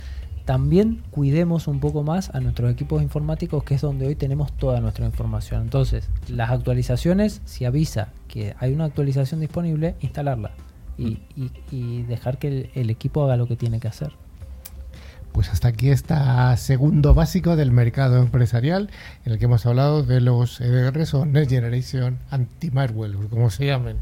también 0.46 1.02
cuidemos 1.10 1.68
un 1.68 1.80
poco 1.80 2.04
más 2.04 2.30
a 2.34 2.40
nuestros 2.40 2.72
equipos 2.72 3.02
informáticos, 3.02 3.64
que 3.64 3.76
es 3.76 3.82
donde 3.82 4.08
hoy 4.08 4.16
tenemos 4.16 4.54
toda 4.54 4.80
nuestra 4.80 5.06
información. 5.06 5.64
Entonces, 5.64 6.08
las 6.28 6.52
actualizaciones, 6.52 7.42
si 7.46 7.66
avisa 7.66 8.10
que 8.28 8.56
hay 8.60 8.72
una 8.72 8.86
actualización 8.86 9.42
disponible, 9.42 9.96
instalarla 10.02 10.52
y, 10.98 11.20
mm. 11.36 12.08
dejar 12.08 12.38
que 12.38 12.70
el, 12.74 12.90
equipo 12.90 13.24
haga 13.24 13.38
lo 13.38 13.48
que 13.48 13.56
tiene 13.56 13.80
que 13.80 13.88
hacer. 13.88 14.14
Pues 15.32 15.50
hasta 15.50 15.68
aquí 15.68 15.90
está 15.90 16.56
segundo 16.56 17.14
básico 17.14 17.56
del 17.56 17.72
mercado 17.72 18.20
empresarial, 18.20 18.90
en 19.26 19.34
el 19.34 19.40
que 19.40 19.46
hemos 19.46 19.66
hablado 19.66 20.04
de 20.04 20.22
los 20.22 20.62
EDRs 20.62 21.14
o 21.16 21.26
Next 21.26 21.50
Generation 21.50 22.20
Anti-Malware, 22.30 23.16
como 23.30 23.50
se 23.50 23.66
llamen. 23.66 23.98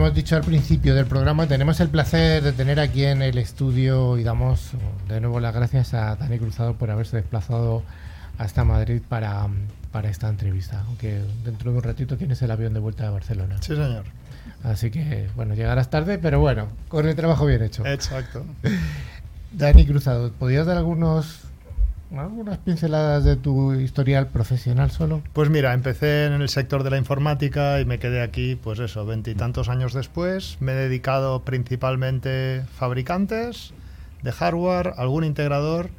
Habíamos 0.00 0.16
dicho 0.16 0.34
al 0.34 0.44
principio 0.44 0.94
del 0.94 1.04
programa, 1.04 1.46
tenemos 1.46 1.78
el 1.80 1.90
placer 1.90 2.42
de 2.42 2.52
tener 2.52 2.80
aquí 2.80 3.04
en 3.04 3.20
el 3.20 3.36
estudio 3.36 4.16
y 4.16 4.22
damos 4.22 4.70
de 5.08 5.20
nuevo 5.20 5.40
las 5.40 5.54
gracias 5.54 5.92
a 5.92 6.16
Dani 6.16 6.38
Cruzado 6.38 6.72
por 6.72 6.90
haberse 6.90 7.18
desplazado 7.18 7.82
hasta 8.38 8.64
Madrid 8.64 9.02
para, 9.06 9.46
esta 10.04 10.30
entrevista. 10.30 10.84
Aunque 10.86 11.20
dentro 11.44 11.70
de 11.70 11.76
un 11.76 11.82
ratito 11.82 12.16
tienes 12.16 12.40
el 12.40 12.50
avión 12.50 12.72
de 12.72 12.80
vuelta 12.80 13.08
a 13.08 13.10
Barcelona. 13.10 13.58
Sí, 13.60 13.74
señor. 13.76 14.04
Así 14.64 14.90
que, 14.90 15.28
bueno, 15.36 15.54
llegarás 15.54 15.90
tarde, 15.90 16.16
pero 16.16 16.40
bueno, 16.40 16.68
con 16.88 17.06
el 17.06 17.14
trabajo 17.14 17.44
bien 17.44 17.62
hecho. 17.62 17.84
Exacto. 17.84 18.46
Dani 19.52 19.84
Cruzado, 19.84 20.32
¿podrías 20.32 20.64
dar 20.64 20.78
algunos 20.78 21.40
algunas 22.18 22.58
pinceladas 22.58 23.24
de 23.24 23.36
tu 23.36 23.74
historial 23.74 24.28
profesional 24.28 24.90
solo. 24.90 25.22
Pues 25.32 25.50
mira, 25.50 25.72
empecé 25.72 26.26
en 26.26 26.32
el 26.32 26.48
sector 26.48 26.82
de 26.82 26.90
la 26.90 26.98
informática 26.98 27.80
y 27.80 27.84
me 27.84 27.98
quedé 27.98 28.22
aquí, 28.22 28.56
pues 28.56 28.78
eso, 28.80 29.06
veintitantos 29.06 29.68
años 29.68 29.92
después. 29.92 30.56
Me 30.60 30.72
he 30.72 30.74
dedicado 30.74 31.44
principalmente 31.44 32.64
fabricantes 32.74 33.72
de 34.22 34.32
hardware, 34.32 34.94
algún 34.96 35.24
integrador 35.24 35.90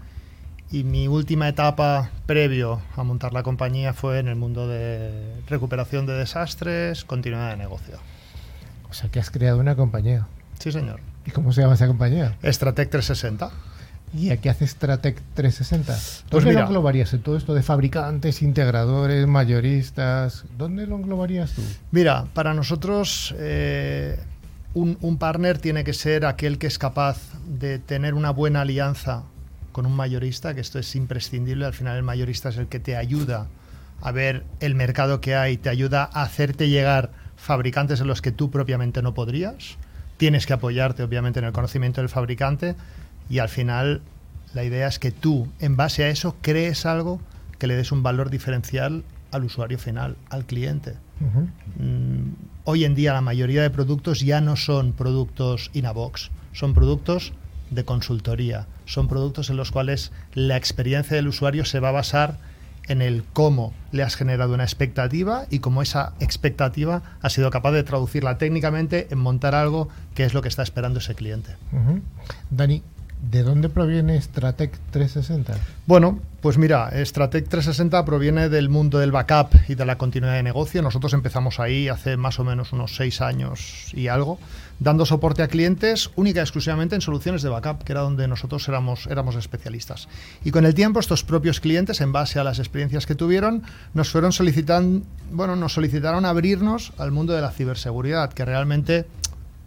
y 0.72 0.84
mi 0.84 1.08
última 1.08 1.50
etapa 1.50 2.12
previo 2.26 2.82
a 2.96 3.04
montar 3.04 3.34
la 3.34 3.44
compañía 3.44 3.94
fue 3.94 4.20
en 4.20 4.28
el 4.28 4.36
mundo 4.36 4.68
de 4.68 5.42
recuperación 5.48 6.06
de 6.06 6.14
desastres, 6.14 7.04
continuidad 7.04 7.52
de 7.52 7.58
negocio. 7.58 7.96
O 8.90 8.94
sea 8.94 9.10
que 9.10 9.20
has 9.20 9.32
creado 9.32 9.60
una 9.60 9.76
compañía. 9.76 10.28
Sí, 10.60 10.72
señor. 10.72 11.00
¿Y 11.26 11.32
cómo 11.32 11.52
se 11.52 11.62
llama 11.62 11.76
esa 11.76 11.88
compañía? 11.88 12.38
Stratec 12.44 12.90
360. 12.90 13.52
¿Y 14.14 14.30
a 14.32 14.38
qué 14.38 14.50
hace 14.50 14.68
Stratec 14.68 15.22
360? 15.34 15.94
¿Dónde 15.94 16.30
pues 16.30 16.56
lo 16.56 16.62
englobarías 16.62 17.14
en 17.14 17.22
todo 17.22 17.38
esto 17.38 17.54
de 17.54 17.64
fabricantes, 17.64 18.42
integradores, 18.42 19.26
mayoristas? 19.28 20.44
¿Dónde 20.58 20.86
lo 20.86 20.98
englobarías 20.98 21.54
tú? 21.54 21.62
Mira, 21.92 22.26
para 22.34 22.54
nosotros 22.54 23.34
eh, 23.38 24.20
un, 24.74 24.98
un, 25.02 25.18
partner 25.18 25.60
tiene 25.60 25.84
que 25.84 25.94
ser 25.94 26.26
aquel 26.26 26.58
que 26.58 26.68
es 26.68 26.78
capaz 26.78 27.20
de 27.48 27.80
tener 27.80 28.14
una 28.14 28.32
buena 28.32 28.62
alianza 28.62 29.24
con 29.72 29.86
un 29.86 29.96
mayorista, 29.96 30.54
que 30.54 30.62
esto 30.62 30.80
es 30.80 30.96
imprescindible. 30.96 31.66
Al 31.66 31.74
final 31.74 31.96
el 31.96 32.04
mayorista 32.04 32.50
es 32.50 32.58
el 32.58 32.68
que 32.68 32.80
te 32.80 32.98
ayuda 32.98 33.48
a 34.02 34.12
ver 34.12 34.44
el 34.60 34.76
mercado 34.76 35.22
que 35.22 35.36
hay, 35.36 35.58
te 35.58 35.70
ayuda 35.70 36.10
a 36.12 36.24
hacerte 36.24 36.70
llegar 36.70 37.12
fabricantes 37.38 38.02
en 38.02 38.08
los 38.08 38.22
que 38.22 38.32
tú 38.32 38.52
propiamente 38.52 39.02
no 39.02 39.14
podrías. 39.14 39.78
Tienes 40.18 40.46
que 40.46 40.54
apoyarte 40.54 41.04
obviamente 41.04 41.40
en 41.40 41.46
el 41.46 41.52
conocimiento 41.52 42.02
del 42.02 42.10
fabricante 42.10 42.76
y 43.30 43.40
al 43.40 43.50
final 43.50 44.02
la 44.54 44.64
idea 44.64 44.88
es 44.88 45.00
que 45.00 45.12
tú, 45.12 45.48
en 45.60 45.78
base 45.78 46.04
a 46.04 46.10
eso, 46.10 46.36
crees 46.42 46.86
algo 46.86 47.22
que 47.58 47.68
le 47.68 47.76
des 47.76 47.92
un 47.92 48.04
valor 48.04 48.30
diferencial 48.30 49.04
al 49.32 49.46
usuario 49.46 49.78
final, 49.78 50.18
al 50.30 50.46
cliente. 50.46 50.96
Mm, 51.78 52.34
hoy 52.66 52.86
en 52.86 52.96
día 52.96 53.14
la 53.14 53.22
mayoría 53.22 53.62
de 53.62 53.70
productos 53.70 54.22
ya 54.22 54.42
no 54.42 54.56
son 54.56 54.94
productos 54.94 55.70
in 55.74 55.86
a 55.86 55.92
box, 55.92 56.32
son 56.52 56.74
productos 56.74 57.34
de 57.70 57.86
consultoría, 57.86 58.68
son 58.86 59.08
productos 59.08 59.50
en 59.50 59.58
los 59.58 59.72
cuales 59.72 60.12
la 60.34 60.58
experiencia 60.58 61.16
del 61.16 61.28
usuario 61.28 61.64
se 61.64 61.80
va 61.80 61.90
a 61.90 61.94
basar 61.94 62.38
en 62.88 63.02
el 63.02 63.24
cómo 63.32 63.74
le 63.92 64.04
has 64.04 64.16
generado 64.16 64.54
una 64.54 64.64
expectativa 64.64 65.46
y 65.50 65.60
cómo 65.60 65.82
esa 65.82 66.14
expectativa 66.20 67.04
ha 67.22 67.30
sido 67.30 67.50
capaz 67.52 67.72
de 67.72 67.84
traducirla 67.84 68.38
técnicamente 68.38 69.08
en 69.12 69.20
montar 69.20 69.56
algo 69.56 69.88
que 70.16 70.26
es 70.26 70.34
lo 70.34 70.42
que 70.42 70.50
está 70.50 70.64
esperando 70.64 71.00
ese 71.00 71.16
cliente. 71.16 71.56
Dani, 72.50 72.84
¿De 73.22 73.44
dónde 73.44 73.70
proviene 73.70 74.20
Stratec 74.20 74.72
360? 74.90 75.54
Bueno, 75.86 76.20
pues 76.42 76.58
mira, 76.58 76.90
Stratec 77.06 77.48
360 77.48 78.04
proviene 78.04 78.50
del 78.50 78.68
mundo 78.68 78.98
del 78.98 79.12
backup 79.12 79.54
y 79.68 79.76
de 79.76 79.86
la 79.86 80.00
continuidad 80.00 80.34
de 80.34 80.42
negocio. 80.42 80.82
Nosotros 80.82 81.14
empezamos 81.14 81.60
ahí 81.60 81.88
hace 81.88 82.18
más 82.18 82.40
o 82.40 82.44
menos 82.44 82.74
unos 82.74 82.96
seis 82.96 83.22
años 83.22 83.94
y 83.94 84.08
algo, 84.08 84.40
dando 84.80 85.06
soporte 85.06 85.44
a 85.44 85.48
clientes 85.48 86.10
única 86.16 86.40
y 86.40 86.42
exclusivamente 86.42 86.96
en 86.96 87.02
soluciones 87.02 87.44
de 87.44 87.50
backup, 87.50 87.84
que 87.84 87.92
era 87.92 88.02
donde 88.02 88.28
nosotros 88.28 88.68
éramos, 88.68 89.06
éramos 89.06 89.36
especialistas. 89.36 90.08
Y 90.44 90.50
con 90.50 90.66
el 90.66 90.74
tiempo, 90.74 91.00
estos 91.00 91.24
propios 91.24 91.60
clientes, 91.60 92.02
en 92.02 92.12
base 92.12 92.40
a 92.40 92.44
las 92.44 92.58
experiencias 92.58 93.06
que 93.06 93.14
tuvieron, 93.14 93.62
nos 93.94 94.10
fueron 94.10 94.34
solicitando, 94.34 95.06
bueno, 95.32 95.56
nos 95.56 95.74
solicitaron 95.74 96.26
abrirnos 96.26 96.92
al 96.98 97.12
mundo 97.12 97.34
de 97.34 97.42
la 97.42 97.52
ciberseguridad, 97.52 98.34
que 98.34 98.46
realmente 98.46 99.06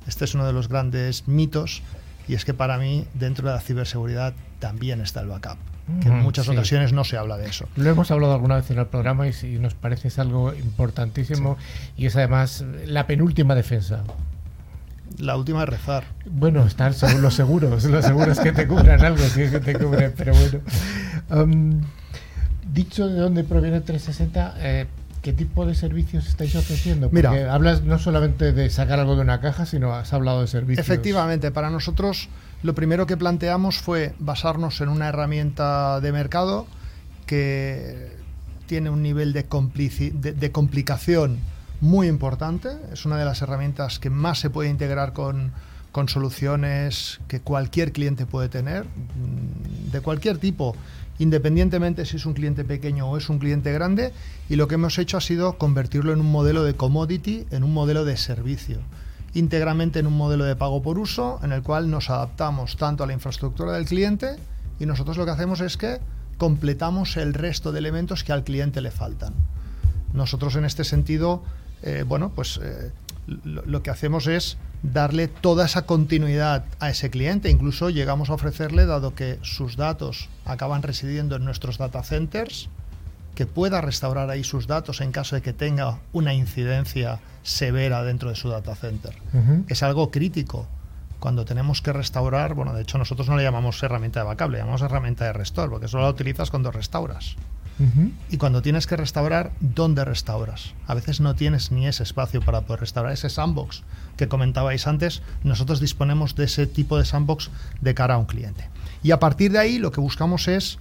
este 0.09 0.24
es 0.24 0.34
uno 0.34 0.44
de 0.44 0.52
los 0.52 0.68
grandes 0.68 1.28
mitos 1.28 1.82
y 2.29 2.35
es 2.35 2.45
que 2.45 2.55
para 2.55 2.79
mí, 2.79 3.07
dentro 3.14 3.49
de 3.49 3.55
la 3.55 3.61
ciberseguridad, 3.61 4.35
también 4.59 5.01
está 5.01 5.20
el 5.20 5.29
backup. 5.29 5.59
Que 6.01 6.09
en 6.09 6.20
muchas 6.20 6.49
ocasiones 6.49 6.95
no 6.95 7.05
se 7.05 7.18
habla 7.18 7.37
de 7.37 7.47
eso. 7.47 7.68
Lo 7.77 7.91
hemos 7.91 8.11
hablado 8.11 8.33
alguna 8.33 8.57
vez 8.57 8.70
en 8.70 8.79
el 8.79 8.87
programa 8.87 9.29
y, 9.29 9.35
si 9.35 9.59
nos 9.59 9.75
parece 9.75 10.09
es 10.09 10.18
algo 10.18 10.55
importantísimo 10.55 11.59
y 11.99 12.07
es 12.07 12.16
además 12.16 12.64
la 12.87 13.07
penúltima 13.07 13.55
defensa. 13.55 14.03
La 15.18 15.37
última 15.37 15.62
es 15.64 15.68
rezar. 15.68 16.05
Bueno, 16.25 16.64
están 16.64 16.95
los 17.20 17.35
seguros, 17.35 17.85
los 17.85 18.05
seguros 18.05 18.41
que 18.41 18.53
te 18.53 18.66
cubran 18.66 19.05
algo, 19.05 19.22
que 19.35 19.61
te 19.61 19.79
cubren, 19.79 20.14
pero 20.16 20.33
bueno. 20.35 20.61
Um, 21.31 21.81
dicho 22.70 23.09
de 23.09 23.18
dónde 23.18 23.45
proviene 23.45 23.81
360, 23.81 24.57
eh, 24.59 24.87
¿Qué 25.25 25.33
tipo 25.33 25.64
de 25.64 25.75
servicios 25.75 26.29
estáis 26.29 26.55
ofreciendo? 26.55 27.09
Porque 27.09 27.27
Mira, 27.27 27.55
hablas 27.55 27.83
no 27.83 27.99
solamente 27.99 28.53
de 28.53 28.68
sacar 28.68 29.01
algo 29.01 29.16
de 29.16 29.22
una 29.22 29.41
caja, 29.41 29.64
sino 29.64 29.95
has 29.95 30.12
hablado 30.12 30.43
de 30.43 30.49
servicios. 30.49 30.87
Efectivamente, 30.87 31.51
para 31.51 31.70
nosotros 31.70 32.29
lo 32.62 32.75
primero 32.75 33.07
que 33.07 33.16
planteamos 33.16 33.79
fue 33.79 34.14
basarnos 34.18 34.83
en 34.83 34.91
una 34.91 35.09
herramienta 35.09 36.03
de 36.03 36.12
mercado 36.12 36.66
que 37.25 38.12
tiene 38.66 38.91
un 38.91 39.03
nivel 39.03 39.33
de, 39.33 39.45
de, 40.12 40.53
complicación 40.53 41.39
muy 41.81 42.07
importante. 42.09 42.68
Es 42.93 43.07
una 43.07 43.16
de 43.16 43.25
las 43.25 43.41
herramientas 43.41 43.99
que 43.99 44.11
más 44.11 44.41
se 44.41 44.51
puede 44.51 44.68
integrar 44.68 45.14
con, 45.14 45.53
con 45.91 46.11
soluciones 46.11 47.20
que 47.29 47.41
cualquier 47.41 47.93
cliente 47.93 48.27
puede 48.27 48.51
tener, 48.51 48.85
de 49.91 50.01
cualquier 50.03 50.37
tipo 50.37 50.77
independientemente 51.18 52.04
si 52.06 52.16
es 52.16 52.26
un 52.26 52.34
cliente 52.34 52.64
pequeño 52.64 53.08
o 53.08 53.16
es 53.16 53.28
un 53.28 53.38
cliente 53.38 53.72
grande, 53.72 54.12
y 54.48 54.56
lo 54.56 54.68
que 54.68 54.74
hemos 54.74 54.98
hecho 54.98 55.16
ha 55.16 55.20
sido 55.20 55.58
convertirlo 55.58 56.12
en 56.12 56.20
un 56.20 56.30
modelo 56.30 56.64
de 56.64 56.74
commodity, 56.74 57.46
en 57.50 57.64
un 57.64 57.72
modelo 57.72 58.04
de 58.04 58.16
servicio. 58.16 58.78
íntegramente 59.34 59.98
en 59.98 60.06
un 60.06 60.16
modelo 60.16 60.44
de 60.44 60.54
pago 60.56 60.80
por 60.82 60.98
uso 60.98 61.40
en 61.42 61.52
el 61.52 61.62
cual 61.62 61.90
nos 61.90 62.08
adaptamos 62.08 62.76
tanto 62.76 63.02
a 63.02 63.06
la 63.06 63.12
infraestructura 63.12 63.72
del 63.72 63.84
cliente 63.84 64.36
y 64.78 64.86
nosotros 64.86 65.16
lo 65.16 65.24
que 65.24 65.32
hacemos 65.32 65.60
es 65.60 65.76
que 65.76 65.98
completamos 66.38 67.16
el 67.16 67.34
resto 67.34 67.72
de 67.72 67.80
elementos 67.80 68.24
que 68.24 68.32
al 68.32 68.44
cliente 68.44 68.80
le 68.80 68.90
faltan. 68.90 69.34
Nosotros 70.12 70.54
en 70.54 70.64
este 70.64 70.84
sentido, 70.84 71.42
eh, 71.82 72.04
bueno, 72.06 72.30
pues 72.34 72.60
eh, 72.62 72.92
lo, 73.26 73.62
lo 73.66 73.82
que 73.82 73.90
hacemos 73.90 74.26
es 74.28 74.56
darle 74.93 75.28
toda 75.28 75.64
esa 75.64 75.82
continuidad 75.82 76.64
a 76.78 76.91
ese 76.91 77.11
cliente. 77.11 77.51
Incluso 77.51 77.91
llegamos 77.91 78.30
a 78.30 78.35
ofrecerle, 78.35 78.87
dado 78.87 79.14
que 79.14 79.39
sus 79.43 79.76
datos 79.76 80.28
acaban 80.45 80.82
residiendo 80.82 81.37
en 81.37 81.45
nuestros 81.45 81.78
data 81.78 82.03
centers, 82.03 82.68
que 83.35 83.47
pueda 83.47 83.80
restaurar 83.80 84.30
ahí 84.30 84.45
sus 84.45 84.66
datos 84.66 85.01
en 85.01 85.11
caso 85.11 85.35
de 85.37 85.43
que 85.43 85.53
tenga 85.53 85.99
una 86.12 86.35
incidencia 86.35 87.18
severa 87.43 88.05
dentro 88.05 88.28
de 88.28 88.37
su 88.37 88.49
data 88.49 88.74
center. 88.76 89.14
Es 89.68 89.82
algo 89.82 90.11
crítico. 90.11 90.68
Cuando 91.18 91.47
tenemos 91.47 91.80
que 91.80 91.93
restaurar, 91.93 92.55
bueno, 92.55 92.74
de 92.74 92.82
hecho 92.82 92.99
nosotros 92.99 93.28
no 93.28 93.37
le 93.37 93.43
llamamos 93.43 93.82
herramienta 93.82 94.20
de 94.20 94.26
backup, 94.26 94.51
le 94.51 94.59
llamamos 94.59 94.82
herramienta 94.82 95.24
de 95.24 95.32
restore, 95.32 95.70
porque 95.70 95.89
solo 95.89 96.05
la 96.05 96.11
utilizas 96.11 96.51
cuando 96.51 96.70
restauras. 96.70 97.37
Y 98.31 98.37
cuando 98.37 98.62
tienes 98.62 98.87
que 98.87 98.97
restaurar, 98.97 99.53
¿dónde 99.61 100.05
restauras? 100.05 100.75
A 100.87 100.95
veces 100.95 101.20
no 101.20 101.35
tienes 101.35 101.72
ni 101.72 101.87
ese 101.87 102.05
espacio 102.05 102.41
para 102.41 102.61
poder 102.61 102.81
restaurar. 102.81 103.12
Ese 103.12 103.29
sandbox 103.29 103.83
que 104.16 104.29
comentabais 104.29 104.87
antes, 104.87 105.22
nosotros 105.43 105.81
disponemos 105.81 106.37
de 106.37 106.45
ese 106.45 106.66
tipo 106.66 106.99
de 106.99 107.05
sandbox 107.05 107.51
de 107.81 107.95
cara 107.95 108.14
a 108.14 108.18
un 108.18 108.27
cliente. 108.27 108.68
Y 109.03 109.11
a 109.11 109.18
partir 109.18 109.51
de 109.51 109.59
ahí 109.59 109.79
lo 109.79 109.91
que 109.91 110.01
buscamos 110.01 110.47
es 110.47 110.79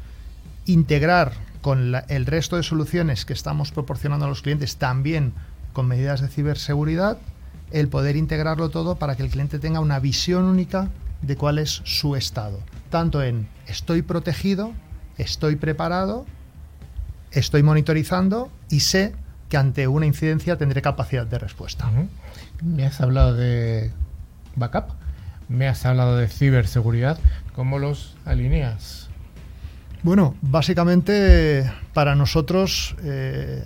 integrar 0.66 1.34
con 1.62 1.96
el 2.10 2.26
resto 2.26 2.58
de 2.58 2.64
soluciones 2.64 3.26
que 3.26 3.34
estamos 3.34 3.72
proporcionando 3.72 4.26
a 4.26 4.30
los 4.30 4.42
clientes, 4.42 4.76
también 4.78 5.34
con 5.72 5.88
medidas 5.88 6.22
de 6.22 6.28
ciberseguridad, 6.28 7.18
el 7.72 7.88
poder 7.88 8.16
integrarlo 8.16 8.70
todo 8.70 8.98
para 8.98 9.16
que 9.16 9.24
el 9.24 9.30
cliente 9.30 9.58
tenga 9.58 9.80
una 9.80 10.00
visión 10.00 10.46
única 10.46 10.90
de 11.22 11.36
cuál 11.36 11.58
es 11.58 11.82
su 11.86 12.16
estado. 12.16 12.60
Tanto 12.90 13.24
en 13.24 13.48
estoy 13.66 14.04
protegido, 14.04 14.74
estoy 15.18 15.56
preparado, 15.56 16.26
estoy 17.34 17.64
monitorizando 17.64 18.52
y 18.70 18.82
sé 18.82 19.14
que 19.50 19.58
ante 19.58 19.88
una 19.88 20.06
incidencia 20.06 20.58
tendré 20.58 20.82
capacidad 20.82 21.26
de 21.28 21.40
respuesta. 21.40 21.92
Me 22.62 22.86
has 22.86 23.02
hablado 23.02 23.36
de 23.36 23.92
backup, 24.56 24.86
me 25.50 25.68
has 25.68 25.86
hablado 25.86 26.18
de 26.18 26.28
ciberseguridad. 26.28 27.20
¿Cómo 27.56 27.80
los 27.80 28.16
alineas? 28.26 29.10
Bueno, 30.02 30.36
básicamente 30.42 31.72
para 31.94 32.16
nosotros, 32.16 32.96
eh, 33.04 33.64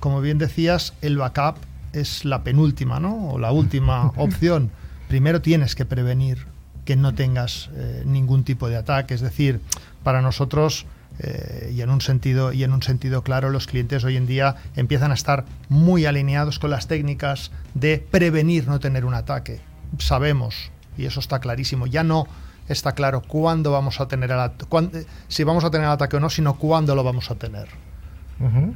como 0.00 0.20
bien 0.20 0.38
decías, 0.38 0.94
el 1.02 1.18
backup 1.18 1.56
es 1.92 2.24
la 2.24 2.42
penúltima, 2.42 3.00
¿no? 3.00 3.30
O 3.30 3.38
la 3.38 3.52
última 3.52 4.06
opción. 4.16 4.70
Primero 5.08 5.42
tienes 5.42 5.74
que 5.74 5.84
prevenir 5.84 6.46
que 6.84 6.96
no 6.96 7.14
tengas 7.14 7.70
eh, 7.74 8.02
ningún 8.06 8.44
tipo 8.44 8.68
de 8.68 8.76
ataque. 8.76 9.14
Es 9.14 9.20
decir, 9.20 9.60
para 10.02 10.22
nosotros 10.22 10.86
eh, 11.20 11.72
y 11.74 11.82
en 11.82 11.90
un 11.90 12.00
sentido 12.00 12.52
y 12.52 12.64
en 12.64 12.72
un 12.72 12.82
sentido 12.82 13.22
claro, 13.22 13.50
los 13.50 13.66
clientes 13.66 14.04
hoy 14.04 14.16
en 14.16 14.26
día 14.26 14.56
empiezan 14.76 15.10
a 15.10 15.14
estar 15.14 15.44
muy 15.68 16.06
alineados 16.06 16.58
con 16.58 16.70
las 16.70 16.86
técnicas 16.86 17.50
de 17.74 17.98
prevenir 17.98 18.68
no 18.68 18.80
tener 18.80 19.04
un 19.04 19.14
ataque. 19.14 19.60
Sabemos 19.98 20.70
y 20.96 21.06
eso 21.06 21.20
está 21.20 21.40
clarísimo. 21.40 21.86
Ya 21.86 22.04
no 22.04 22.26
está 22.68 22.92
claro 22.92 23.22
cuándo 23.22 23.72
vamos 23.72 24.00
a 24.00 24.08
tener 24.08 24.30
el 24.30 24.38
eh, 24.40 25.06
si 25.28 25.44
vamos 25.44 25.64
a 25.64 25.70
tener 25.70 25.86
el 25.86 25.92
ataque 25.92 26.16
o 26.16 26.20
no, 26.20 26.30
sino 26.30 26.54
cuándo 26.54 26.94
lo 26.94 27.04
vamos 27.04 27.30
a 27.30 27.34
tener. 27.34 27.68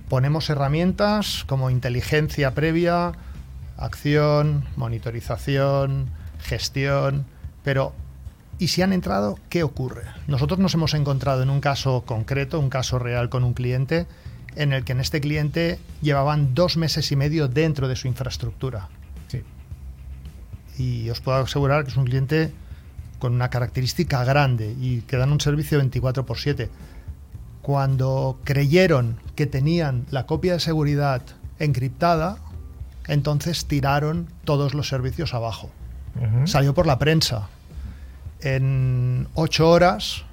Ponemos 0.09 0.51
herramientas 0.51 1.45
como 1.47 1.71
inteligencia 1.71 2.53
previa, 2.53 3.13
acción, 3.77 4.65
monitorización, 4.75 6.11
gestión, 6.41 7.27
pero 7.63 7.93
¿y 8.63 8.69
si 8.69 8.81
han 8.81 8.93
entrado, 8.93 9.41
qué 9.49 9.65
ocurre? 9.65 10.05
Nosotros 10.29 10.61
nos 10.61 10.73
hemos 10.75 10.95
encontrado 10.95 11.43
en 11.43 11.51
un 11.51 11.61
caso 11.61 12.05
concreto, 12.07 12.61
un 12.61 12.71
caso 12.71 13.01
real 13.01 13.29
con 13.29 13.43
un 13.43 13.55
cliente, 13.55 14.07
en 14.55 14.73
el 14.73 14.85
que 14.85 14.93
en 14.93 15.01
este 15.01 15.21
cliente 15.21 15.81
llevaban 16.01 16.55
dos 16.55 16.77
meses 16.77 17.11
y 17.11 17.17
medio 17.17 17.49
dentro 17.49 17.89
de 17.89 17.97
su 17.97 18.07
infraestructura. 18.07 18.89
Sí. 19.27 19.43
Y 20.79 21.11
os 21.11 21.21
puedo 21.21 21.39
asegurar 21.39 21.83
que 21.83 21.91
es 21.91 21.97
un 21.97 22.05
cliente 22.05 22.53
con 23.19 23.35
una 23.35 23.51
característica 23.51 24.23
grande 24.23 24.77
y 24.81 25.01
que 25.01 25.17
dan 25.17 25.33
un 25.33 25.41
servicio 25.41 25.79
24 25.79 26.25
por 26.25 26.39
7. 26.39 26.71
Cuando 27.63 28.39
creyeron 28.45 29.17
que 29.35 29.47
tenían 29.47 30.07
la 30.13 30.27
copia 30.27 30.53
de 30.53 30.61
seguridad 30.61 31.23
encriptada, 31.59 32.39
entonces 33.09 33.67
tiraron 33.67 34.29
todos 34.45 34.73
los 34.73 34.87
servicios 34.87 35.35
abajo. 35.35 35.69
Salió 36.45 36.75
por 36.75 36.87
la 36.87 37.01
prensa. 37.01 37.49
En 38.43 39.29
ocho 39.35 39.71
horas 39.71 40.25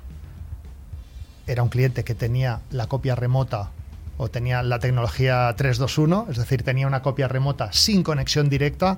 era 1.47 1.63
un 1.63 1.69
cliente 1.69 2.03
que 2.03 2.15
tenía 2.15 2.61
la 2.71 2.87
copia 2.87 3.15
remota 3.15 3.71
o 4.17 4.29
tenía 4.29 4.61
la 4.63 4.79
tecnología 4.79 5.53
321, 5.55 6.27
es 6.29 6.37
decir, 6.37 6.63
tenía 6.63 6.87
una 6.87 7.01
copia 7.01 7.27
remota 7.27 7.71
sin 7.71 8.03
conexión 8.03 8.49
directa. 8.49 8.97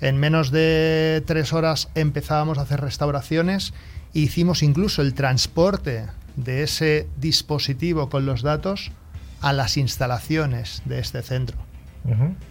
En 0.00 0.18
menos 0.18 0.50
de 0.50 1.22
tres 1.26 1.52
horas 1.52 1.88
empezábamos 1.94 2.58
a 2.58 2.62
hacer 2.62 2.80
restauraciones 2.80 3.72
e 4.14 4.20
hicimos 4.20 4.62
incluso 4.62 5.02
el 5.02 5.14
transporte 5.14 6.06
de 6.36 6.62
ese 6.62 7.08
dispositivo 7.16 8.08
con 8.10 8.26
los 8.26 8.42
datos 8.42 8.92
a 9.40 9.52
las 9.52 9.76
instalaciones 9.76 10.82
de 10.84 10.98
este 11.00 11.22
centro 11.22 11.68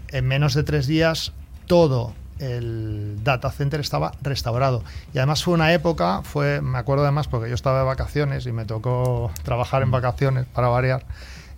en 0.10 0.28
menos 0.28 0.54
de 0.54 0.64
tres 0.64 0.88
días 0.88 1.34
todo 1.66 2.14
el 2.40 3.24
data 3.24 3.52
center 3.52 3.80
estaba 3.80 4.12
restaurado. 4.22 4.84
Y 5.14 5.18
además 5.18 5.44
fue 5.44 5.54
una 5.54 5.74
época, 5.74 6.22
fue, 6.24 6.62
me 6.62 6.78
acuerdo 6.78 7.04
además 7.04 7.28
porque 7.28 7.50
yo 7.50 7.56
estaba 7.56 7.80
de 7.80 7.86
vacaciones 7.86 8.46
y 8.46 8.52
me 8.52 8.66
tocó 8.66 9.32
trabajar 9.44 9.82
en 9.82 9.92
vacaciones 9.92 10.46
para 10.48 10.68
variar. 10.68 11.06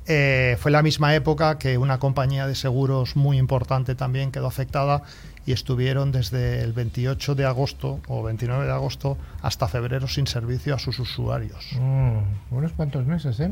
eh, 0.08 0.58
fue 0.60 0.72
la 0.72 0.82
misma 0.82 1.14
época 1.14 1.60
que 1.60 1.78
una 1.78 2.00
compañía 2.00 2.48
de 2.48 2.56
seguros 2.56 3.16
muy 3.16 3.38
importante 3.38 3.94
también 3.94 4.32
quedó 4.32 4.48
afectada 4.48 5.04
y 5.46 5.52
estuvieron 5.52 6.12
desde 6.12 6.62
el 6.62 6.74
28 6.74 7.36
de 7.36 7.46
agosto 7.46 8.00
o 8.08 8.24
29 8.24 8.66
de 8.66 8.72
agosto 8.72 9.18
hasta 9.42 9.68
febrero 9.68 10.08
sin 10.08 10.28
servicio 10.28 10.76
a 10.76 10.80
sus 10.80 11.00
usuarios. 11.00 11.72
Mm, 11.80 12.56
unos 12.56 12.72
cuantos 12.74 13.06
meses, 13.06 13.40
¿eh? 13.40 13.52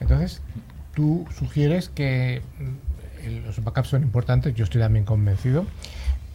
Entonces, 0.00 0.42
tú 0.94 1.26
sugieres 1.36 1.88
que 1.88 2.42
mm, 2.58 3.46
los 3.46 3.62
backups 3.62 3.88
son 3.88 4.02
importantes, 4.02 4.54
yo 4.54 4.64
estoy 4.64 4.80
también 4.80 5.04
convencido, 5.04 5.66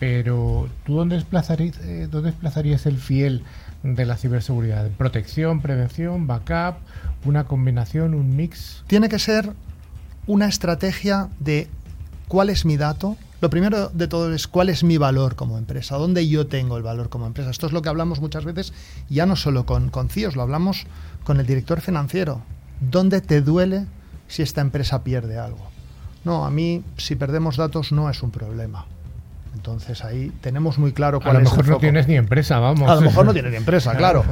pero 0.01 0.67
¿tú 0.83 0.95
dónde 0.95 1.13
desplazarías, 1.13 1.77
eh, 1.81 2.07
dónde 2.09 2.31
desplazarías 2.31 2.87
el 2.87 2.97
fiel 2.97 3.43
de 3.83 4.03
la 4.03 4.17
ciberseguridad? 4.17 4.89
¿Protección, 4.97 5.61
prevención, 5.61 6.25
backup, 6.25 6.77
una 7.23 7.43
combinación, 7.43 8.15
un 8.15 8.35
mix? 8.35 8.83
tiene 8.87 9.09
que 9.09 9.19
ser 9.19 9.53
una 10.25 10.47
estrategia 10.47 11.29
de 11.39 11.67
cuál 12.27 12.49
es 12.49 12.65
mi 12.65 12.77
dato. 12.77 13.15
Lo 13.41 13.51
primero 13.51 13.89
de 13.89 14.07
todo 14.07 14.33
es 14.33 14.47
cuál 14.47 14.69
es 14.69 14.83
mi 14.83 14.97
valor 14.97 15.35
como 15.35 15.59
empresa, 15.59 15.97
dónde 15.97 16.27
yo 16.27 16.47
tengo 16.47 16.77
el 16.77 16.83
valor 16.83 17.09
como 17.09 17.27
empresa. 17.27 17.51
Esto 17.51 17.67
es 17.67 17.71
lo 17.71 17.83
que 17.83 17.89
hablamos 17.89 18.21
muchas 18.21 18.43
veces, 18.43 18.73
ya 19.07 19.27
no 19.27 19.35
solo 19.35 19.67
con, 19.67 19.91
con 19.91 20.09
CIOs, 20.09 20.35
lo 20.35 20.41
hablamos 20.41 20.87
con 21.23 21.39
el 21.39 21.45
director 21.45 21.79
financiero. 21.79 22.41
¿Dónde 22.79 23.21
te 23.21 23.41
duele 23.41 23.85
si 24.27 24.41
esta 24.41 24.61
empresa 24.61 25.03
pierde 25.03 25.37
algo? 25.37 25.69
No, 26.25 26.43
a 26.43 26.49
mí 26.49 26.83
si 26.97 27.15
perdemos 27.15 27.57
datos 27.57 27.91
no 27.91 28.09
es 28.09 28.23
un 28.23 28.31
problema. 28.31 28.87
Entonces 29.61 30.03
ahí 30.03 30.31
tenemos 30.41 30.79
muy 30.79 30.91
claro 30.91 31.19
A 31.19 31.21
cuál 31.21 31.33
lo 31.35 31.39
es 31.41 31.45
el 31.45 31.51
mejor 31.51 31.65
no 31.67 31.73
foco. 31.73 31.81
tienes 31.81 32.07
ni 32.07 32.15
empresa, 32.15 32.57
vamos. 32.57 32.89
A 32.89 32.95
lo 32.95 33.01
mejor 33.01 33.27
no 33.27 33.33
tiene 33.33 33.51
ni 33.51 33.57
empresa, 33.57 33.95
claro. 33.97 34.25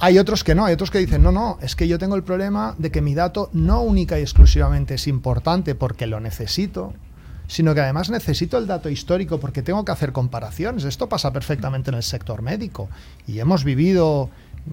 Hay 0.00 0.18
otros 0.18 0.42
que 0.42 0.54
no, 0.54 0.64
hay 0.64 0.72
otros 0.72 0.90
que 0.90 0.98
dicen, 0.98 1.22
no, 1.22 1.32
no, 1.32 1.58
es 1.60 1.76
que 1.76 1.86
yo 1.86 1.98
tengo 1.98 2.16
el 2.16 2.22
problema 2.22 2.74
de 2.78 2.90
que 2.90 3.02
mi 3.02 3.14
dato 3.14 3.50
no 3.52 3.82
única 3.82 4.18
y 4.18 4.22
exclusivamente 4.22 4.94
es 4.94 5.06
importante 5.06 5.74
porque 5.74 6.06
lo 6.06 6.18
necesito, 6.18 6.94
sino 7.46 7.74
que 7.74 7.82
además 7.82 8.08
necesito 8.08 8.56
el 8.56 8.66
dato 8.66 8.88
histórico 8.88 9.38
porque 9.38 9.60
tengo 9.60 9.84
que 9.84 9.92
hacer 9.92 10.12
comparaciones. 10.12 10.84
Esto 10.84 11.10
pasa 11.10 11.30
perfectamente 11.30 11.90
en 11.90 11.96
el 11.96 12.02
sector 12.02 12.40
médico 12.40 12.88
y 13.26 13.40
hemos 13.40 13.64
vivido 13.64 14.30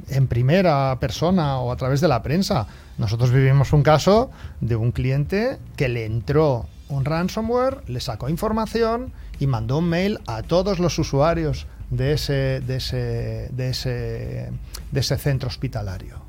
en 0.08 0.28
primera 0.28 0.98
persona 1.02 1.58
o 1.58 1.74
a 1.74 1.76
través 1.76 2.00
de 2.00 2.08
la 2.08 2.24
prensa. 2.24 2.66
Nosotros 2.98 3.32
vivimos 3.32 3.74
un 3.74 3.84
caso 3.84 4.32
de 4.62 4.78
un 4.78 4.94
cliente 4.94 5.60
que 5.76 5.90
le 5.90 6.06
entró 6.06 6.68
un 6.88 7.04
ransomware, 7.04 7.82
le 7.88 8.00
sacó 8.00 8.30
información 8.30 9.12
y 9.42 9.48
mandó 9.48 9.80
un 9.80 9.90
mail 9.90 10.20
a 10.28 10.44
todos 10.44 10.78
los 10.78 11.00
usuarios 11.00 11.66
de 11.90 12.14
ese, 12.14 12.62
de 12.62 12.76
ese, 12.76 13.50
de 13.52 13.70
ese, 13.70 14.52
de 14.92 15.00
ese 15.00 15.18
centro 15.18 15.50
hospitalario. 15.50 16.22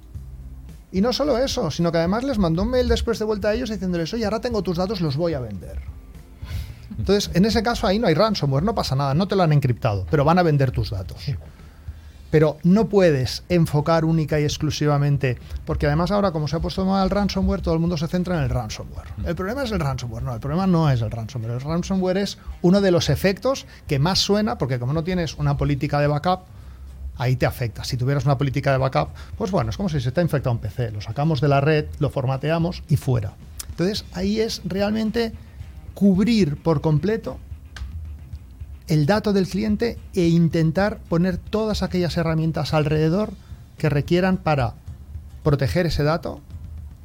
Y 0.90 1.02
no 1.02 1.12
solo 1.12 1.36
eso, 1.36 1.70
sino 1.70 1.92
que 1.92 1.98
además 1.98 2.24
les 2.24 2.38
mandó 2.38 2.62
un 2.62 2.70
mail 2.70 2.88
después 2.88 3.18
de 3.18 3.26
vuelta 3.26 3.50
a 3.50 3.54
ellos 3.54 3.68
diciéndoles, 3.68 4.14
oye, 4.14 4.24
ahora 4.24 4.40
tengo 4.40 4.62
tus 4.62 4.78
datos, 4.78 5.02
los 5.02 5.18
voy 5.18 5.34
a 5.34 5.40
vender. 5.40 5.78
Entonces, 6.98 7.30
en 7.34 7.44
ese 7.44 7.62
caso 7.62 7.86
ahí 7.86 7.98
no 7.98 8.06
hay 8.06 8.14
ransomware, 8.14 8.64
no 8.64 8.74
pasa 8.74 8.96
nada, 8.96 9.12
no 9.12 9.28
te 9.28 9.36
lo 9.36 9.42
han 9.42 9.52
encriptado, 9.52 10.06
pero 10.10 10.24
van 10.24 10.38
a 10.38 10.42
vender 10.42 10.70
tus 10.70 10.88
datos. 10.88 11.22
Pero 12.32 12.56
no 12.62 12.88
puedes 12.88 13.44
enfocar 13.50 14.06
única 14.06 14.40
y 14.40 14.44
exclusivamente, 14.44 15.36
porque 15.66 15.86
además 15.86 16.10
ahora 16.10 16.32
como 16.32 16.48
se 16.48 16.56
ha 16.56 16.60
puesto 16.60 16.82
moda 16.84 17.04
el 17.04 17.10
ransomware, 17.10 17.60
todo 17.60 17.74
el 17.74 17.80
mundo 17.80 17.98
se 17.98 18.08
centra 18.08 18.38
en 18.38 18.44
el 18.44 18.48
ransomware. 18.48 19.08
El 19.26 19.36
problema 19.36 19.64
es 19.64 19.70
el 19.70 19.80
ransomware, 19.80 20.24
no, 20.24 20.32
el 20.32 20.40
problema 20.40 20.66
no 20.66 20.90
es 20.90 21.02
el 21.02 21.10
ransomware. 21.10 21.52
El 21.52 21.60
ransomware 21.60 22.16
es 22.16 22.38
uno 22.62 22.80
de 22.80 22.90
los 22.90 23.10
efectos 23.10 23.66
que 23.86 23.98
más 23.98 24.18
suena, 24.18 24.56
porque 24.56 24.78
como 24.78 24.94
no 24.94 25.04
tienes 25.04 25.34
una 25.34 25.58
política 25.58 26.00
de 26.00 26.06
backup, 26.06 26.40
ahí 27.18 27.36
te 27.36 27.44
afecta. 27.44 27.84
Si 27.84 27.98
tuvieras 27.98 28.24
una 28.24 28.38
política 28.38 28.72
de 28.72 28.78
backup, 28.78 29.10
pues 29.36 29.50
bueno, 29.50 29.68
es 29.68 29.76
como 29.76 29.90
si 29.90 30.00
se 30.00 30.10
te 30.10 30.20
ha 30.20 30.22
infectado 30.22 30.54
un 30.54 30.58
PC, 30.58 30.90
lo 30.90 31.02
sacamos 31.02 31.42
de 31.42 31.48
la 31.48 31.60
red, 31.60 31.84
lo 31.98 32.08
formateamos 32.08 32.82
y 32.88 32.96
fuera. 32.96 33.34
Entonces 33.68 34.06
ahí 34.14 34.40
es 34.40 34.62
realmente 34.64 35.32
cubrir 35.92 36.56
por 36.56 36.80
completo 36.80 37.38
el 38.92 39.06
dato 39.06 39.32
del 39.32 39.48
cliente 39.48 39.96
e 40.14 40.28
intentar 40.28 40.98
poner 41.08 41.38
todas 41.38 41.82
aquellas 41.82 42.14
herramientas 42.18 42.74
alrededor 42.74 43.32
que 43.78 43.88
requieran 43.88 44.36
para 44.36 44.74
proteger 45.42 45.86
ese 45.86 46.02
dato, 46.02 46.42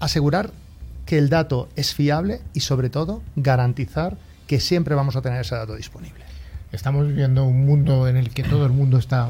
asegurar 0.02 0.52
que 1.06 1.18
el 1.18 1.30
dato 1.30 1.70
es 1.78 1.96
fiable 1.96 2.42
y 2.54 2.60
sobre 2.60 2.90
todo 2.90 3.22
garantizar 3.38 4.18
que 4.48 4.60
siempre 4.60 4.96
vamos 4.96 5.16
a 5.16 5.22
tener 5.22 5.40
ese 5.40 5.56
dato 5.56 5.78
disponible. 5.78 6.26
Estamos 6.74 7.08
viviendo 7.08 7.46
un 7.46 7.66
mundo 7.66 8.10
en 8.10 8.18
el 8.18 8.32
que 8.32 8.44
todo 8.44 8.66
el 8.66 8.74
mundo 8.74 8.98
está 8.98 9.30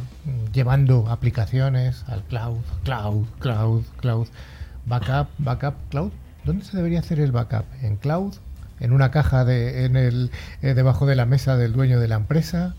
llevando 0.52 1.10
aplicaciones 1.10 2.06
al 2.08 2.24
cloud, 2.24 2.62
cloud, 2.84 3.26
cloud, 3.38 3.84
cloud, 3.98 4.28
backup, 4.88 5.28
backup, 5.38 5.76
cloud. 5.92 6.12
¿Dónde 6.44 6.66
se 6.66 6.76
debería 6.76 7.02
hacer 7.02 7.20
el 7.20 7.32
backup? 7.32 7.66
¿En 7.84 7.98
cloud 7.98 8.34
en 8.80 8.92
una 8.92 9.12
caja 9.12 9.46
de, 9.46 9.86
en 9.86 9.96
el, 9.96 10.32
eh, 10.62 10.74
debajo 10.74 11.06
de 11.06 11.16
la 11.16 11.26
mesa 11.26 11.58
del 11.58 11.74
dueño 11.74 12.00
de 12.00 12.08
la 12.08 12.16
empresa. 12.16 12.76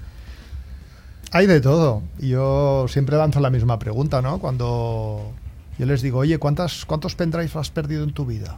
Hay 1.32 1.46
de 1.46 1.60
todo. 1.60 2.02
Yo 2.18 2.86
siempre 2.88 3.16
lanzo 3.16 3.40
la 3.40 3.50
misma 3.50 3.78
pregunta, 3.78 4.22
¿no? 4.22 4.38
Cuando 4.38 5.32
yo 5.78 5.86
les 5.86 6.02
digo, 6.02 6.20
oye, 6.20 6.38
¿cuántas, 6.38 6.84
¿cuántos 6.84 7.14
pendrives 7.14 7.54
has 7.56 7.70
perdido 7.70 8.04
en 8.04 8.12
tu 8.12 8.24
vida? 8.24 8.56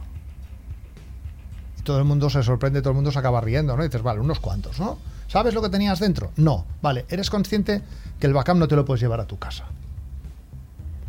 Y 1.79 1.81
todo 1.83 1.97
el 1.97 2.05
mundo 2.05 2.29
se 2.29 2.43
sorprende, 2.43 2.81
todo 2.81 2.91
el 2.91 2.95
mundo 2.95 3.11
se 3.11 3.19
acaba 3.19 3.41
riendo, 3.41 3.75
¿no? 3.75 3.83
Y 3.83 3.87
dices, 3.87 4.03
vale, 4.03 4.19
unos 4.19 4.39
cuantos, 4.39 4.79
¿no? 4.79 4.99
¿Sabes 5.27 5.53
lo 5.53 5.61
que 5.61 5.69
tenías 5.69 5.99
dentro? 5.99 6.31
No. 6.35 6.65
Vale, 6.81 7.05
eres 7.09 7.29
consciente 7.29 7.81
que 8.19 8.27
el 8.27 8.33
backup 8.33 8.55
no 8.55 8.67
te 8.67 8.75
lo 8.75 8.85
puedes 8.85 9.01
llevar 9.01 9.19
a 9.19 9.25
tu 9.25 9.37
casa. 9.39 9.65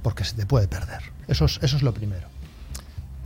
Porque 0.03 0.25
se 0.25 0.35
te 0.35 0.47
puede 0.47 0.69
perder. 0.69 1.03
Eso 1.29 1.45
es, 1.45 1.59
eso 1.63 1.77
es 1.77 1.83
lo 1.83 1.93
primero. 1.93 2.32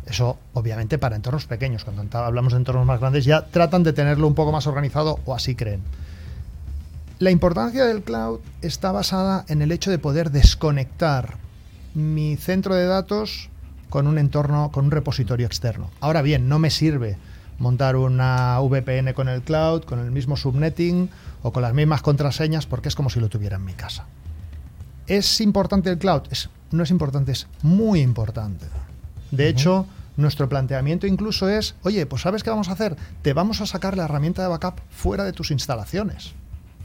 Eso, 0.06 0.38
obviamente, 0.54 0.98
para 0.98 1.16
entornos 1.16 1.46
pequeños. 1.46 1.84
Cuando 1.84 2.18
hablamos 2.18 2.52
de 2.52 2.58
entornos 2.58 2.86
más 2.86 3.00
grandes, 3.00 3.24
ya 3.24 3.46
tratan 3.46 3.82
de 3.82 3.92
tenerlo 3.92 4.26
un 4.26 4.34
poco 4.34 4.52
más 4.52 4.66
organizado 4.66 5.18
o 5.24 5.34
así 5.34 5.54
creen. 5.54 5.82
La 7.18 7.30
importancia 7.30 7.84
del 7.84 8.02
cloud 8.02 8.40
está 8.62 8.92
basada 8.92 9.44
en 9.48 9.62
el 9.62 9.72
hecho 9.72 9.90
de 9.90 9.98
poder 9.98 10.30
desconectar 10.30 11.38
mi 11.94 12.36
centro 12.36 12.74
de 12.74 12.86
datos 12.86 13.48
con 13.88 14.06
un 14.06 14.18
entorno, 14.18 14.70
con 14.70 14.84
un 14.84 14.90
repositorio 14.90 15.46
externo. 15.46 15.90
Ahora 16.00 16.22
bien, 16.22 16.48
no 16.48 16.58
me 16.58 16.70
sirve 16.70 17.16
montar 17.58 17.96
una 17.96 18.60
VPN 18.60 19.12
con 19.14 19.28
el 19.28 19.42
cloud, 19.42 19.84
con 19.84 19.98
el 19.98 20.10
mismo 20.10 20.36
subnetting 20.36 21.08
o 21.42 21.52
con 21.52 21.62
las 21.62 21.72
mismas 21.72 22.02
contraseñas 22.02 22.66
porque 22.66 22.88
es 22.88 22.94
como 22.94 23.10
si 23.10 23.18
lo 23.18 23.28
tuviera 23.28 23.56
en 23.56 23.64
mi 23.64 23.72
casa. 23.72 24.04
¿Es 25.06 25.40
importante 25.40 25.90
el 25.90 25.98
cloud? 25.98 26.22
no 26.70 26.82
es 26.82 26.90
importante, 26.90 27.32
es 27.32 27.46
muy 27.62 28.00
importante. 28.00 28.66
De 29.30 29.48
hecho, 29.48 29.86
nuestro 30.16 30.48
planteamiento 30.48 31.06
incluso 31.06 31.48
es, 31.48 31.74
oye, 31.82 32.06
pues 32.06 32.22
¿sabes 32.22 32.42
qué 32.42 32.50
vamos 32.50 32.68
a 32.68 32.72
hacer? 32.72 32.96
Te 33.22 33.32
vamos 33.32 33.60
a 33.60 33.66
sacar 33.66 33.96
la 33.96 34.04
herramienta 34.04 34.42
de 34.42 34.48
backup 34.48 34.80
fuera 34.90 35.24
de 35.24 35.32
tus 35.32 35.50
instalaciones. 35.50 36.32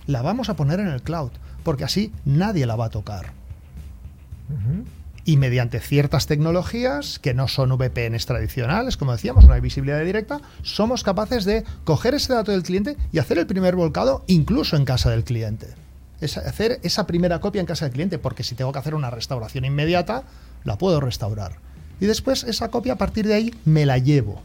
La 0.07 0.21
vamos 0.21 0.49
a 0.49 0.55
poner 0.55 0.79
en 0.79 0.87
el 0.87 1.01
cloud, 1.01 1.31
porque 1.63 1.83
así 1.83 2.11
nadie 2.25 2.65
la 2.65 2.75
va 2.75 2.85
a 2.85 2.89
tocar. 2.89 3.33
Y 5.23 5.37
mediante 5.37 5.79
ciertas 5.79 6.27
tecnologías, 6.27 7.19
que 7.19 7.33
no 7.33 7.47
son 7.47 7.77
VPNs 7.77 8.25
tradicionales, 8.25 8.97
como 8.97 9.13
decíamos, 9.13 9.45
no 9.45 9.53
hay 9.53 9.61
visibilidad 9.61 10.03
directa, 10.03 10.41
somos 10.61 11.03
capaces 11.03 11.45
de 11.45 11.63
coger 11.85 12.15
ese 12.15 12.33
dato 12.33 12.51
del 12.51 12.63
cliente 12.63 12.97
y 13.13 13.19
hacer 13.19 13.37
el 13.37 13.47
primer 13.47 13.75
volcado 13.75 14.25
incluso 14.27 14.75
en 14.75 14.83
casa 14.83 15.09
del 15.09 15.23
cliente. 15.23 15.67
Es 16.19 16.37
hacer 16.37 16.79
esa 16.83 17.07
primera 17.07 17.39
copia 17.39 17.61
en 17.61 17.65
casa 17.65 17.85
del 17.85 17.93
cliente, 17.93 18.19
porque 18.19 18.43
si 18.43 18.55
tengo 18.55 18.73
que 18.73 18.79
hacer 18.79 18.93
una 18.93 19.09
restauración 19.09 19.63
inmediata, 19.63 20.23
la 20.65 20.77
puedo 20.77 20.99
restaurar 20.99 21.70
y 22.01 22.07
después 22.07 22.43
esa 22.43 22.69
copia 22.69 22.93
a 22.93 22.97
partir 22.97 23.27
de 23.27 23.35
ahí 23.35 23.55
me 23.63 23.85
la 23.85 23.97
llevo. 23.99 24.41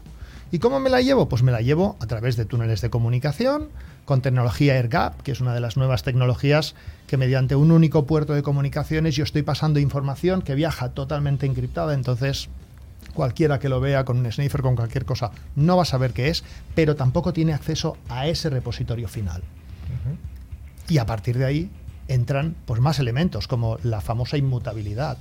¿Y 0.51 0.59
cómo 0.59 0.79
me 0.79 0.89
la 0.89 1.01
llevo? 1.01 1.27
Pues 1.27 1.43
me 1.43 1.51
la 1.51 1.59
llevo 1.59 1.97
a 1.99 2.05
través 2.05 2.37
de 2.37 2.45
túneles 2.45 2.79
de 2.79 2.89
comunicación, 2.89 3.67
con 4.05 4.21
tecnología 4.21 4.75
AirGap, 4.75 5.21
que 5.21 5.33
es 5.33 5.41
una 5.41 5.53
de 5.53 5.59
las 5.59 5.75
nuevas 5.75 6.03
tecnologías 6.03 6.75
que 7.07 7.17
mediante 7.17 7.55
un 7.55 7.71
único 7.71 8.05
puerto 8.05 8.33
de 8.33 8.43
comunicaciones 8.43 9.15
yo 9.15 9.25
estoy 9.25 9.41
pasando 9.41 9.79
información 9.79 10.41
que 10.41 10.55
viaja 10.55 10.89
totalmente 10.89 11.45
encriptada, 11.45 11.93
entonces 11.93 12.47
cualquiera 13.13 13.59
que 13.59 13.67
lo 13.67 13.81
vea 13.81 14.05
con 14.05 14.17
un 14.17 14.31
sniffer, 14.31 14.61
con 14.61 14.75
cualquier 14.75 15.03
cosa, 15.03 15.31
no 15.55 15.75
va 15.75 15.81
a 15.81 15.85
saber 15.85 16.13
qué 16.13 16.29
es, 16.29 16.43
pero 16.75 16.95
tampoco 16.95 17.33
tiene 17.33 17.53
acceso 17.53 17.97
a 18.07 18.27
ese 18.27 18.49
repositorio 18.49 19.07
final. 19.09 19.41
Y 20.87 20.99
a 20.99 21.05
partir 21.05 21.37
de 21.37 21.45
ahí 21.45 21.69
entran 22.07 22.55
pues, 22.65 22.79
más 22.79 22.99
elementos, 22.99 23.47
como 23.47 23.77
la 23.83 23.99
famosa 23.99 24.37
inmutabilidad. 24.37 25.17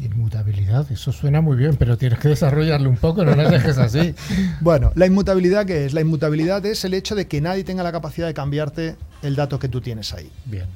Inmutabilidad, 0.00 0.90
eso 0.90 1.12
suena 1.12 1.40
muy 1.40 1.56
bien, 1.56 1.76
pero 1.76 1.96
tienes 1.96 2.18
que 2.18 2.28
desarrollarlo 2.28 2.90
un 2.90 2.96
poco, 2.96 3.24
no 3.24 3.34
lo 3.34 3.48
dejes 3.48 3.78
así. 3.78 4.14
bueno, 4.60 4.92
la 4.96 5.06
inmutabilidad 5.06 5.66
¿qué 5.66 5.86
es? 5.86 5.92
La 5.92 6.00
inmutabilidad 6.00 6.64
es 6.66 6.84
el 6.84 6.94
hecho 6.94 7.14
de 7.14 7.28
que 7.28 7.40
nadie 7.40 7.64
tenga 7.64 7.82
la 7.82 7.92
capacidad 7.92 8.26
de 8.26 8.34
cambiarte 8.34 8.96
el 9.22 9.36
dato 9.36 9.58
que 9.58 9.68
tú 9.68 9.80
tienes 9.80 10.12
ahí. 10.12 10.30
Bien. 10.44 10.66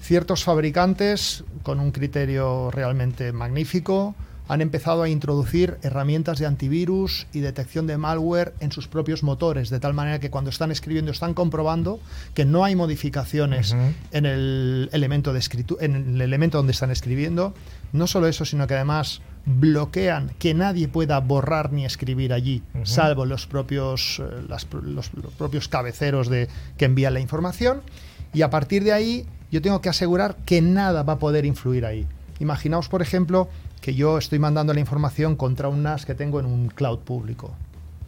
Ciertos 0.00 0.44
fabricantes, 0.44 1.44
con 1.62 1.80
un 1.80 1.90
criterio 1.90 2.70
realmente 2.70 3.32
magnífico, 3.32 4.14
han 4.48 4.62
empezado 4.62 5.02
a 5.02 5.08
introducir 5.08 5.76
herramientas 5.82 6.38
de 6.38 6.46
antivirus 6.46 7.26
y 7.32 7.40
detección 7.40 7.86
de 7.86 7.98
malware 7.98 8.54
en 8.60 8.72
sus 8.72 8.88
propios 8.88 9.22
motores, 9.22 9.68
de 9.68 9.78
tal 9.78 9.92
manera 9.92 10.18
que 10.18 10.30
cuando 10.30 10.50
están 10.50 10.70
escribiendo 10.70 11.12
están 11.12 11.34
comprobando 11.34 12.00
que 12.34 12.46
no 12.46 12.64
hay 12.64 12.74
modificaciones 12.74 13.76
en 14.10 14.26
el 14.26 14.88
elemento 14.92 15.34
de 15.34 15.42
en 15.80 15.94
el 15.94 16.20
elemento 16.20 16.58
donde 16.58 16.72
están 16.72 16.90
escribiendo. 16.90 17.54
No 17.92 18.06
solo 18.06 18.26
eso, 18.26 18.44
sino 18.44 18.66
que 18.66 18.74
además 18.74 19.22
bloquean 19.46 20.30
que 20.38 20.52
nadie 20.52 20.88
pueda 20.88 21.18
borrar 21.20 21.72
ni 21.72 21.84
escribir 21.84 22.32
allí, 22.32 22.62
salvo 22.84 23.24
los 23.24 23.46
propios, 23.46 24.20
eh, 24.20 24.46
los, 24.46 25.10
propios 25.38 25.68
cabeceros 25.68 26.28
de, 26.28 26.48
que 26.76 26.84
envían 26.84 27.14
la 27.14 27.20
información. 27.20 27.80
Y 28.34 28.42
a 28.42 28.50
partir 28.50 28.84
de 28.84 28.92
ahí, 28.92 29.26
yo 29.50 29.62
tengo 29.62 29.80
que 29.80 29.88
asegurar 29.88 30.36
que 30.44 30.60
nada 30.60 31.02
va 31.02 31.14
a 31.14 31.18
poder 31.18 31.46
influir 31.46 31.86
ahí. 31.86 32.06
Imaginaos, 32.40 32.88
por 32.88 33.00
ejemplo, 33.00 33.48
que 33.80 33.94
yo 33.94 34.18
estoy 34.18 34.38
mandando 34.38 34.74
la 34.74 34.80
información 34.80 35.34
contra 35.34 35.68
un 35.68 35.82
NAS 35.82 36.04
que 36.04 36.14
tengo 36.14 36.40
en 36.40 36.46
un 36.46 36.68
cloud 36.68 36.98
público. 36.98 37.54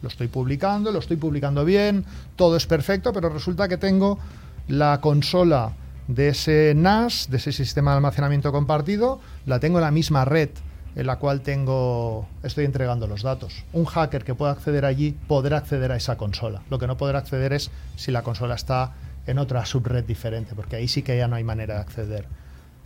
Lo 0.01 0.09
estoy 0.09 0.27
publicando, 0.27 0.91
lo 0.91 0.99
estoy 0.99 1.17
publicando 1.17 1.65
bien, 1.65 2.05
todo 2.35 2.55
es 2.55 2.65
perfecto, 2.65 3.13
pero 3.13 3.29
resulta 3.29 3.67
que 3.67 3.77
tengo 3.77 4.19
la 4.67 5.01
consola 5.01 5.73
de 6.15 6.29
ese 6.29 6.73
NAS, 6.75 7.29
de 7.29 7.37
ese 7.37 7.51
sistema 7.51 7.91
de 7.91 7.97
almacenamiento 7.97 8.51
compartido, 8.51 9.19
la 9.45 9.59
tengo 9.59 9.79
en 9.79 9.85
la 9.85 9.91
misma 9.91 10.25
red 10.25 10.49
en 10.95 11.07
la 11.07 11.17
cual 11.17 11.41
tengo 11.41 12.27
estoy 12.43 12.65
entregando 12.65 13.07
los 13.07 13.23
datos. 13.23 13.63
Un 13.71 13.85
hacker 13.85 14.23
que 14.23 14.35
pueda 14.35 14.51
acceder 14.51 14.85
allí 14.85 15.15
podrá 15.27 15.57
acceder 15.57 15.91
a 15.91 15.95
esa 15.95 16.17
consola. 16.17 16.63
Lo 16.69 16.79
que 16.79 16.87
no 16.87 16.97
podrá 16.97 17.19
acceder 17.19 17.53
es 17.53 17.71
si 17.95 18.11
la 18.11 18.23
consola 18.23 18.55
está 18.55 18.93
en 19.25 19.37
otra 19.37 19.65
subred 19.65 20.03
diferente, 20.03 20.53
porque 20.55 20.75
ahí 20.75 20.87
sí 20.87 21.01
que 21.01 21.17
ya 21.17 21.27
no 21.27 21.35
hay 21.35 21.43
manera 21.43 21.75
de 21.75 21.81
acceder. 21.81 22.25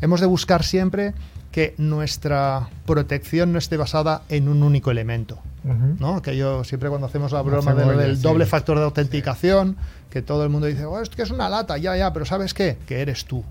Hemos 0.02 0.20
de 0.20 0.28
buscar 0.28 0.64
siempre 0.64 1.14
que 1.52 1.74
nuestra 1.78 2.70
protección 2.86 3.54
no 3.54 3.60
esté 3.60 3.78
basada 3.78 4.24
en 4.30 4.50
un 4.50 4.62
único 4.64 4.92
elemento. 4.92 5.40
¿no? 5.64 6.22
Que 6.22 6.38
yo 6.38 6.64
siempre 6.64 6.90
cuando 6.90 7.08
hacemos 7.08 7.32
la 7.32 7.42
broma 7.42 7.74
del 7.74 8.22
doble 8.22 8.46
factor 8.46 8.78
de 8.78 8.84
autenticación, 8.84 9.78
que 10.10 10.22
todo 10.22 10.44
el 10.44 10.50
mundo 10.50 10.68
dice, 10.68 10.86
oh, 10.86 11.00
es 11.00 11.10
que 11.10 11.24
es 11.24 11.32
una 11.32 11.50
lata, 11.50 11.78
ya, 11.78 11.96
ya, 11.98 12.14
pero 12.14 12.26
¿sabes 12.26 12.54
qué? 12.54 12.78
Que 12.86 13.02
eres 13.02 13.26
tú. 13.26 13.44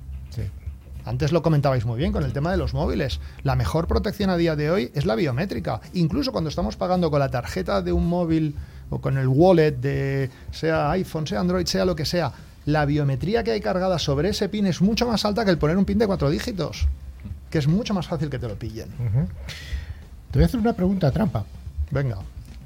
Antes 1.06 1.32
lo 1.32 1.42
comentabais 1.42 1.84
muy 1.84 1.98
bien 1.98 2.12
con 2.12 2.24
el 2.24 2.32
tema 2.32 2.50
de 2.50 2.56
los 2.56 2.72
móviles. 2.72 3.20
La 3.42 3.56
mejor 3.56 3.86
protección 3.86 4.30
a 4.30 4.38
día 4.38 4.56
de 4.56 4.70
hoy 4.70 4.90
es 4.94 5.04
la 5.04 5.14
biométrica. 5.14 5.80
Incluso 5.92 6.32
cuando 6.32 6.48
estamos 6.48 6.76
pagando 6.76 7.10
con 7.10 7.20
la 7.20 7.30
tarjeta 7.30 7.82
de 7.82 7.92
un 7.92 8.08
móvil 8.08 8.54
o 8.88 9.00
con 9.00 9.18
el 9.18 9.28
wallet 9.28 9.72
de 9.72 10.30
sea 10.50 10.90
iPhone, 10.92 11.26
sea 11.26 11.40
Android, 11.40 11.66
sea 11.66 11.84
lo 11.84 11.94
que 11.94 12.06
sea, 12.06 12.32
la 12.66 12.86
biometría 12.86 13.44
que 13.44 13.52
hay 13.52 13.60
cargada 13.60 13.98
sobre 13.98 14.30
ese 14.30 14.48
pin 14.48 14.66
es 14.66 14.80
mucho 14.80 15.06
más 15.06 15.24
alta 15.24 15.44
que 15.44 15.50
el 15.50 15.58
poner 15.58 15.76
un 15.76 15.84
pin 15.84 15.98
de 15.98 16.06
cuatro 16.06 16.30
dígitos, 16.30 16.86
que 17.50 17.58
es 17.58 17.68
mucho 17.68 17.94
más 17.94 18.06
fácil 18.06 18.30
que 18.30 18.38
te 18.38 18.48
lo 18.48 18.56
pillen. 18.56 18.88
Te 20.30 20.38
voy 20.38 20.42
a 20.42 20.46
hacer 20.46 20.60
una 20.60 20.72
pregunta 20.72 21.10
trampa. 21.10 21.44
Venga. 21.90 22.18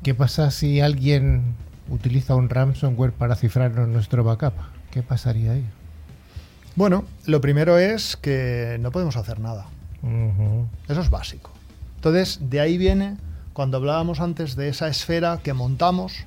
¿Qué 0.03 0.14
pasa 0.14 0.51
si 0.51 0.80
alguien 0.80 1.42
utiliza 1.90 2.34
un 2.34 2.49
ransomware 2.49 3.12
para 3.12 3.34
cifrar 3.34 3.72
nuestro 3.72 4.24
backup? 4.24 4.55
¿Qué 4.90 5.03
pasaría 5.03 5.53
ahí? 5.53 5.64
Bueno, 6.76 7.05
lo 7.26 7.40
primero 7.40 7.76
es 7.78 8.16
que 8.16 8.78
no 8.80 8.92
podemos 8.92 9.16
hacer 9.16 9.40
nada. 9.40 9.66
Eso 10.88 11.01
es 11.01 11.11
básico. 11.11 11.51
Entonces, 11.96 12.38
de 12.40 12.61
ahí 12.61 12.78
viene 12.78 13.16
cuando 13.53 13.78
hablábamos 13.78 14.20
antes 14.20 14.55
de 14.55 14.68
esa 14.68 14.86
esfera 14.86 15.40
que 15.42 15.53
montamos 15.53 16.24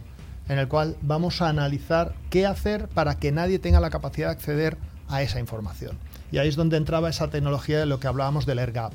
en 0.51 0.59
el 0.59 0.67
cual 0.67 0.97
vamos 1.01 1.41
a 1.41 1.47
analizar 1.47 2.13
qué 2.29 2.45
hacer 2.45 2.89
para 2.89 3.15
que 3.15 3.31
nadie 3.31 3.57
tenga 3.57 3.79
la 3.79 3.89
capacidad 3.89 4.27
de 4.27 4.33
acceder 4.33 4.77
a 5.07 5.21
esa 5.21 5.39
información. 5.39 5.97
Y 6.29 6.39
ahí 6.39 6.49
es 6.49 6.57
donde 6.57 6.75
entraba 6.75 7.09
esa 7.09 7.29
tecnología 7.29 7.79
de 7.79 7.85
lo 7.85 8.01
que 8.01 8.07
hablábamos 8.07 8.45
del 8.45 8.59
air 8.59 8.73
gap. 8.73 8.91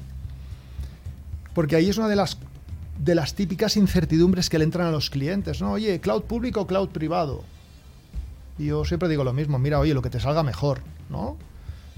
Porque 1.55 1.77
ahí 1.77 1.89
es 1.89 1.97
una 1.97 2.09
de 2.09 2.17
las, 2.17 3.35
típicas 3.35 3.79
incertidumbres 3.79 4.51
que 4.51 4.59
le 4.59 4.65
entran 4.65 4.87
a 4.87 4.91
los 4.91 5.09
clientes, 5.09 5.63
¿no? 5.63 5.73
Oye, 5.73 5.99
cloud 5.99 6.25
público 6.25 6.61
o 6.61 6.67
cloud 6.67 6.91
privado. 6.91 7.43
Yo 8.59 8.85
siempre 8.85 9.09
digo 9.09 9.25
lo 9.25 9.33
mismo, 9.33 9.59
mira, 9.59 9.79
oye, 9.79 9.95
lo 9.95 10.03
que 10.03 10.11
te 10.11 10.21
salga 10.21 10.43
mejor, 10.43 10.81
¿no? 11.09 11.39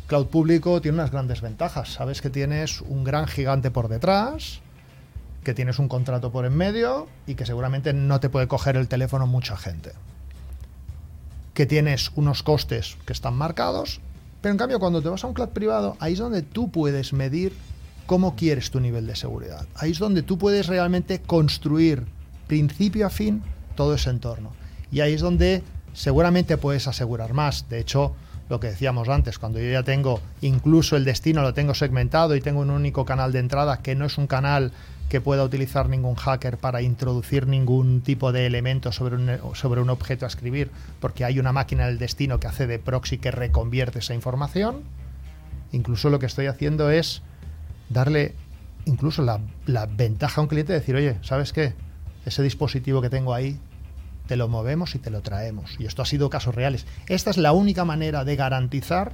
Cloud 0.07 0.27
público 0.27 0.81
tiene 0.81 0.99
unas 0.99 1.11
grandes 1.11 1.41
ventajas. 1.41 1.95
Sabes 1.95 2.23
que 2.23 2.31
tienes 2.31 2.81
un 2.81 3.03
gran 3.03 3.27
gigante 3.27 3.73
por 3.73 3.89
detrás, 3.89 4.61
que 5.45 5.55
tienes 5.55 5.79
un 5.79 5.89
contrato 5.89 6.33
por 6.33 6.45
en 6.45 6.57
medio 6.57 7.09
y 7.27 7.35
que 7.35 7.47
seguramente 7.47 7.93
no 7.93 8.21
te 8.21 8.29
puede 8.29 8.49
coger 8.49 8.77
el 8.77 8.89
teléfono 8.89 9.27
mucha 9.27 9.57
gente. 9.57 9.93
Que 11.55 11.67
tienes 11.67 12.11
unos 12.15 12.43
costes 12.43 12.97
que 13.07 13.13
están 13.13 13.35
marcados, 13.35 14.01
pero 14.41 14.53
en 14.53 14.59
cambio 14.59 14.79
cuando 14.79 15.03
te 15.03 15.09
vas 15.09 15.25
a 15.25 15.27
un 15.27 15.35
cloud 15.35 15.51
privado, 15.51 15.97
ahí 16.01 16.13
es 16.13 16.19
donde 16.19 16.43
tú 16.43 16.71
puedes 16.71 17.13
medir 17.13 17.55
cómo 18.07 18.37
quieres 18.37 18.71
tu 18.71 18.81
nivel 18.81 19.07
de 19.07 19.17
seguridad. 19.17 19.67
Ahí 19.75 19.91
es 19.91 19.99
donde 19.99 20.23
tú 20.23 20.39
puedes 20.39 20.67
realmente 20.67 21.21
construir 21.21 22.07
principio 22.47 23.07
a 23.07 23.11
fin 23.11 23.43
todo 23.77 23.95
ese 23.95 24.11
entorno. 24.11 24.53
Y 24.91 25.01
ahí 25.01 25.13
es 25.13 25.21
donde 25.21 25.63
seguramente 25.93 26.57
puedes 26.57 26.89
asegurar 26.89 27.35
más. 27.35 27.69
De 27.69 27.79
hecho, 27.79 28.15
lo 28.49 28.61
que 28.61 28.69
decíamos 28.69 29.09
antes, 29.09 29.39
cuando 29.39 29.59
yo 29.59 29.71
ya 29.71 29.83
tengo 29.83 30.21
incluso 30.41 30.97
el 30.97 31.05
destino, 31.05 31.43
lo 31.43 31.55
tengo 31.55 31.75
segmentado 31.75 32.35
y 32.35 32.41
tengo 32.41 32.61
un 32.61 32.71
único 32.71 33.05
canal 33.05 33.33
de 33.33 33.41
entrada 33.41 33.83
que 33.83 33.95
no 33.95 34.07
es 34.07 34.19
un 34.19 34.27
canal 34.27 34.73
que 35.09 35.21
pueda 35.21 35.43
utilizar 35.43 35.89
ningún 35.89 36.17
hacker 36.17 36.59
para 36.59 36.83
introducir 36.83 37.47
ningún 37.47 38.03
tipo 38.03 38.31
de 38.33 38.47
elemento 38.47 38.93
sobre 38.93 39.17
un, 39.17 39.39
sobre 39.55 39.81
un 39.81 39.91
objeto 39.91 40.27
a 40.27 40.29
escribir, 40.29 40.71
porque 41.01 41.25
hay 41.25 41.39
una 41.39 41.53
máquina 41.53 41.87
del 41.87 41.99
destino 41.99 42.41
que 42.41 42.47
hace 42.47 42.67
de 42.67 42.79
proxy 42.79 43.19
que 43.19 43.31
reconvierte 43.31 44.01
esa 44.01 44.15
información. 44.15 44.83
Incluso 45.73 46.11
lo 46.11 46.19
que 46.19 46.27
estoy 46.27 46.47
haciendo 46.47 46.91
es 46.91 47.23
darle 47.89 48.35
incluso 48.85 49.23
la, 49.23 49.41
la 49.67 49.87
ventaja 49.87 50.41
a 50.41 50.43
un 50.43 50.49
cliente 50.49 50.73
de 50.73 50.81
decir, 50.81 50.95
oye, 50.95 51.17
¿sabes 51.23 51.53
qué? 51.53 51.75
Ese 52.25 52.43
dispositivo 52.43 53.01
que 53.01 53.11
tengo 53.11 53.33
ahí 53.33 53.59
te 54.29 54.37
lo 54.37 54.47
movemos 54.47 54.95
y 54.95 54.99
te 55.01 55.11
lo 55.11 55.23
traemos. 55.23 55.75
Y 55.81 55.87
esto 55.87 56.03
ha 56.03 56.07
sido 56.07 56.31
casos 56.31 56.55
reales. 56.55 56.87
Esta 57.09 57.31
es 57.31 57.39
la 57.39 57.53
única 57.53 57.85
manera 57.85 58.25
de 58.25 58.37
garantizar 58.37 59.13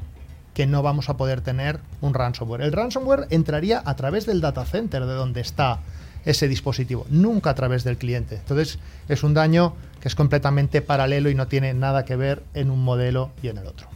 que 0.52 0.66
no 0.66 0.82
vamos 0.82 1.08
a 1.08 1.16
poder 1.16 1.40
tener 1.40 1.80
un 2.00 2.14
ransomware. 2.14 2.62
El 2.62 2.72
ransomware 2.72 3.26
entraría 3.30 3.82
a 3.84 3.96
través 3.96 4.26
del 4.26 4.40
data 4.40 4.64
center 4.66 5.06
de 5.06 5.14
donde 5.14 5.40
está 5.40 5.80
ese 6.24 6.48
dispositivo, 6.48 7.06
nunca 7.10 7.50
a 7.50 7.54
través 7.54 7.84
del 7.84 7.96
cliente. 7.96 8.36
Entonces 8.36 8.78
es 9.08 9.22
un 9.22 9.34
daño 9.34 9.74
que 10.00 10.08
es 10.08 10.14
completamente 10.14 10.82
paralelo 10.82 11.30
y 11.30 11.34
no 11.34 11.48
tiene 11.48 11.74
nada 11.74 12.04
que 12.04 12.16
ver 12.16 12.42
en 12.54 12.70
un 12.70 12.82
modelo 12.82 13.30
y 13.42 13.48
en 13.48 13.58
el 13.58 13.66
otro. 13.66 13.88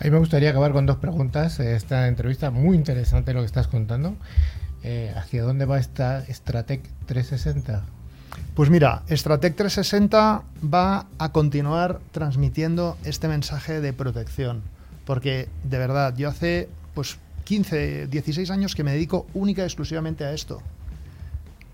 A 0.00 0.04
mí 0.04 0.10
me 0.10 0.18
gustaría 0.18 0.50
acabar 0.50 0.72
con 0.72 0.86
dos 0.86 0.96
preguntas. 0.96 1.60
Esta 1.60 2.08
entrevista 2.08 2.50
muy 2.50 2.76
interesante 2.76 3.34
lo 3.34 3.40
que 3.40 3.46
estás 3.46 3.68
contando. 3.68 4.16
Eh, 4.82 5.12
¿Hacia 5.16 5.42
dónde 5.42 5.64
va 5.64 5.78
esta 5.78 6.24
Stratec 6.26 6.82
360? 7.06 7.84
Pues 8.54 8.68
mira, 8.68 9.02
Stratec 9.08 9.56
360 9.56 10.42
va 10.62 11.06
a 11.18 11.32
continuar 11.32 12.00
transmitiendo 12.10 12.98
este 13.04 13.26
mensaje 13.26 13.80
de 13.80 13.92
protección, 13.94 14.62
porque 15.06 15.48
de 15.64 15.78
verdad, 15.78 16.14
yo 16.16 16.28
hace 16.28 16.68
pues 16.94 17.18
15, 17.44 18.08
16 18.08 18.50
años 18.50 18.74
que 18.74 18.84
me 18.84 18.92
dedico 18.92 19.26
única 19.34 19.62
y 19.62 19.64
exclusivamente 19.64 20.24
a 20.24 20.32
esto. 20.32 20.60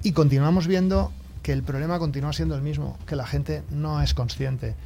Y 0.02 0.12
continuamos 0.12 0.66
viendo 0.66 1.12
que 1.42 1.52
el 1.52 1.62
problema 1.62 1.98
continúa 1.98 2.32
siendo 2.32 2.54
el 2.54 2.62
mismo, 2.62 2.96
que 3.06 3.16
la 3.16 3.26
gente 3.26 3.62
no 3.70 4.00
es 4.00 4.14
consciente. 4.14 4.76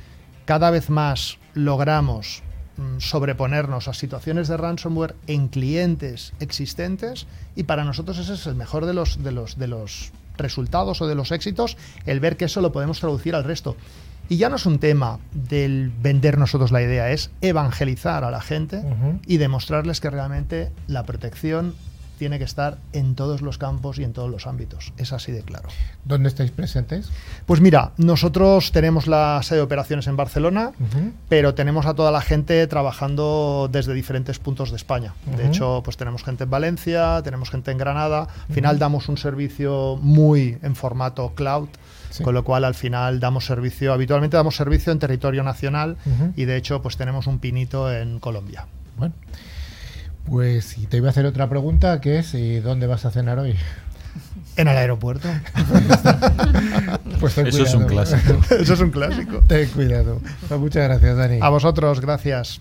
Cada 0.44 0.70
vez 0.70 0.90
más 0.90 1.38
logramos 1.54 2.42
mm, 2.78 3.00
sobreponernos 3.00 3.88
a 3.88 3.94
situaciones 3.94 4.48
de 4.48 4.56
ransomware 4.56 5.14
en 5.26 5.48
clientes 5.48 6.32
existentes 6.40 7.26
y 7.54 7.64
para 7.64 7.84
nosotros 7.84 8.18
ese 8.18 8.34
es 8.34 8.46
el 8.46 8.54
mejor 8.54 8.86
de 8.86 8.94
los, 8.94 9.22
de 9.22 9.32
los, 9.32 9.58
de 9.58 9.68
los 9.68 10.12
resultados 10.42 11.00
o 11.00 11.06
de 11.06 11.14
los 11.14 11.32
éxitos, 11.32 11.76
el 12.04 12.20
ver 12.20 12.36
que 12.36 12.46
eso 12.46 12.60
lo 12.60 12.72
podemos 12.72 13.00
traducir 13.00 13.34
al 13.34 13.44
resto. 13.44 13.76
Y 14.28 14.36
ya 14.36 14.48
no 14.48 14.56
es 14.56 14.66
un 14.66 14.78
tema 14.78 15.18
del 15.32 15.90
vender 15.90 16.38
nosotros 16.38 16.70
la 16.70 16.82
idea, 16.82 17.10
es 17.10 17.30
evangelizar 17.40 18.24
a 18.24 18.30
la 18.30 18.40
gente 18.40 18.82
y 19.26 19.36
demostrarles 19.36 20.00
que 20.00 20.10
realmente 20.10 20.70
la 20.86 21.04
protección 21.04 21.74
tiene 22.22 22.38
que 22.38 22.44
estar 22.44 22.78
en 22.92 23.16
todos 23.16 23.42
los 23.42 23.58
campos 23.58 23.98
y 23.98 24.04
en 24.04 24.12
todos 24.12 24.30
los 24.30 24.46
ámbitos. 24.46 24.92
Es 24.96 25.12
así 25.12 25.32
de 25.32 25.42
claro. 25.42 25.68
¿Dónde 26.04 26.28
estáis 26.28 26.52
presentes? 26.52 27.10
Pues 27.46 27.60
mira, 27.60 27.90
nosotros 27.96 28.70
tenemos 28.70 29.08
la 29.08 29.40
sede 29.42 29.56
de 29.58 29.64
operaciones 29.64 30.06
en 30.06 30.16
Barcelona, 30.16 30.70
pero 31.28 31.54
tenemos 31.56 31.84
a 31.86 31.94
toda 31.94 32.12
la 32.12 32.20
gente 32.20 32.64
trabajando 32.68 33.68
desde 33.72 33.92
diferentes 33.92 34.38
puntos 34.38 34.70
de 34.70 34.76
España. 34.76 35.14
De 35.36 35.48
hecho, 35.48 35.80
pues 35.84 35.96
tenemos 35.96 36.22
gente 36.22 36.44
en 36.44 36.50
Valencia, 36.50 37.20
tenemos 37.24 37.50
gente 37.50 37.72
en 37.72 37.78
Granada. 37.78 38.28
Al 38.48 38.54
final 38.54 38.78
damos 38.78 39.08
un 39.08 39.16
servicio 39.16 39.98
muy 40.00 40.58
en 40.62 40.76
formato 40.76 41.32
cloud, 41.34 41.70
Sí. 42.10 42.22
con 42.22 42.34
lo 42.34 42.44
cual 42.44 42.64
al 42.64 42.74
final 42.76 43.18
damos 43.18 43.46
servicio, 43.46 43.92
habitualmente 43.92 44.36
damos 44.36 44.54
servicio 44.54 44.92
en 44.92 45.00
territorio 45.00 45.42
nacional 45.42 45.96
y 46.36 46.44
de 46.44 46.56
hecho 46.56 46.82
pues 46.82 46.96
tenemos 46.96 47.26
un 47.26 47.40
pinito 47.40 47.90
en 47.92 48.20
Colombia. 48.20 48.66
Bueno, 48.96 49.14
pues 50.24 50.78
y 50.78 50.86
te 50.86 50.98
iba 50.98 51.08
a 51.08 51.10
hacer 51.10 51.26
otra 51.26 51.48
pregunta, 51.48 52.00
que 52.00 52.18
es 52.18 52.34
¿y 52.34 52.60
dónde 52.60 52.86
vas 52.86 53.04
a 53.04 53.10
cenar 53.10 53.38
hoy? 53.38 53.56
En 54.56 54.68
el 54.68 54.76
aeropuerto. 54.76 55.28
Pues 57.20 57.36
ten 57.36 57.46
Eso 57.46 57.62
es 57.62 57.72
un 57.74 57.84
cuidado. 57.84 58.08
clásico. 58.10 58.54
Eso 58.60 58.74
es 58.74 58.80
un 58.80 58.90
clásico. 58.90 59.44
ten 59.46 59.68
cuidado. 59.68 60.20
Pues 60.48 60.58
muchas 60.60 60.88
gracias, 60.88 61.16
Dani. 61.16 61.38
A 61.40 61.48
vosotros, 61.50 62.00
gracias. 62.00 62.60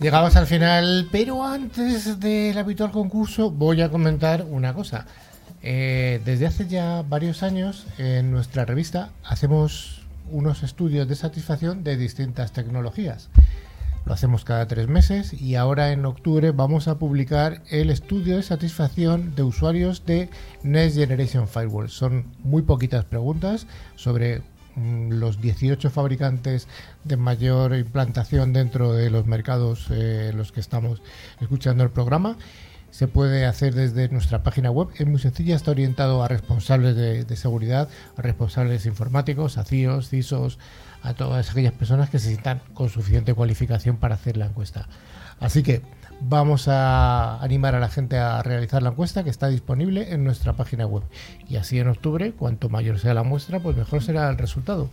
Llegamos 0.00 0.34
al 0.34 0.46
final, 0.48 1.08
pero 1.12 1.44
antes 1.44 2.18
del 2.18 2.58
habitual 2.58 2.90
concurso 2.90 3.50
voy 3.50 3.82
a 3.82 3.88
comentar 3.88 4.44
una 4.48 4.74
cosa. 4.74 5.06
Eh, 5.62 6.20
desde 6.24 6.46
hace 6.46 6.66
ya 6.66 7.02
varios 7.02 7.42
años 7.42 7.86
en 7.98 8.32
nuestra 8.32 8.64
revista 8.64 9.10
hacemos 9.24 10.02
unos 10.30 10.62
estudios 10.62 11.08
de 11.08 11.14
satisfacción 11.14 11.84
de 11.84 11.96
distintas 11.96 12.52
tecnologías. 12.52 13.28
Lo 14.04 14.14
hacemos 14.14 14.44
cada 14.44 14.66
tres 14.66 14.88
meses 14.88 15.32
y 15.32 15.54
ahora 15.54 15.92
en 15.92 16.04
octubre 16.04 16.50
vamos 16.50 16.88
a 16.88 16.98
publicar 16.98 17.62
el 17.70 17.88
estudio 17.90 18.36
de 18.36 18.42
satisfacción 18.42 19.36
de 19.36 19.44
usuarios 19.44 20.04
de 20.04 20.28
Next 20.64 20.96
Generation 20.96 21.46
Firewall. 21.46 21.88
Son 21.88 22.26
muy 22.42 22.62
poquitas 22.62 23.04
preguntas 23.04 23.68
sobre 23.94 24.42
mm, 24.74 25.12
los 25.12 25.40
18 25.40 25.90
fabricantes 25.90 26.66
de 27.04 27.16
mayor 27.16 27.76
implantación 27.76 28.52
dentro 28.52 28.92
de 28.92 29.10
los 29.10 29.26
mercados 29.26 29.88
eh, 29.90 30.30
en 30.32 30.36
los 30.36 30.50
que 30.50 30.60
estamos 30.60 31.00
escuchando 31.40 31.84
el 31.84 31.90
programa. 31.90 32.36
Se 32.92 33.08
puede 33.08 33.46
hacer 33.46 33.74
desde 33.74 34.10
nuestra 34.10 34.42
página 34.42 34.70
web. 34.70 34.90
Es 34.98 35.06
muy 35.06 35.18
sencilla, 35.18 35.56
está 35.56 35.70
orientado 35.70 36.22
a 36.22 36.28
responsables 36.28 36.94
de, 36.94 37.36
seguridad, 37.36 37.88
a 38.18 38.20
responsables 38.20 38.84
informáticos, 38.84 39.56
a 39.56 39.64
CIOs, 39.64 40.10
CISOs, 40.10 40.58
a 41.02 41.14
todas 41.14 41.50
aquellas 41.50 41.72
personas 41.72 42.10
que 42.10 42.18
se 42.18 42.28
sientan 42.28 42.60
con 42.74 42.90
suficiente 42.90 43.32
cualificación 43.32 43.96
para 43.96 44.16
hacer 44.16 44.36
la 44.36 44.44
encuesta. 44.44 44.88
Así 45.40 45.62
que 45.62 45.80
vamos 46.20 46.68
a 46.68 47.42
animar 47.42 47.74
a 47.74 47.80
la 47.80 47.88
gente 47.88 48.18
a 48.18 48.42
realizar 48.42 48.82
la 48.82 48.90
encuesta 48.90 49.24
que 49.24 49.30
está 49.30 49.48
disponible 49.48 50.12
en 50.12 50.22
nuestra 50.22 50.52
página 50.52 50.84
web. 50.84 51.02
Y 51.48 51.56
así 51.56 51.78
en 51.78 51.88
octubre, 51.88 52.32
cuanto 52.32 52.68
mayor 52.68 52.98
sea 52.98 53.14
la 53.14 53.22
muestra, 53.22 53.60
pues 53.60 53.74
mejor 53.74 54.02
será 54.02 54.28
el 54.28 54.36
resultado. 54.36 54.90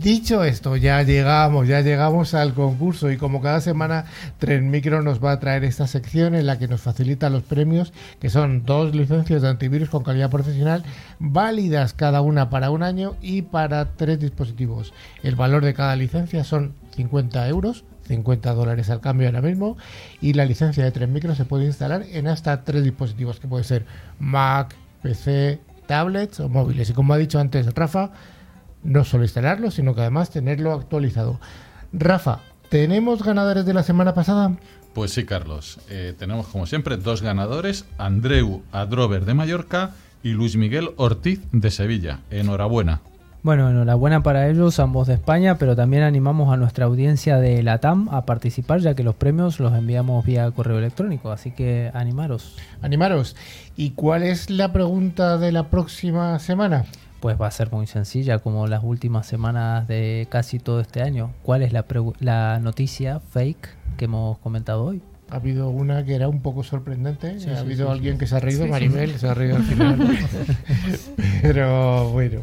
Dicho 0.00 0.42
esto, 0.42 0.76
ya 0.76 1.02
llegamos, 1.02 1.68
ya 1.68 1.80
llegamos 1.80 2.34
al 2.34 2.54
concurso 2.54 3.10
y 3.10 3.16
como 3.16 3.40
cada 3.40 3.60
semana 3.60 4.06
Tren 4.38 4.70
Micro 4.70 5.02
nos 5.02 5.22
va 5.22 5.32
a 5.32 5.38
traer 5.38 5.64
esta 5.64 5.86
sección 5.86 6.34
en 6.34 6.46
la 6.46 6.58
que 6.58 6.66
nos 6.66 6.80
facilita 6.80 7.30
los 7.30 7.42
premios, 7.42 7.92
que 8.18 8.30
son 8.30 8.64
dos 8.64 8.94
licencias 8.94 9.42
de 9.42 9.48
antivirus 9.48 9.90
con 9.90 10.02
calidad 10.02 10.30
profesional, 10.30 10.82
válidas 11.18 11.92
cada 11.94 12.20
una 12.20 12.50
para 12.50 12.70
un 12.70 12.82
año 12.82 13.16
y 13.20 13.42
para 13.42 13.94
tres 13.94 14.18
dispositivos. 14.18 14.92
El 15.22 15.36
valor 15.36 15.64
de 15.64 15.74
cada 15.74 15.94
licencia 15.94 16.42
son 16.42 16.74
50 16.96 17.46
euros, 17.48 17.84
50 18.08 18.54
dólares 18.54 18.90
al 18.90 19.00
cambio 19.00 19.28
ahora 19.28 19.42
mismo, 19.42 19.76
y 20.20 20.32
la 20.32 20.46
licencia 20.46 20.82
de 20.82 20.90
Tren 20.90 21.12
Micro 21.12 21.34
se 21.34 21.44
puede 21.44 21.66
instalar 21.66 22.04
en 22.10 22.26
hasta 22.26 22.64
tres 22.64 22.82
dispositivos, 22.82 23.38
que 23.38 23.46
puede 23.46 23.64
ser 23.64 23.86
Mac, 24.18 24.74
PC, 25.02 25.60
tablets 25.86 26.40
o 26.40 26.48
móviles. 26.48 26.90
Y 26.90 26.92
como 26.92 27.12
ha 27.12 27.18
dicho 27.18 27.38
antes 27.38 27.72
Rafa, 27.74 28.10
no 28.82 29.04
solo 29.04 29.24
instalarlo, 29.24 29.70
sino 29.70 29.94
que 29.94 30.00
además 30.02 30.30
tenerlo 30.30 30.72
actualizado. 30.72 31.40
Rafa, 31.92 32.40
¿tenemos 32.68 33.22
ganadores 33.22 33.66
de 33.66 33.74
la 33.74 33.82
semana 33.82 34.14
pasada? 34.14 34.56
Pues 34.94 35.12
sí, 35.12 35.24
Carlos. 35.24 35.78
Eh, 35.88 36.14
tenemos 36.18 36.46
como 36.48 36.66
siempre 36.66 36.96
dos 36.96 37.22
ganadores, 37.22 37.86
Andreu 37.98 38.62
Adrover 38.72 39.24
de 39.24 39.34
Mallorca 39.34 39.92
y 40.22 40.30
Luis 40.30 40.56
Miguel 40.56 40.90
Ortiz 40.96 41.40
de 41.52 41.70
Sevilla. 41.70 42.20
Enhorabuena. 42.30 43.00
Bueno, 43.42 43.68
enhorabuena 43.68 44.22
para 44.22 44.48
ellos, 44.48 44.78
ambos 44.78 45.08
de 45.08 45.14
España, 45.14 45.58
pero 45.58 45.74
también 45.74 46.04
animamos 46.04 46.52
a 46.52 46.56
nuestra 46.56 46.84
audiencia 46.84 47.38
de 47.38 47.60
la 47.64 47.78
TAM 47.78 48.08
a 48.10 48.24
participar, 48.24 48.78
ya 48.78 48.94
que 48.94 49.02
los 49.02 49.16
premios 49.16 49.58
los 49.58 49.74
enviamos 49.74 50.24
vía 50.24 50.48
correo 50.52 50.78
electrónico, 50.78 51.32
así 51.32 51.50
que 51.50 51.90
animaros. 51.92 52.56
Animaros. 52.82 53.34
¿Y 53.76 53.90
cuál 53.90 54.22
es 54.22 54.48
la 54.48 54.72
pregunta 54.72 55.38
de 55.38 55.50
la 55.50 55.70
próxima 55.70 56.38
semana? 56.38 56.84
Pues 57.22 57.40
va 57.40 57.46
a 57.46 57.52
ser 57.52 57.70
muy 57.70 57.86
sencilla, 57.86 58.40
como 58.40 58.66
las 58.66 58.82
últimas 58.82 59.28
semanas 59.28 59.86
de 59.86 60.26
casi 60.28 60.58
todo 60.58 60.80
este 60.80 61.02
año. 61.02 61.30
¿Cuál 61.44 61.62
es 61.62 61.72
la, 61.72 61.86
la 62.18 62.58
noticia 62.58 63.20
fake 63.20 63.68
que 63.96 64.06
hemos 64.06 64.38
comentado 64.38 64.82
hoy? 64.82 65.00
Ha 65.30 65.36
habido 65.36 65.68
una 65.68 66.04
que 66.04 66.16
era 66.16 66.26
un 66.26 66.42
poco 66.42 66.64
sorprendente. 66.64 67.36
ha 67.54 67.60
habido 67.60 67.92
alguien 67.92 68.18
que 68.18 68.26
se 68.26 68.34
ha 68.34 68.40
reído, 68.40 68.66
Maribel, 68.66 69.16
se 69.20 69.28
ha 69.28 69.34
reído 69.34 69.54
al 69.54 69.62
final. 69.62 69.98
Pero 71.42 72.10
bueno. 72.10 72.40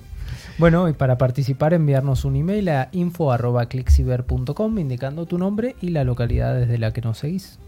Bueno, 0.58 0.88
y 0.88 0.94
para 0.94 1.18
participar 1.18 1.74
enviarnos 1.74 2.24
un 2.24 2.38
email 2.38 2.70
a 2.70 2.88
info.clickciber.com 2.94 4.80
indicando 4.80 5.26
tu 5.26 5.38
nombre 5.38 5.76
y 5.82 5.90
la 5.90 6.06
localidad 6.06 6.56
desde 6.56 6.78
la 6.78 6.94
que 6.94 7.02
nos 7.02 7.18
seguís. 7.18 7.60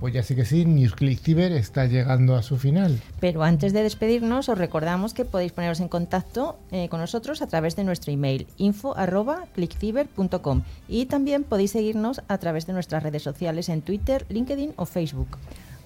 Pues 0.00 0.12
ya 0.12 0.22
sí 0.22 0.34
que 0.34 0.44
sí, 0.44 0.64
Newsclick 0.64 1.20
Ciber 1.20 1.52
está 1.52 1.86
llegando 1.86 2.36
a 2.36 2.42
su 2.42 2.58
final. 2.58 3.00
Pero 3.20 3.42
antes 3.42 3.72
de 3.72 3.82
despedirnos, 3.82 4.48
os 4.48 4.58
recordamos 4.58 5.14
que 5.14 5.24
podéis 5.24 5.52
poneros 5.52 5.80
en 5.80 5.88
contacto 5.88 6.58
eh, 6.72 6.88
con 6.88 7.00
nosotros 7.00 7.42
a 7.42 7.46
través 7.46 7.76
de 7.76 7.84
nuestro 7.84 8.12
email 8.12 8.46
info.clickciber.com 8.58 10.62
y 10.88 11.06
también 11.06 11.44
podéis 11.44 11.70
seguirnos 11.70 12.22
a 12.28 12.38
través 12.38 12.66
de 12.66 12.72
nuestras 12.72 13.02
redes 13.02 13.22
sociales 13.22 13.68
en 13.68 13.82
Twitter, 13.82 14.26
LinkedIn 14.28 14.72
o 14.76 14.84
Facebook. 14.84 15.38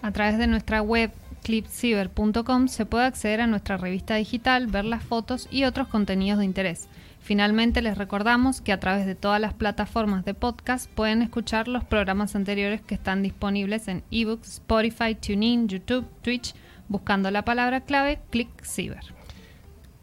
A 0.03 0.13
través 0.13 0.39
de 0.39 0.47
nuestra 0.47 0.81
web 0.81 1.11
clipciber.com 1.43 2.69
se 2.69 2.87
puede 2.87 3.05
acceder 3.05 3.41
a 3.41 3.47
nuestra 3.47 3.77
revista 3.77 4.17
digital, 4.17 4.67
ver 4.67 4.85
las 4.85 5.05
fotos 5.05 5.49
y 5.51 5.65
otros 5.65 5.89
contenidos 5.89 6.39
de 6.39 6.45
interés. 6.45 6.89
Finalmente 7.29 7.83
les 7.83 7.99
recordamos 7.99 8.63
que 8.63 8.73
a 8.73 8.81
través 8.81 9.05
de 9.05 9.15
todas 9.15 9.39
las 9.39 9.53
plataformas 9.53 10.25
de 10.25 10.33
podcast 10.33 10.91
pueden 10.91 11.21
escuchar 11.21 11.69
los 11.69 11.85
programas 11.85 12.35
anteriores 12.35 12.81
que 12.81 12.95
están 12.95 13.23
disponibles 13.23 13.87
en 13.89 14.03
ebooks, 14.11 14.49
Spotify, 14.49 15.15
TuneIn, 15.15 15.69
YouTube, 15.69 16.09
Twitch, 16.23 16.55
buscando 16.89 17.31
la 17.31 17.45
palabra 17.45 17.83
clave 17.83 18.19
ClickCiber. 18.31 19.03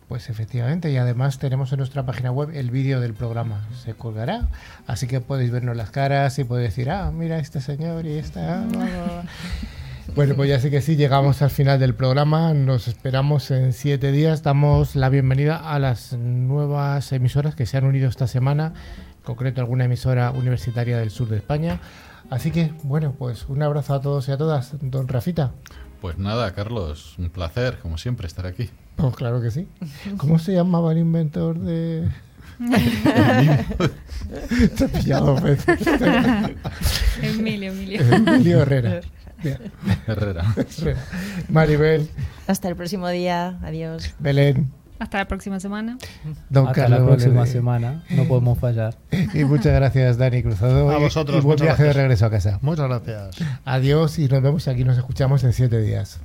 Pues 0.07 0.29
efectivamente, 0.29 0.91
y 0.91 0.97
además 0.97 1.39
tenemos 1.39 1.71
en 1.71 1.79
nuestra 1.79 2.05
página 2.05 2.29
web 2.29 2.51
el 2.53 2.69
vídeo 2.69 2.99
del 2.99 3.15
programa. 3.15 3.65
Se 3.83 3.95
colgará, 3.95 4.49
así 4.85 5.07
que 5.07 5.19
podéis 5.19 5.49
vernos 5.49 5.75
las 5.75 5.89
caras 5.89 6.37
y 6.37 6.43
podéis 6.43 6.75
decir, 6.75 6.91
ah, 6.91 7.09
mira 7.11 7.39
este 7.39 7.59
señor 7.59 8.05
y 8.05 8.19
esta. 8.19 8.67
Bueno, 10.13 10.35
pues 10.35 10.49
ya 10.49 10.59
sí 10.59 10.69
que 10.69 10.81
sí, 10.81 10.95
llegamos 10.95 11.41
al 11.41 11.49
final 11.49 11.79
del 11.79 11.95
programa. 11.95 12.53
Nos 12.53 12.87
esperamos 12.87 13.49
en 13.51 13.73
siete 13.73 14.11
días. 14.11 14.43
Damos 14.43 14.95
la 14.95 15.09
bienvenida 15.09 15.57
a 15.57 15.79
las 15.79 16.13
nuevas 16.13 17.11
emisoras 17.11 17.55
que 17.55 17.65
se 17.65 17.77
han 17.77 17.85
unido 17.85 18.07
esta 18.07 18.27
semana, 18.27 18.73
en 19.17 19.23
concreto 19.23 19.61
alguna 19.61 19.85
emisora 19.85 20.31
universitaria 20.31 20.97
del 20.97 21.09
sur 21.09 21.27
de 21.27 21.37
España. 21.37 21.79
Así 22.29 22.51
que, 22.51 22.71
bueno, 22.83 23.15
pues 23.17 23.47
un 23.49 23.63
abrazo 23.63 23.95
a 23.95 24.01
todos 24.01 24.27
y 24.29 24.31
a 24.31 24.37
todas. 24.37 24.75
Don 24.79 25.07
Rafita. 25.07 25.51
Pues 26.01 26.17
nada, 26.17 26.53
Carlos, 26.53 27.15
un 27.17 27.29
placer, 27.29 27.79
como 27.79 27.97
siempre, 27.97 28.27
estar 28.27 28.45
aquí. 28.45 28.69
Pues 28.95 29.15
claro 29.15 29.41
que 29.41 29.51
sí. 29.51 29.67
¿Cómo 30.17 30.39
se 30.39 30.53
llamaba 30.53 30.91
el 30.91 30.99
inventor 30.99 31.59
de...? 31.59 32.07
Te 34.77 34.85
he 34.85 34.87
pillado 34.87 35.35
Emilio, 37.21 37.71
Emilio. 37.71 38.01
Emilio 38.01 38.61
Herrera. 38.61 39.01
Herrera. 40.07 40.55
Maribel. 41.49 42.09
Hasta 42.47 42.69
el 42.69 42.75
próximo 42.75 43.07
día. 43.09 43.59
Adiós. 43.63 44.13
Belén. 44.19 44.71
Hasta 44.97 45.17
la 45.17 45.27
próxima 45.27 45.59
semana. 45.59 45.97
Don 46.49 46.67
Hasta 46.67 46.87
la 46.87 47.03
próxima 47.03 47.45
semana. 47.45 48.03
No 48.09 48.25
podemos 48.25 48.57
fallar. 48.57 48.95
Y 49.33 49.43
muchas 49.43 49.73
gracias, 49.73 50.17
Dani 50.17 50.41
Cruzado. 50.41 50.89
A 50.89 50.97
vosotros. 50.97 51.43
Y 51.43 51.45
buen 51.45 51.59
viaje 51.59 51.83
de 51.83 51.93
regreso 51.93 52.25
a 52.25 52.29
casa. 52.29 52.59
Muchas 52.61 52.87
gracias. 52.87 53.35
Adiós 53.65 54.17
y 54.19 54.27
nos 54.27 54.41
vemos 54.41 54.67
aquí. 54.67 54.85
Nos 54.85 54.97
escuchamos 54.97 55.43
en 55.43 55.51
siete 55.51 55.81
días. 55.81 56.19